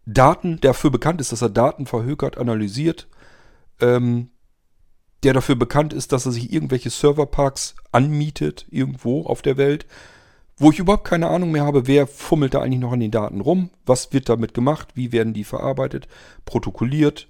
[0.04, 3.08] Daten, der dafür bekannt ist, dass er Daten verhökert, analysiert,
[3.80, 4.30] ähm,
[5.22, 9.86] der dafür bekannt ist, dass er sich irgendwelche Serverparks anmietet, irgendwo auf der Welt,
[10.58, 13.40] wo ich überhaupt keine Ahnung mehr habe, wer fummelt da eigentlich noch an den Daten
[13.40, 16.08] rum, was wird damit gemacht, wie werden die verarbeitet,
[16.44, 17.28] protokolliert,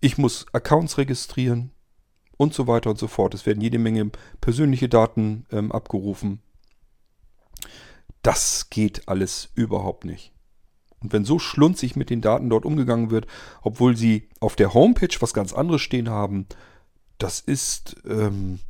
[0.00, 1.70] ich muss Accounts registrieren
[2.36, 3.34] und so weiter und so fort.
[3.34, 4.10] Es werden jede Menge
[4.40, 6.40] persönliche Daten ähm, abgerufen.
[8.22, 10.32] Das geht alles überhaupt nicht.
[11.00, 13.26] Und wenn so schlunzig mit den Daten dort umgegangen wird,
[13.60, 16.46] obwohl sie auf der Homepage was ganz anderes stehen haben,
[17.18, 18.60] das ist ähm,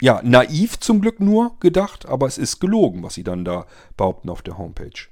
[0.00, 3.66] ja naiv zum Glück nur gedacht, aber es ist gelogen, was sie dann da
[3.96, 5.08] behaupten auf der Homepage.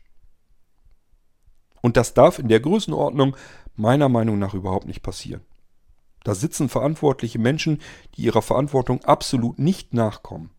[1.82, 3.36] Und das darf in der Größenordnung
[3.74, 5.42] meiner Meinung nach überhaupt nicht passieren.
[6.24, 7.80] Da sitzen verantwortliche Menschen,
[8.14, 10.50] die ihrer Verantwortung absolut nicht nachkommen.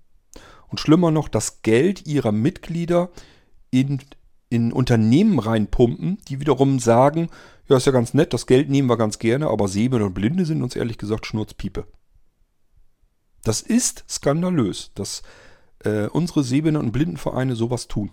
[0.68, 3.10] Und schlimmer noch, das Geld ihrer Mitglieder
[3.72, 4.02] in,
[4.49, 7.30] in Unternehmen reinpumpen, die wiederum sagen,
[7.68, 10.45] ja, ist ja ganz nett, das Geld nehmen wir ganz gerne, aber Sehende und Blinde
[10.45, 11.85] sind uns ehrlich gesagt Schnurzpiepe.
[13.44, 15.22] Das ist skandalös, dass
[15.84, 18.11] äh, unsere Sehbehinderten- und Blindenvereine sowas tun.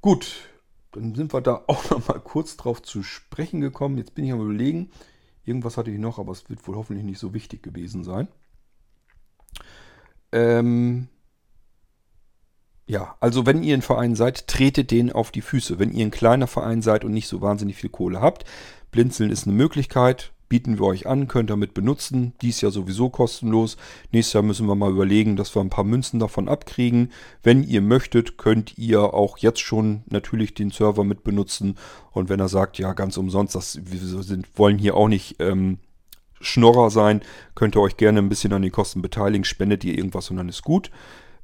[0.00, 0.48] Gut,
[0.92, 3.98] dann sind wir da auch noch mal kurz drauf zu sprechen gekommen.
[3.98, 4.90] Jetzt bin ich am überlegen,
[5.44, 8.28] irgendwas hatte ich noch, aber es wird wohl hoffentlich nicht so wichtig gewesen sein.
[10.32, 11.08] Ähm,
[12.86, 15.78] ja, also wenn ihr ein Verein seid, tretet den auf die Füße.
[15.78, 18.44] Wenn ihr ein kleiner Verein seid und nicht so wahnsinnig viel Kohle habt,
[18.90, 22.32] Blinzeln ist eine Möglichkeit, bieten wir euch an, könnt ihr mit benutzen.
[22.42, 23.76] Dies Jahr sowieso kostenlos.
[24.10, 27.12] Nächstes Jahr müssen wir mal überlegen, dass wir ein paar Münzen davon abkriegen.
[27.44, 31.76] Wenn ihr möchtet, könnt ihr auch jetzt schon natürlich den Server mit benutzen.
[32.10, 35.78] Und wenn er sagt, ja, ganz umsonst, das, wir sind, wollen hier auch nicht ähm,
[36.40, 37.20] Schnorrer sein,
[37.54, 39.44] könnt ihr euch gerne ein bisschen an den Kosten beteiligen.
[39.44, 40.90] Spendet ihr irgendwas und dann ist gut.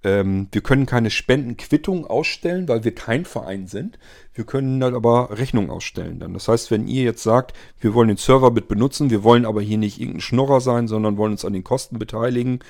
[0.02, 3.98] Ähm, wir können keine Spendenquittung ausstellen, weil wir kein Verein sind.
[4.34, 6.20] Wir können dann aber Rechnungen ausstellen.
[6.20, 6.32] Dann.
[6.32, 9.60] Das heißt, wenn ihr jetzt sagt, wir wollen den Server mit benutzen, wir wollen aber
[9.62, 12.60] hier nicht irgendein Schnorrer sein, sondern wollen uns an den Kosten beteiligen,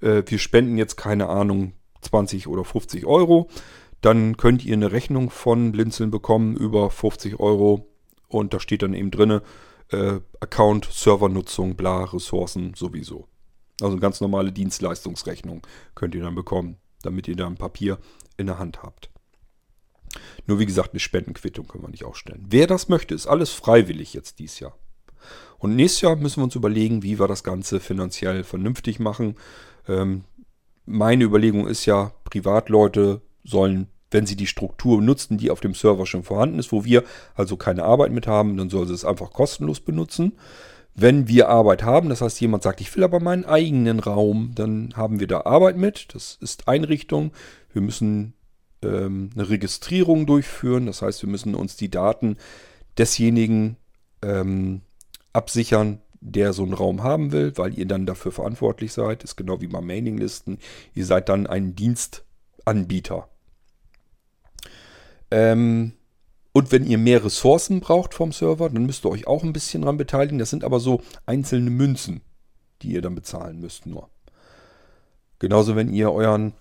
[0.00, 1.72] äh, wir spenden jetzt keine Ahnung
[2.02, 3.48] 20 oder 50 Euro,
[4.00, 7.86] dann könnt ihr eine Rechnung von Blinzeln bekommen über 50 Euro
[8.28, 9.42] und da steht dann eben drinne
[9.92, 13.28] äh, Account, Servernutzung, bla, Ressourcen sowieso.
[13.80, 17.98] Also eine ganz normale Dienstleistungsrechnung könnt ihr dann bekommen damit ihr da ein Papier
[18.36, 19.10] in der Hand habt.
[20.46, 22.46] Nur wie gesagt, eine Spendenquittung können wir nicht aufstellen.
[22.48, 24.76] Wer das möchte, ist alles freiwillig jetzt dieses Jahr.
[25.58, 29.36] Und nächstes Jahr müssen wir uns überlegen, wie wir das Ganze finanziell vernünftig machen.
[29.88, 30.24] Ähm,
[30.84, 36.06] meine Überlegung ist ja, Privatleute sollen, wenn sie die Struktur nutzen, die auf dem Server
[36.06, 37.02] schon vorhanden ist, wo wir
[37.34, 40.32] also keine Arbeit mit haben, dann sollen sie es einfach kostenlos benutzen.
[40.94, 44.92] Wenn wir Arbeit haben, das heißt jemand sagt, ich will aber meinen eigenen Raum, dann
[44.94, 46.14] haben wir da Arbeit mit.
[46.14, 47.32] Das ist Einrichtung.
[47.72, 48.34] Wir müssen
[48.82, 50.86] ähm, eine Registrierung durchführen.
[50.86, 52.36] Das heißt, wir müssen uns die Daten
[52.98, 53.76] desjenigen
[54.20, 54.82] ähm,
[55.32, 59.24] absichern, der so einen Raum haben will, weil ihr dann dafür verantwortlich seid.
[59.24, 60.58] Ist genau wie bei Mailinglisten.
[60.94, 63.31] Ihr seid dann ein Dienstanbieter.
[65.32, 65.92] Ähm,
[66.52, 69.82] und wenn ihr mehr Ressourcen braucht vom Server, dann müsst ihr euch auch ein bisschen
[69.82, 70.38] dran beteiligen.
[70.38, 72.20] Das sind aber so einzelne Münzen,
[72.82, 74.10] die ihr dann bezahlen müsst nur.
[75.38, 76.52] Genauso wenn ihr euren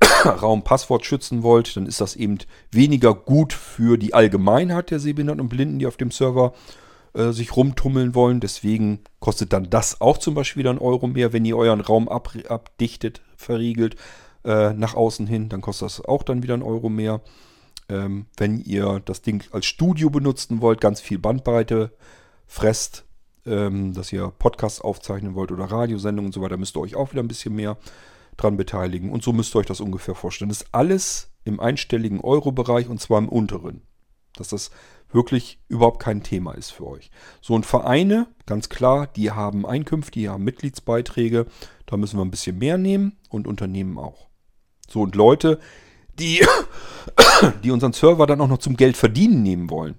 [0.24, 2.38] Raum Passwort schützen wollt, dann ist das eben
[2.70, 6.54] weniger gut für die Allgemeinheit der Sehbehinderten und Blinden, die auf dem Server
[7.14, 8.38] äh, sich rumtummeln wollen.
[8.38, 11.32] Deswegen kostet dann das auch zum Beispiel wieder einen Euro mehr.
[11.32, 13.96] Wenn ihr euren Raum ab, abdichtet, verriegelt
[14.44, 17.20] äh, nach außen hin, dann kostet das auch dann wieder einen Euro mehr.
[17.92, 21.92] Ähm, wenn ihr das Ding als Studio benutzen wollt, ganz viel Bandbreite
[22.46, 23.04] fresst,
[23.44, 27.12] ähm, dass ihr Podcasts aufzeichnen wollt oder Radiosendungen und so weiter, müsst ihr euch auch
[27.12, 27.76] wieder ein bisschen mehr
[28.38, 29.10] dran beteiligen.
[29.10, 30.48] Und so müsst ihr euch das ungefähr vorstellen.
[30.48, 33.82] Das ist alles im einstelligen Euro-Bereich und zwar im unteren.
[34.36, 34.70] Dass das
[35.10, 37.10] wirklich überhaupt kein Thema ist für euch.
[37.42, 41.44] So und Vereine, ganz klar, die haben Einkünfte, die haben Mitgliedsbeiträge.
[41.84, 44.28] Da müssen wir ein bisschen mehr nehmen und Unternehmen auch.
[44.88, 45.58] So und Leute,
[46.22, 46.46] die,
[47.64, 49.96] die unseren Server dann auch noch zum Geld verdienen nehmen wollen.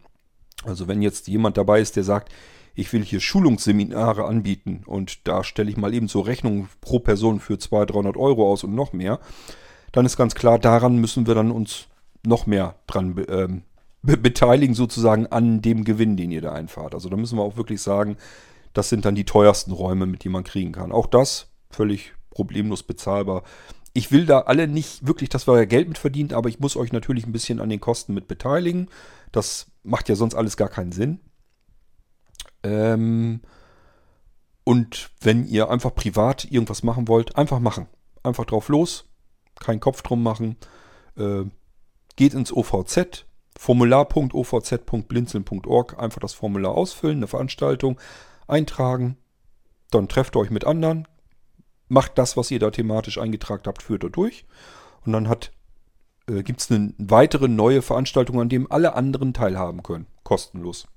[0.64, 2.32] Also wenn jetzt jemand dabei ist, der sagt,
[2.76, 7.40] ich will hier Schulungsseminare anbieten und da stelle ich mal eben so Rechnungen pro Person
[7.40, 9.20] für 200, 300 Euro aus und noch mehr,
[9.92, 11.88] dann ist ganz klar, daran müssen wir dann uns
[12.26, 13.62] noch mehr dran ähm,
[14.02, 16.96] be beteiligen, sozusagen an dem Gewinn, den ihr da einfahrt.
[16.96, 18.18] Also da müssen wir auch wirklich sagen,
[18.74, 20.92] das sind dann die teuersten Räume, mit denen man kriegen kann.
[20.92, 23.44] Auch das völlig problemlos bezahlbar
[23.94, 26.92] ich will da alle nicht wirklich, dass wir Geld mit verdient, aber ich muss euch
[26.92, 28.90] natürlich ein bisschen an den Kosten mit beteiligen.
[29.32, 31.22] Das macht ja sonst alles gar keinen Sinn.
[32.64, 33.42] Ähm
[34.64, 37.86] und wenn ihr einfach privat irgendwas machen wollt, einfach machen.
[38.24, 39.06] Einfach drauf los.
[39.60, 40.58] Keinen Kopf drum machen.
[41.18, 41.44] Äh,
[42.16, 43.28] geht ins OVZ.
[43.58, 46.00] Formular.ovz.blinzeln.org.
[46.00, 48.00] Einfach das Formular ausfüllen, eine Veranstaltung
[48.48, 49.18] eintragen.
[49.92, 51.08] Dann trefft ihr euch mit anderen,
[51.94, 54.46] macht das, was ihr da thematisch eingetragen habt, führt er durch.
[55.06, 55.26] Und dann
[56.28, 60.08] äh, gibt es eine weitere neue Veranstaltung, an dem alle anderen teilhaben können.
[60.24, 60.88] Kostenlos.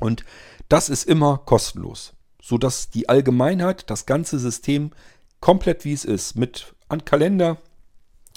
[0.00, 0.24] Und
[0.68, 2.14] das ist immer kostenlos.
[2.40, 4.92] Sodass die Allgemeinheit das ganze System
[5.40, 7.58] komplett wie es ist, mit an Kalender,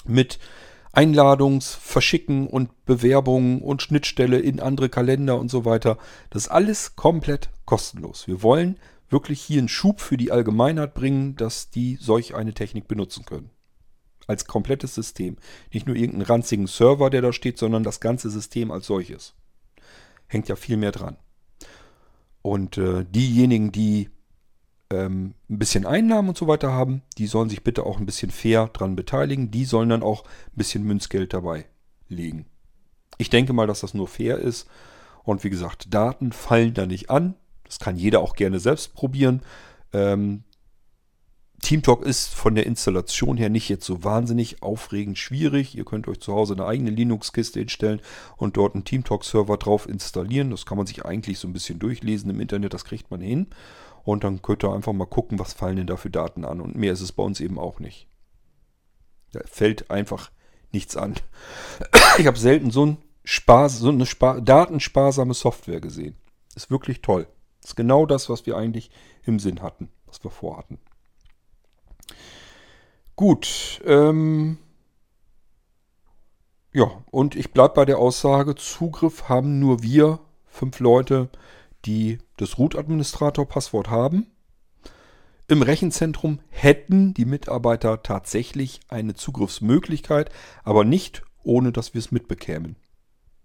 [0.06, 0.40] mit
[0.92, 5.98] Einladungs, Verschicken und Bewerbungen und Schnittstelle in andere Kalender und so weiter.
[6.32, 8.28] Das ist alles komplett kostenlos.
[8.28, 8.80] Wir wollen
[9.10, 13.50] wirklich hier einen Schub für die Allgemeinheit bringen, dass die solch eine Technik benutzen können.
[14.28, 15.38] Als komplettes System.
[15.74, 19.34] Nicht nur irgendeinen ranzigen Server, der da steht, sondern das ganze System als solches.
[20.28, 21.18] Hängt ja viel mehr dran.
[22.42, 24.10] Und äh, diejenigen, die
[24.92, 28.32] ähm, ein bisschen Einnahmen und so weiter haben, die sollen sich bitte auch ein bisschen
[28.32, 29.52] fair dran beteiligen.
[29.52, 31.66] Die sollen dann auch ein bisschen Münzgeld dabei
[32.08, 32.46] legen.
[33.18, 34.68] Ich denke mal, dass das nur fair ist.
[35.24, 37.36] Und wie gesagt, Daten fallen da nicht an.
[37.70, 39.42] Das kann jeder auch gerne selbst probieren.
[39.94, 40.44] Ähm,
[41.62, 45.76] TeamTalk ist von der Installation her nicht jetzt so wahnsinnig aufregend schwierig.
[45.76, 48.02] Ihr könnt euch zu Hause eine eigene Linux-Kiste hinstellen
[48.38, 50.52] und dort einen TeamTalk-Server drauf installieren.
[50.52, 53.48] Das kann man sich eigentlich so ein bisschen durchlesen im Internet, das kriegt man hin.
[54.04, 56.62] Und dann könnt ihr einfach mal gucken, was fallen denn da für Daten an.
[56.62, 58.08] Und mehr ist es bei uns eben auch nicht.
[59.34, 60.32] Da fällt einfach
[60.72, 61.16] nichts an.
[62.18, 66.16] Ich habe selten so, ein Spar, so eine Spar, datensparsame Software gesehen.
[66.56, 67.28] Ist wirklich toll.
[67.64, 68.90] Ist genau das, was wir eigentlich
[69.24, 70.80] im Sinn hatten, was wir vorhatten.
[73.16, 74.58] Gut, ähm,
[76.72, 81.30] ja, und ich bleibe bei der Aussage, Zugriff haben nur wir, fünf Leute,
[81.86, 84.28] die das Root-Administrator-Passwort haben.
[85.48, 90.32] Im Rechenzentrum hätten die Mitarbeiter tatsächlich eine Zugriffsmöglichkeit,
[90.64, 92.76] aber nicht ohne dass wir es mitbekämen.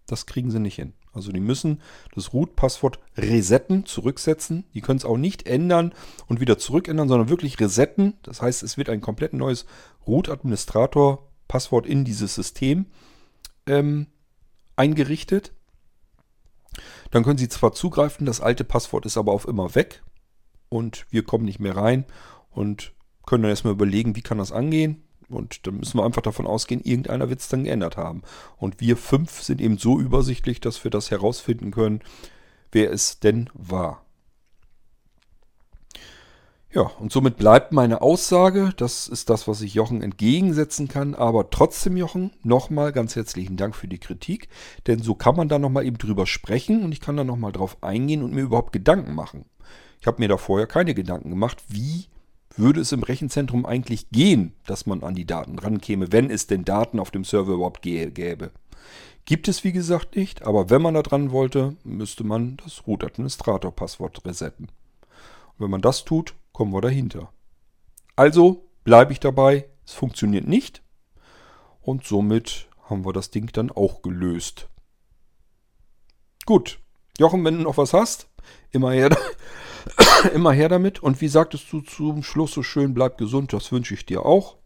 [0.07, 0.93] Das kriegen sie nicht hin.
[1.15, 1.81] Also die müssen
[2.15, 4.65] das Root-Passwort resetten, zurücksetzen.
[4.75, 5.93] Die können es auch nicht ändern
[6.27, 8.15] und wieder zurückändern, sondern wirklich resetten.
[8.23, 9.67] Das heißt, es wird ein komplett neues
[10.07, 12.87] Root-Administrator-Passwort in dieses System
[13.67, 14.09] ähm,
[14.77, 15.53] eingerichtet.
[17.11, 20.03] Dann können Sie zwar zugreifen, das alte Passwort ist aber auf immer weg
[20.69, 22.05] und wir kommen nicht mehr rein
[22.51, 22.93] und
[23.27, 25.04] können dann erstmal überlegen, wie kann das angehen.
[25.35, 28.23] Und dann müssen wir einfach davon ausgehen, irgendeiner wird es dann geändert haben.
[28.57, 32.01] Und wir fünf sind eben so übersichtlich, dass wir das herausfinden können,
[32.73, 34.05] wer es denn war.
[36.75, 41.51] Ja, und somit bleibt meine Aussage, das ist das, was ich Jochen entgegensetzen kann, aber
[41.51, 44.49] trotzdem, Jochen, nochmal ganz herzlichen Dank für die Kritik,
[44.89, 47.77] denn so kann man da nochmal eben drüber sprechen und ich kann da nochmal drauf
[47.81, 49.45] eingehen und mir überhaupt Gedanken machen.
[50.01, 52.07] Ich habe mir da vorher keine Gedanken gemacht, wie
[52.57, 56.65] würde es im Rechenzentrum eigentlich gehen, dass man an die Daten rankäme, wenn es denn
[56.65, 58.51] Daten auf dem Server überhaupt gäbe.
[59.25, 64.25] Gibt es wie gesagt nicht, aber wenn man da dran wollte, müsste man das Root-Administrator-Passwort
[64.25, 64.67] resetten.
[64.67, 67.33] Und wenn man das tut, kommen wir dahinter.
[68.17, 70.83] Also bleibe ich dabei, es funktioniert nicht
[71.81, 74.69] und somit haben wir das Ding dann auch gelöst.
[76.45, 76.79] Gut,
[77.19, 78.29] Jochen, wenn du noch was hast,
[78.71, 79.17] immer her,
[80.35, 81.03] Immer her damit.
[81.03, 84.57] Und wie sagtest du zum Schluss so schön, bleib gesund, das wünsche ich dir auch.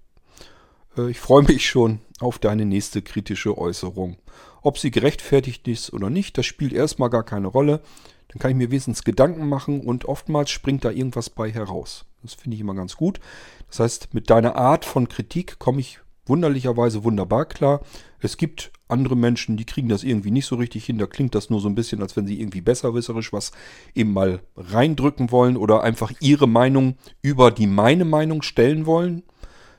[0.97, 4.17] Äh, ich freue mich schon auf deine nächste kritische Äußerung.
[4.63, 7.81] Ob sie gerechtfertigt ist oder nicht, das spielt erstmal gar keine Rolle.
[8.29, 12.05] Dann kann ich mir wesentlich Gedanken machen und oftmals springt da irgendwas bei heraus.
[12.23, 13.21] Das finde ich immer ganz gut.
[13.69, 17.81] Das heißt, mit deiner Art von Kritik komme ich wunderlicherweise wunderbar klar.
[18.21, 20.99] Es gibt andere Menschen, die kriegen das irgendwie nicht so richtig hin.
[20.99, 23.53] Da klingt das nur so ein bisschen, als wenn sie irgendwie besserwisserisch was
[23.95, 29.23] eben mal reindrücken wollen oder einfach ihre Meinung über die meine Meinung stellen wollen.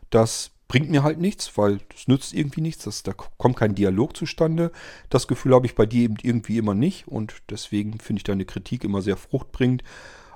[0.09, 2.85] Das bringt mir halt nichts, weil das nützt irgendwie nichts.
[2.85, 4.71] Das, da kommt kein Dialog zustande.
[5.09, 8.45] Das Gefühl habe ich bei dir eben irgendwie immer nicht und deswegen finde ich deine
[8.45, 9.83] Kritik immer sehr fruchtbringend.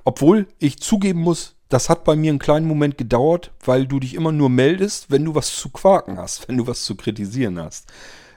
[0.03, 4.13] Obwohl ich zugeben muss, das hat bei mir einen kleinen Moment gedauert, weil du dich
[4.13, 7.91] immer nur meldest, wenn du was zu quaken hast, wenn du was zu kritisieren hast.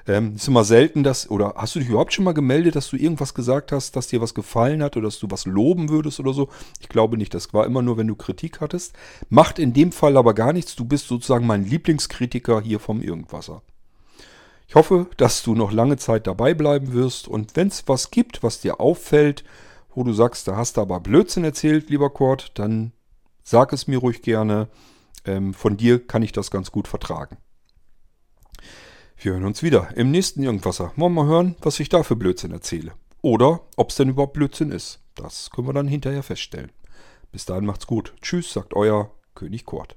[0.09, 2.97] Ähm, ist immer selten, dass, oder hast du dich überhaupt schon mal gemeldet, dass du
[2.97, 6.33] irgendwas gesagt hast, dass dir was gefallen hat oder dass du was loben würdest oder
[6.33, 6.49] so?
[6.81, 8.95] Ich glaube nicht, das war immer nur, wenn du Kritik hattest.
[9.29, 13.63] Macht in dem Fall aber gar nichts, du bist sozusagen mein Lieblingskritiker hier vom Irgendwasser.
[14.69, 18.43] Ich hoffe, dass du noch lange Zeit dabei bleiben wirst und wenn es was gibt,
[18.45, 19.45] was dir auffällt,
[19.95, 22.93] wo du sagst, da hast du aber Blödsinn erzählt, lieber Kurt, dann
[23.49, 24.67] Sag es mir ruhig gerne.
[25.25, 27.37] Ähm, von dir kann ich das ganz gut vertragen.
[29.17, 30.93] Wir hören uns wieder im nächsten Irgendwasser.
[30.97, 32.95] Wollen wir mal hören, was ich da für Blödsinn erzähle.
[33.23, 34.99] Oder ob es denn überhaupt Blödsinn ist.
[35.15, 36.73] Das können wir dann hinterher feststellen.
[37.31, 38.15] Bis dahin macht's gut.
[38.21, 39.97] Tschüss, sagt euer König Kurt.